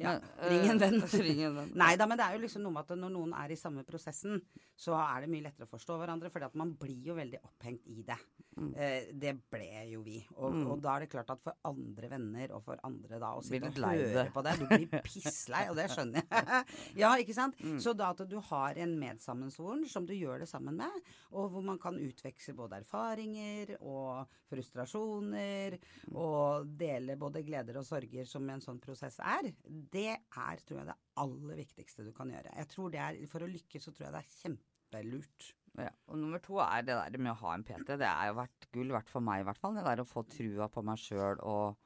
Ja, 0.00 0.14
ring 0.48 0.70
en 0.70 0.80
venn. 0.80 1.00
venn. 1.58 1.72
Nei 1.82 1.92
da, 2.00 2.06
men 2.08 2.18
det 2.18 2.26
er 2.26 2.36
jo 2.36 2.44
liksom 2.46 2.64
noe 2.64 2.74
med 2.74 2.86
at 2.86 2.96
når 2.98 3.12
noen 3.12 3.34
er 3.36 3.52
i 3.52 3.58
samme 3.60 3.84
prosessen, 3.86 4.40
så 4.78 4.96
er 4.98 5.24
det 5.24 5.32
mye 5.32 5.44
lettere 5.44 5.68
å 5.68 5.72
forstå 5.72 5.98
hverandre. 6.00 6.30
For 6.32 6.56
man 6.58 6.72
blir 6.80 7.12
jo 7.12 7.16
veldig 7.18 7.42
opphengt 7.44 7.84
i 7.92 8.04
det. 8.06 8.18
Mm. 8.56 8.72
Eh, 8.76 9.10
det 9.16 9.32
ble 9.52 9.68
jo 9.88 10.02
vi. 10.04 10.18
Og, 10.36 10.56
mm. 10.56 10.64
og, 10.66 10.80
da 10.84 10.96
er 10.96 11.04
det 11.04 11.12
klart 11.12 11.30
at 11.32 11.40
for 11.40 11.56
andre 11.68 12.10
venner 12.12 12.52
og 12.56 12.64
for 12.66 12.80
andre 12.84 13.20
da 13.20 13.30
å 13.38 13.44
sitte 13.44 13.70
og 13.72 13.78
høre 13.86 14.26
på 14.34 14.44
det 14.44 14.56
Du 14.60 14.66
blir 14.68 15.04
pisslei, 15.06 15.62
og 15.70 15.78
det 15.78 15.88
skjønner 15.92 16.24
jeg. 16.24 16.64
ja, 17.02 17.12
ikke 17.22 17.36
sant? 17.36 17.60
Mm. 17.62 17.78
Så 17.82 17.94
da 17.96 18.10
at 18.12 18.24
du 18.28 18.36
har 18.50 18.80
en 18.82 18.96
medsammensvoren 19.00 19.86
som 19.88 20.08
du 20.08 20.12
gjør 20.16 20.44
det 20.44 20.50
sammen 20.50 20.76
med, 20.80 21.12
og 21.32 21.52
hvor 21.54 21.64
man 21.64 21.80
kan 21.80 21.96
utveksle 22.00 22.56
både 22.58 22.82
erfaringer 22.82 23.76
og 23.80 24.28
frustrasjoner, 24.52 25.78
mm. 25.78 26.16
og 26.16 26.68
dele 26.80 27.16
både 27.20 27.44
gleder 27.46 27.80
og 27.80 27.88
sorger 27.88 28.28
som 28.28 28.48
en 28.52 28.64
sånn 28.64 28.80
prosess 28.82 29.16
er, 29.22 29.48
det 29.92 30.10
er, 30.14 30.60
tror 30.66 30.78
jeg, 30.80 30.88
det 30.90 30.98
aller 31.22 31.58
viktigste 31.62 32.06
du 32.06 32.12
kan 32.16 32.30
gjøre. 32.32 32.52
Jeg 32.58 32.70
tror 32.70 32.92
det 32.92 33.00
er, 33.02 33.18
For 33.30 33.44
å 33.44 33.50
lykkes 33.50 33.88
så 33.88 33.94
tror 33.94 34.08
jeg 34.08 34.14
det 34.14 34.22
er 34.22 34.36
kjempelurt. 34.38 35.48
Ja, 35.80 35.88
og 36.12 36.20
nummer 36.20 36.42
to 36.44 36.58
er 36.60 36.84
det 36.84 36.98
der 36.98 37.22
med 37.22 37.32
å 37.32 37.40
ha 37.46 37.54
en 37.56 37.64
PT. 37.64 37.96
Det 37.96 38.08
er 38.08 38.28
jo 38.28 38.36
vært 38.36 38.68
gull, 38.74 38.92
vært 38.92 39.10
for 39.12 39.24
meg 39.24 39.42
i 39.42 39.48
hvert 39.48 39.60
fall. 39.60 39.74
Det 39.78 39.86
der 39.86 40.04
å 40.04 40.08
få 40.08 40.24
trua 40.28 40.68
på 40.72 40.84
meg 40.84 41.00
sjøl 41.00 41.40
og, 41.48 41.78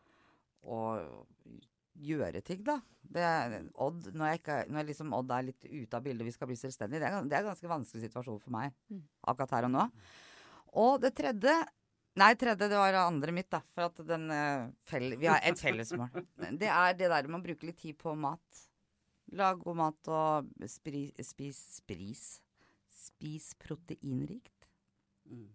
og, 0.66 1.62
gjøre 1.96 2.42
ting, 2.44 2.62
da. 2.66 2.80
Det 3.00 3.22
er, 3.22 3.54
Odd, 3.80 4.10
når, 4.12 4.26
jeg 4.28 4.40
ikke, 4.42 4.56
når 4.74 4.88
liksom 4.90 5.14
Odd 5.16 5.30
er 5.32 5.46
litt 5.46 5.64
ute 5.64 5.96
av 5.96 6.04
bildet, 6.04 6.26
vi 6.26 6.34
skal 6.34 6.50
bli 6.50 6.58
selvstendige, 6.58 7.00
det 7.00 7.08
er, 7.08 7.28
det 7.30 7.38
er 7.38 7.44
en 7.44 7.52
ganske 7.52 7.70
vanskelig 7.70 8.02
situasjon 8.08 8.42
for 8.42 8.52
meg 8.52 8.74
mm. 8.92 9.02
akkurat 9.32 9.54
her 9.56 9.68
og 9.68 9.72
nå. 9.72 9.86
Og 10.82 10.98
det 11.00 11.14
tredje 11.16 11.54
Nei, 12.16 12.30
tredje, 12.40 12.68
det 12.72 12.78
var 12.80 12.96
andre 12.96 13.32
mitt, 13.36 13.50
da. 13.52 13.60
For 13.74 13.90
at 13.90 13.98
den 14.08 14.30
uh, 14.32 14.70
fell, 14.88 15.10
Vi 15.20 15.28
har 15.28 15.42
et 15.44 15.60
fellesmål. 15.60 16.24
Det 16.56 16.70
er 16.72 16.96
det 16.96 17.10
der 17.12 17.28
med 17.28 17.42
å 17.42 17.44
bruke 17.44 17.68
litt 17.68 17.80
tid 17.82 17.98
på 18.00 18.14
mat. 18.16 18.62
Lag 19.36 19.60
god 19.60 19.76
mat 19.76 20.10
og 20.14 20.66
spri, 20.70 21.08
spis 21.20 21.58
Spris? 21.80 22.24
Spis 22.96 23.50
proteinrikt. 23.60 24.68
Mm. 25.26 25.50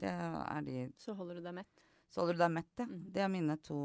Det 0.00 0.10
er 0.10 0.66
de 0.66 0.84
Så 0.98 1.14
holder 1.14 1.38
du 1.38 1.46
deg 1.46 1.56
mett? 1.62 1.86
Så 2.10 2.22
holder 2.22 2.36
du 2.36 2.42
deg 2.44 2.54
mett, 2.58 2.72
ja. 2.76 2.86
Mm. 2.90 3.02
Det 3.14 3.24
er 3.24 3.32
mine 3.32 3.56
to. 3.64 3.80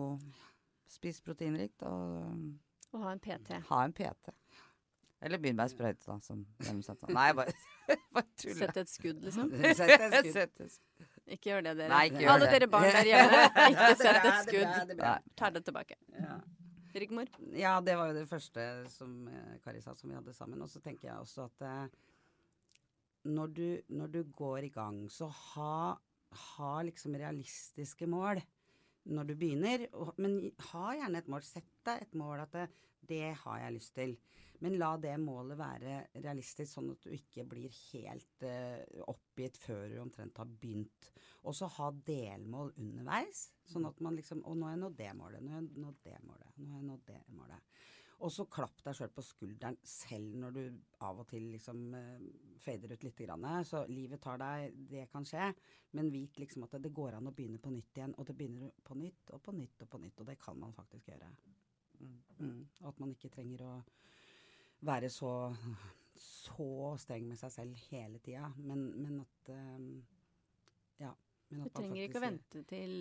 Spis 0.89 1.21
proteinrikt 1.25 1.85
og 1.87 2.93
Og 2.93 3.01
ha 3.03 3.15
en 3.15 3.21
PT. 3.21 3.55
Ha 3.69 3.83
en 3.85 3.93
PT. 3.95 4.35
Eller 5.25 5.39
bringebærsprøyte, 5.41 6.03
da, 6.05 6.19
som 6.21 6.43
de 6.43 6.81
da. 6.85 7.13
Nei, 7.15 7.29
bare, 7.33 7.53
bare 8.13 8.27
tuller. 8.37 8.59
Sett 8.59 8.77
et 8.83 8.91
skudd, 8.91 9.23
liksom? 9.23 9.49
Sett 9.79 10.61
et 10.61 10.75
skudd. 10.75 11.04
Ikke 11.25 11.49
gjør 11.49 11.63
det, 11.65 11.73
dere. 11.79 11.89
Nei, 11.89 12.03
ikke 12.09 12.21
gjør 12.21 12.31
Alle 12.35 12.45
det. 12.45 12.53
dere 12.53 12.67
barn 12.69 12.91
der 12.93 13.07
hjemme, 13.09 13.45
ikke 13.71 13.91
sett 13.97 14.27
et 14.29 14.49
skudd. 14.49 14.99
Ta 15.39 15.49
det 15.55 15.63
tilbake. 15.65 15.97
Ja. 16.21 16.35
Rigmor? 16.95 17.31
Ja, 17.57 17.73
det 17.83 17.95
var 17.99 18.11
jo 18.11 18.15
det 18.15 18.27
første 18.29 18.65
som 18.93 19.15
eh, 19.27 19.55
Kari 19.65 19.81
sa, 19.83 19.95
som 19.97 20.11
vi 20.11 20.15
hadde 20.15 20.35
sammen. 20.37 20.61
Og 20.63 20.69
så 20.71 20.79
tenker 20.83 21.09
jeg 21.09 21.17
også 21.17 21.47
at 21.49 21.65
eh, 21.67 21.87
når, 23.27 23.55
du, 23.57 23.65
når 23.89 24.13
du 24.13 24.21
går 24.37 24.69
i 24.69 24.71
gang, 24.71 25.01
så 25.11 25.27
ha, 25.27 25.95
ha 26.55 26.73
liksom 26.87 27.17
realistiske 27.19 28.07
mål 28.07 28.39
når 29.05 29.29
du 29.29 29.35
begynner. 29.37 29.85
Men 30.21 30.39
ha 30.71 30.95
gjerne 30.97 31.21
et 31.21 31.29
mål. 31.31 31.45
Sett 31.45 31.71
deg 31.87 32.05
et 32.05 32.17
mål 32.17 32.45
at 32.45 32.57
det, 32.57 32.65
det 33.05 33.27
har 33.43 33.61
jeg 33.63 33.77
lyst 33.77 33.95
til. 33.97 34.17
Men 34.63 34.77
la 34.79 34.93
det 35.01 35.15
målet 35.19 35.59
være 35.59 35.95
realistisk, 36.23 36.69
sånn 36.71 36.93
at 36.93 37.03
du 37.03 37.11
ikke 37.15 37.43
blir 37.49 37.73
helt 37.91 38.45
uh, 38.47 39.03
oppgitt 39.11 39.59
før 39.59 39.89
du 39.91 39.97
omtrent 40.01 40.39
har 40.39 40.47
begynt. 40.47 41.09
Og 41.45 41.57
så 41.57 41.67
ha 41.75 41.89
delmål 42.07 42.71
underveis. 42.81 43.49
Sånn 43.67 43.87
at 43.89 43.99
man 44.05 44.15
liksom 44.17 44.43
Og 44.45 44.57
nå 44.57 44.69
har 44.69 44.75
jeg 44.75 44.83
nådd 44.85 44.97
det 45.01 45.11
målet. 45.17 45.43
Nå 45.43 45.53
har 45.53 45.61
jeg 45.61 45.83
nådd 45.83 45.99
det 46.07 46.17
målet. 46.23 46.55
Nå 46.55 46.71
har 46.71 46.79
jeg 46.79 46.89
nådd 46.89 47.05
det 47.11 47.21
målet. 47.35 47.75
Og 48.23 48.31
så 48.31 48.45
klapp 48.47 48.79
deg 48.85 48.95
sjøl 48.95 49.11
på 49.11 49.23
skulderen 49.25 49.75
selv 49.85 50.37
når 50.39 50.53
du 50.55 50.61
av 51.03 51.19
og 51.19 51.27
til 51.27 51.49
liksom 51.51 51.81
eh, 51.97 52.27
fader 52.63 52.93
ut 52.95 53.03
lite 53.03 53.25
grann. 53.27 53.47
Så 53.67 53.83
livet 53.91 54.23
tar 54.23 54.39
deg, 54.39 54.77
det 54.91 55.07
kan 55.11 55.27
skje. 55.27 55.49
Men 55.97 56.11
vit 56.13 56.39
liksom 56.39 56.63
at 56.65 56.77
det 56.81 56.93
går 56.95 57.17
an 57.17 57.27
å 57.27 57.35
begynne 57.35 57.59
på 57.61 57.73
nytt 57.73 57.99
igjen. 57.99 58.15
Og 58.15 58.27
det 58.29 58.37
begynner 58.39 58.71
på 58.87 58.97
nytt 58.99 59.35
og 59.35 59.43
på 59.43 59.55
nytt 59.57 59.83
og 59.83 59.91
på 59.91 60.01
nytt. 60.01 60.23
Og 60.23 60.31
det 60.31 60.37
kan 60.41 60.59
man 60.59 60.73
faktisk 60.75 61.11
gjøre. 61.11 61.29
Mm. 62.39 62.63
Og 62.81 62.89
at 62.91 63.03
man 63.03 63.11
ikke 63.15 63.33
trenger 63.35 63.65
å 63.67 63.75
være 64.85 65.09
så, 65.11 65.33
så 66.19 66.69
streng 67.01 67.27
med 67.29 67.39
seg 67.41 67.53
selv 67.53 67.85
hele 67.89 68.23
tida. 68.23 68.47
Men, 68.57 68.87
men 69.01 69.23
at 69.25 69.55
um, 69.55 69.89
Ja. 71.03 71.11
Men 71.51 71.67
at 71.67 71.75
du 71.75 71.77
trenger 71.77 72.07
ikke 72.07 72.21
å 72.21 72.25
vente 72.25 72.63
til 72.65 72.93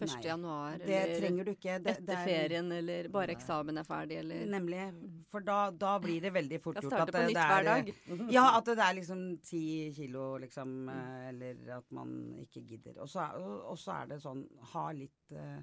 1. 0.00 0.08
Nei, 0.08 0.22
januar 0.24 0.78
Det 0.78 0.94
eller 0.96 1.20
trenger 1.20 1.44
du 1.44 1.50
ikke. 1.52 1.74
Det, 1.82 1.92
etter 1.92 2.06
det 2.06 2.16
er- 2.16 2.26
ferien 2.26 2.72
eller 2.72 3.08
bare 3.12 3.34
eksamen 3.36 3.78
er 3.78 3.84
ferdig 3.84 4.18
eller 4.18 4.46
Nemlig. 4.46 4.86
For 5.30 5.40
da, 5.40 5.58
da 5.70 5.98
blir 6.02 6.20
det 6.24 6.32
veldig 6.32 6.60
fort 6.62 6.80
gjort 6.82 6.92
at 6.92 7.12
det, 7.12 7.26
det 7.34 7.36
er. 7.36 7.92
Ja, 8.36 8.46
at 8.58 8.64
det 8.64 8.78
er 8.78 8.96
liksom 8.98 9.22
ti 9.44 9.92
kilo, 9.94 10.38
liksom, 10.42 10.88
eh, 10.88 11.28
eller 11.28 11.76
at 11.78 11.92
man 11.92 12.16
ikke 12.40 12.64
gidder. 12.66 12.98
Og 13.04 13.08
så 13.08 13.20
er, 13.28 14.02
er 14.02 14.06
det 14.14 14.20
sånn, 14.24 14.46
ha 14.72 14.90
litt 14.96 15.32
eh, 15.36 15.60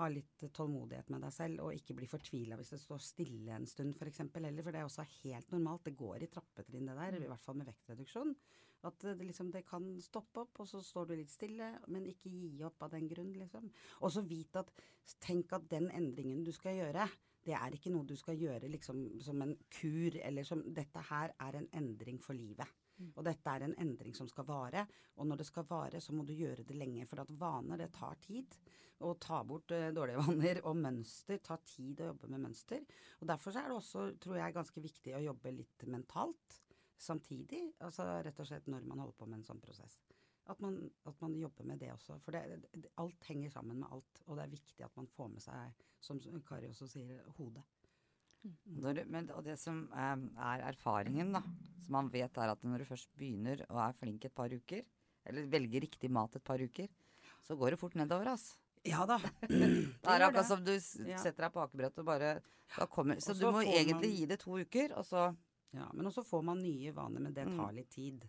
ha 0.00 0.08
litt 0.10 0.44
tålmodighet 0.56 1.12
med 1.12 1.24
deg 1.26 1.34
selv, 1.34 1.62
og 1.66 1.76
ikke 1.76 1.96
bli 1.98 2.08
fortvila 2.10 2.58
hvis 2.58 2.72
det 2.74 2.80
står 2.82 3.04
stille 3.04 3.54
en 3.56 3.68
stund, 3.68 3.94
f.eks. 3.96 4.24
heller. 4.34 4.64
For 4.64 4.72
det 4.72 4.82
er 4.82 4.88
også 4.88 5.06
helt 5.20 5.54
normalt. 5.54 5.86
Det 5.86 5.96
går 6.00 6.24
i 6.24 6.30
trappetrinn, 6.32 6.90
det 6.90 6.98
der. 6.98 7.20
I 7.20 7.30
hvert 7.30 7.46
fall 7.46 7.60
med 7.60 7.70
vektreduksjon. 7.70 8.34
At 8.88 9.02
det, 9.04 9.18
liksom, 9.28 9.50
det 9.52 9.66
kan 9.68 9.88
stoppe 10.00 10.46
opp, 10.46 10.62
og 10.62 10.68
så 10.68 10.80
står 10.84 11.10
du 11.10 11.16
litt 11.18 11.32
stille, 11.32 11.74
men 11.92 12.08
ikke 12.08 12.32
gi 12.32 12.62
opp 12.64 12.86
av 12.86 12.94
den 12.94 13.10
grunn, 13.10 13.34
liksom. 13.36 13.68
Og 14.00 14.14
så 14.14 14.24
vit 14.26 14.56
at 14.60 14.72
Tenk 15.20 15.50
at 15.56 15.64
den 15.72 15.88
endringen 15.90 16.44
du 16.46 16.52
skal 16.54 16.76
gjøre, 16.76 17.08
det 17.42 17.56
er 17.56 17.74
ikke 17.74 17.90
noe 17.90 18.06
du 18.06 18.14
skal 18.18 18.36
gjøre 18.38 18.68
liksom 18.70 19.00
som 19.24 19.40
en 19.42 19.56
kur, 19.74 20.16
eller 20.22 20.46
som 20.46 20.62
Dette 20.76 21.02
her 21.08 21.34
er 21.40 21.58
en 21.58 21.66
endring 21.76 22.20
for 22.22 22.36
livet. 22.36 22.68
Og 23.14 23.24
dette 23.26 23.52
er 23.52 23.64
en 23.66 23.76
endring 23.80 24.14
som 24.16 24.28
skal 24.30 24.46
vare. 24.48 24.84
Og 25.18 25.28
når 25.28 25.40
det 25.40 25.48
skal 25.48 25.66
vare, 25.68 26.00
så 26.02 26.14
må 26.16 26.24
du 26.26 26.34
gjøre 26.36 26.66
det 26.66 26.76
lenge. 26.76 27.06
For 27.10 27.22
at 27.22 27.32
vaner, 27.40 27.80
det 27.80 27.90
tar 27.96 28.18
tid. 28.24 28.56
Å 29.00 29.14
ta 29.16 29.40
bort 29.48 29.72
eh, 29.72 29.88
dårlige 29.96 30.20
vaner 30.26 30.60
og 30.68 30.76
mønster 30.76 31.40
tar 31.44 31.62
tid 31.64 32.02
å 32.02 32.10
jobbe 32.10 32.30
med 32.32 32.44
mønster. 32.48 32.84
Og 33.20 33.30
derfor 33.30 33.56
er 33.56 33.70
det 33.70 33.78
også, 33.78 34.06
tror 34.20 34.40
jeg, 34.40 34.56
ganske 34.56 34.84
viktig 34.84 35.16
å 35.16 35.24
jobbe 35.30 35.54
litt 35.56 35.86
mentalt 35.88 36.60
samtidig. 37.00 37.62
Altså 37.86 38.06
rett 38.24 38.42
og 38.42 38.48
slett 38.50 38.68
når 38.68 38.88
man 38.88 39.00
holder 39.04 39.16
på 39.16 39.28
med 39.30 39.40
en 39.40 39.48
sånn 39.48 39.62
prosess. 39.64 39.96
At 40.50 40.60
man, 40.60 40.76
at 41.06 41.20
man 41.22 41.36
jobber 41.38 41.64
med 41.68 41.78
det 41.80 41.92
også. 41.94 42.18
For 42.24 42.34
det, 42.34 42.60
det, 42.74 42.90
alt 43.00 43.28
henger 43.30 43.52
sammen 43.54 43.80
med 43.80 43.92
alt. 43.94 44.22
Og 44.26 44.36
det 44.36 44.44
er 44.44 44.56
viktig 44.56 44.84
at 44.84 44.96
man 44.98 45.08
får 45.08 45.30
med 45.36 45.44
seg, 45.44 45.84
som 46.02 46.20
Kari 46.46 46.68
også 46.72 46.88
sier, 46.90 47.20
hodet. 47.38 47.64
Når 48.80 49.02
men, 49.12 49.28
og 49.36 49.44
det 49.44 49.58
som 49.60 49.82
eh, 49.92 50.16
er 50.40 50.62
erfaringen, 50.70 51.32
da, 51.36 51.42
som 51.84 51.92
man 51.98 52.08
vet, 52.12 52.38
er 52.40 52.52
at 52.54 52.62
når 52.64 52.78
du 52.84 52.88
først 52.88 53.10
begynner 53.18 53.64
og 53.68 53.80
er 53.84 53.92
flink 53.98 54.24
et 54.24 54.34
par 54.34 54.48
uker, 54.52 54.82
eller 55.28 55.46
velger 55.52 55.84
riktig 55.84 56.10
mat 56.10 56.36
et 56.38 56.44
par 56.44 56.62
uker, 56.62 56.88
så 57.44 57.56
går 57.60 57.74
det 57.74 57.80
fort 57.82 57.94
nedover, 58.00 58.32
altså. 58.32 58.56
Ja 58.88 59.04
da. 59.04 59.18
Det 59.50 60.08
er 60.08 60.24
akkurat 60.24 60.48
som 60.48 60.62
du 60.64 60.72
setter 60.80 61.36
deg 61.44 61.52
på 61.52 61.60
akebrettet 61.66 62.00
og 62.00 62.06
bare 62.08 62.30
da 62.78 62.86
kommer, 62.88 63.18
Så 63.20 63.34
du 63.36 63.44
må 63.52 63.60
egentlig 63.60 63.98
man- 63.98 64.14
gi 64.16 64.26
det 64.30 64.38
to 64.40 64.56
uker, 64.56 64.94
og 64.96 65.04
så 65.04 65.30
Ja, 65.72 65.84
men 65.94 66.06
også 66.08 66.24
får 66.26 66.42
man 66.42 66.58
nye 66.58 66.90
vaner, 66.96 67.20
men 67.20 67.32
det 67.32 67.44
Mm. 67.46 67.56
tar 67.60 67.72
litt 67.72 67.90
tid. 67.90 68.24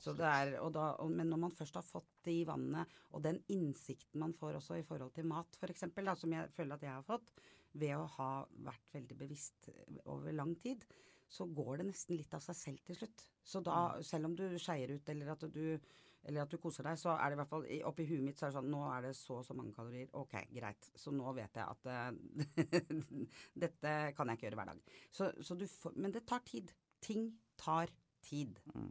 Så 0.00 0.14
det 0.16 0.24
er, 0.24 0.54
og 0.60 0.72
da, 0.72 0.92
og, 1.00 1.10
men 1.10 1.28
når 1.28 1.38
man 1.38 1.50
først 1.52 1.74
har 1.74 1.82
fått 1.84 2.06
de 2.24 2.44
vannene, 2.44 2.86
og 3.12 3.22
den 3.22 3.38
innsikten 3.48 4.18
man 4.20 4.32
får 4.32 4.56
også 4.56 4.78
i 4.78 4.82
forhold 4.82 5.12
til 5.14 5.24
mat, 5.24 5.46
f.eks., 5.60 5.80
som 6.20 6.32
jeg 6.32 6.48
føler 6.56 6.74
at 6.74 6.82
jeg 6.82 6.90
har 6.92 7.02
fått, 7.02 7.30
ved 7.80 7.94
å 7.98 8.06
ha 8.16 8.30
vært 8.66 8.94
veldig 8.96 9.18
bevisst 9.18 9.70
over 10.04 10.32
lang 10.32 10.54
tid, 10.62 10.84
så 11.28 11.46
går 11.50 11.80
det 11.80 11.88
nesten 11.88 12.16
litt 12.16 12.34
av 12.36 12.42
seg 12.44 12.54
selv 12.58 12.82
til 12.86 12.98
slutt. 13.00 13.24
Så 13.42 13.60
da, 13.66 13.78
selv 14.06 14.28
om 14.28 14.36
du 14.38 14.44
skeier 14.62 14.92
ut, 14.94 15.08
eller 15.14 15.32
at 15.34 15.46
du 15.52 15.78
eller 16.26 16.42
at 16.42 16.50
du 16.50 16.56
koser 16.58 16.82
deg, 16.82 16.98
så 16.98 17.12
er 17.14 17.30
det 17.30 17.36
i 17.36 17.38
hvert 17.38 17.50
fall 17.52 17.64
i- 17.70 17.82
oppi 17.86 18.02
huet 18.08 18.22
mitt 18.26 18.38
så 18.38 18.46
er 18.46 18.50
det 18.50 18.56
sånn 18.56 18.70
Nå 18.72 18.80
er 18.90 19.04
det 19.04 19.12
så 19.14 19.36
og 19.38 19.44
så 19.46 19.54
mange 19.54 19.70
kalorier. 19.76 20.08
Ok, 20.18 20.32
greit. 20.50 20.88
Så 20.98 21.12
nå 21.14 21.30
vet 21.36 21.54
jeg 21.54 21.62
at 21.70 21.86
eh, 21.86 22.80
dette 23.64 23.92
kan 24.16 24.26
jeg 24.32 24.38
ikke 24.38 24.46
gjøre 24.48 24.58
hver 24.58 24.70
dag. 24.72 24.80
Så, 25.14 25.28
så 25.46 25.54
du 25.54 25.62
får, 25.70 25.94
men 26.02 26.14
det 26.16 26.24
tar 26.26 26.42
tid. 26.48 26.72
Ting 27.04 27.28
tar 27.60 27.92
tid. 28.26 28.58
Mm. 28.74 28.90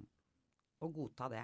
Og 0.85 0.93
godta 0.95 1.27
det. 1.33 1.43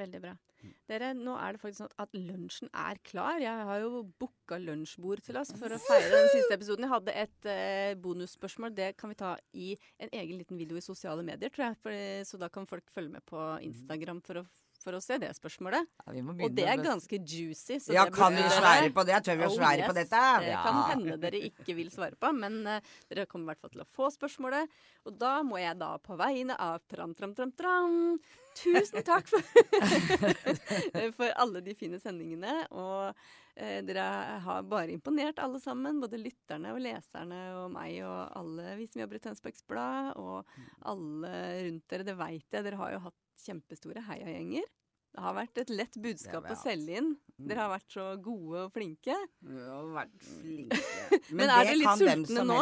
Veldig 0.00 0.20
bra. 0.22 0.32
Mm. 0.62 0.72
Dere, 0.88 1.08
nå 1.18 1.34
er 1.36 1.52
det 1.52 1.60
faktisk 1.60 1.82
sånn 1.82 1.96
at 2.00 2.14
lunsjen 2.16 2.70
er 2.72 3.00
klar. 3.04 3.42
Jeg 3.42 3.66
har 3.68 3.82
jo 3.82 4.04
booka 4.22 4.56
lunsjbord 4.62 5.20
til 5.26 5.36
oss 5.40 5.52
for 5.58 5.74
å 5.74 5.80
feire 5.82 6.12
den 6.14 6.30
siste 6.32 6.56
episoden. 6.56 6.86
Jeg 6.86 6.94
hadde 6.94 7.16
et 7.24 7.48
eh, 7.52 7.92
bonusspørsmål. 8.00 8.72
Det 8.76 8.92
kan 8.96 9.12
vi 9.12 9.18
ta 9.20 9.34
i 9.52 9.74
en 10.00 10.12
egen 10.22 10.40
liten 10.40 10.60
video 10.60 10.80
i 10.80 10.84
sosiale 10.84 11.24
medier, 11.26 11.52
tror 11.52 11.68
jeg. 11.68 11.80
For, 11.84 12.04
så 12.30 12.40
da 12.40 12.48
kan 12.52 12.68
folk 12.70 12.88
følge 12.94 13.18
med 13.18 13.26
på 13.28 13.44
Instagram 13.68 14.22
for 14.24 14.40
å, 14.40 14.46
for 14.84 14.98
å 14.98 15.00
se 15.02 15.18
det 15.22 15.30
spørsmålet. 15.38 15.86
ja, 16.06 16.22
Og 16.32 16.54
det 16.56 16.66
er 16.68 16.82
ganske 16.82 17.18
juicy. 17.18 17.78
Så 17.82 17.94
Ja, 17.94 18.06
kan 18.10 18.34
vi 18.34 18.42
svære 18.42 18.92
på 18.92 19.04
det? 19.06 19.22
Tør 19.24 19.38
vi 19.38 19.46
å 19.46 19.50
Oh, 19.52 19.56
svære 19.56 19.86
på 19.88 19.94
dette? 19.94 20.22
Det 20.42 20.50
Ja. 20.52 20.62
kan 20.62 20.82
hende 20.90 21.18
dere 21.20 21.40
ikke 21.50 21.74
vil 21.78 21.90
svare 21.90 22.16
på, 22.16 22.32
men 22.34 22.66
uh, 22.66 22.80
dere 23.08 23.26
kommer 23.26 23.52
i 23.52 23.54
hvert 23.54 23.60
fall 23.60 23.70
til 23.70 23.84
å 23.84 23.90
få 23.96 24.10
spørsmålet. 24.14 24.68
Og 25.06 25.18
da 25.18 25.42
må 25.42 25.58
jeg 25.58 25.78
da 25.78 25.96
på 25.98 26.16
vegne 26.18 26.56
av 26.58 26.80
Tram 26.88 27.14
Tram 27.14 27.34
Tram 27.34 27.52
Tram 27.52 28.18
Tusen 28.54 29.02
takk 29.02 29.26
for, 29.28 29.40
for 31.16 31.32
alle 31.40 31.62
de 31.64 31.74
fine 31.78 31.98
sendingene. 32.02 32.66
Og 32.76 33.14
eh, 33.56 33.80
dere 33.86 34.04
har 34.44 34.62
bare 34.68 34.92
imponert 34.92 35.40
alle 35.42 35.60
sammen. 35.62 36.00
Både 36.02 36.20
lytterne 36.20 36.74
og 36.74 36.82
leserne 36.84 37.40
og 37.62 37.70
meg 37.72 38.02
og 38.04 38.36
alle 38.38 38.76
vi 38.80 38.86
som 38.90 39.02
jobber 39.02 39.20
i 39.20 39.24
Tønsbergs 39.24 39.64
Blad. 39.68 40.12
Og 40.20 40.44
alle 40.92 41.32
rundt 41.68 41.86
dere. 41.92 42.06
Det 42.08 42.16
veit 42.20 42.44
jeg. 42.52 42.66
Dere 42.68 42.80
har 42.82 42.92
jo 42.96 43.02
hatt 43.08 43.18
kjempestore 43.44 44.04
heiagjenger. 44.08 44.64
Det 45.12 45.20
har 45.20 45.34
vært 45.36 45.58
et 45.60 45.70
lett 45.76 45.96
budskap 46.00 46.46
å 46.48 46.54
selge 46.56 46.94
inn. 46.96 47.10
Dere 47.36 47.66
har 47.66 47.72
vært 47.74 47.92
så 47.92 48.04
gode 48.24 48.62
og 48.64 48.70
flinke. 48.72 49.12
Vi 49.44 49.64
har 49.66 49.90
vært 49.92 50.14
flinke. 50.24 50.78
Men 51.36 51.52
er 51.52 51.66
dere 51.68 51.74
litt 51.76 52.00
sultne 52.00 52.44
nå? 52.48 52.60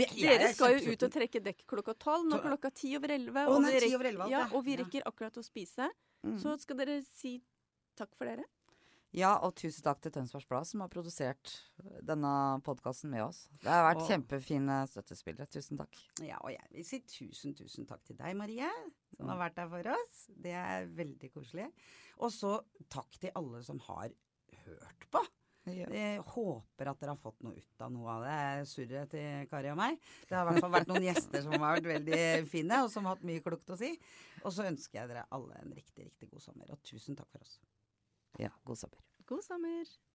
vi- 0.00 0.06
Dere 0.22 0.46
er 0.48 0.54
skal 0.56 0.78
jo 0.78 0.94
ut 0.94 1.04
og 1.04 1.12
trekke 1.12 1.42
dekk 1.44 1.66
klokka 1.68 1.94
tolv. 2.00 2.24
Nå 2.30 2.38
klokka 2.46 2.70
ti 2.72 2.94
over 2.96 3.12
elleve. 3.18 3.44
Og 3.52 3.68
10 3.68 3.98
over 3.98 4.08
11 4.14 4.30
ja, 4.32 4.38
ja. 4.38 4.46
og 4.56 4.64
vi 4.64 4.78
rekker 4.80 5.04
akkurat 5.10 5.36
å 5.36 5.44
spise. 5.44 5.90
Mm. 6.24 6.38
Så 6.40 6.56
skal 6.64 6.80
dere 6.80 6.96
si 7.04 7.34
takk 8.00 8.16
for 8.16 8.30
dere. 8.32 8.48
Ja, 9.16 9.32
og 9.42 9.56
tusen 9.58 9.82
takk 9.82 9.98
til 10.04 10.12
Tønsbergs 10.14 10.46
Blad 10.46 10.68
som 10.70 10.84
har 10.84 10.90
produsert 10.92 11.50
denne 12.06 12.30
podkasten 12.62 13.10
med 13.10 13.24
oss. 13.24 13.48
Det 13.58 13.66
har 13.72 13.82
vært 13.88 14.02
Og- 14.04 14.08
kjempefine 14.08 14.76
støttespillere. 14.86 15.48
Tusen 15.50 15.76
takk. 15.80 15.98
Ja, 16.22 16.38
og 16.44 16.50
jeg 16.52 16.62
vil 16.70 16.84
si 16.84 17.00
tusen, 17.00 17.54
tusen 17.58 17.86
takk 17.88 18.04
til 18.04 18.16
deg, 18.16 18.36
Marie, 18.36 18.70
som 19.16 19.26
har 19.26 19.36
vært 19.50 19.56
der 19.56 19.68
for 19.68 19.90
oss. 19.90 20.26
Det 20.40 20.52
er 20.52 20.86
veldig 20.86 21.32
koselig. 21.32 21.66
Og 22.20 22.30
så 22.30 22.60
takk 22.88 23.10
til 23.18 23.32
alle 23.34 23.64
som 23.64 23.78
har 23.80 24.10
hørt 24.66 25.10
på. 25.10 25.26
Jeg 25.66 26.22
håper 26.22 26.88
at 26.88 26.98
dere 27.00 27.10
har 27.10 27.16
fått 27.16 27.42
noe 27.42 27.52
ut 27.54 27.80
av 27.80 27.90
noe 27.92 28.08
av 28.08 28.22
det 28.24 28.66
surret 28.68 29.10
til 29.10 29.46
Kari 29.50 29.70
og 29.70 29.76
meg. 29.76 29.98
Det 30.28 30.36
har 30.38 30.46
i 30.46 30.52
hvert 30.52 30.60
fall 30.60 30.70
vært 30.72 30.86
noen 30.88 31.02
gjester 31.02 31.42
som 31.42 31.52
har 31.52 31.76
vært 31.80 31.90
veldig 32.00 32.48
fine, 32.48 32.78
og 32.84 32.90
som 32.90 33.04
har 33.04 33.16
hatt 33.16 33.24
mye 33.24 33.42
klokt 33.42 33.66
å 33.74 33.76
si. 33.76 33.90
Og 34.44 34.52
så 34.52 34.64
ønsker 34.70 35.00
jeg 35.02 35.08
dere 35.08 35.26
alle 35.30 35.52
en 35.60 35.74
riktig, 35.74 36.06
riktig 36.06 36.30
god 36.30 36.40
sommer. 36.40 36.70
Og 36.70 36.80
tusen 36.82 37.16
takk 37.16 37.28
for 37.28 37.40
oss. 37.40 37.58
Ja, 38.38 38.50
god 38.64 38.78
sommer. 38.78 38.98
God 39.26 39.42
sommer. 39.42 40.00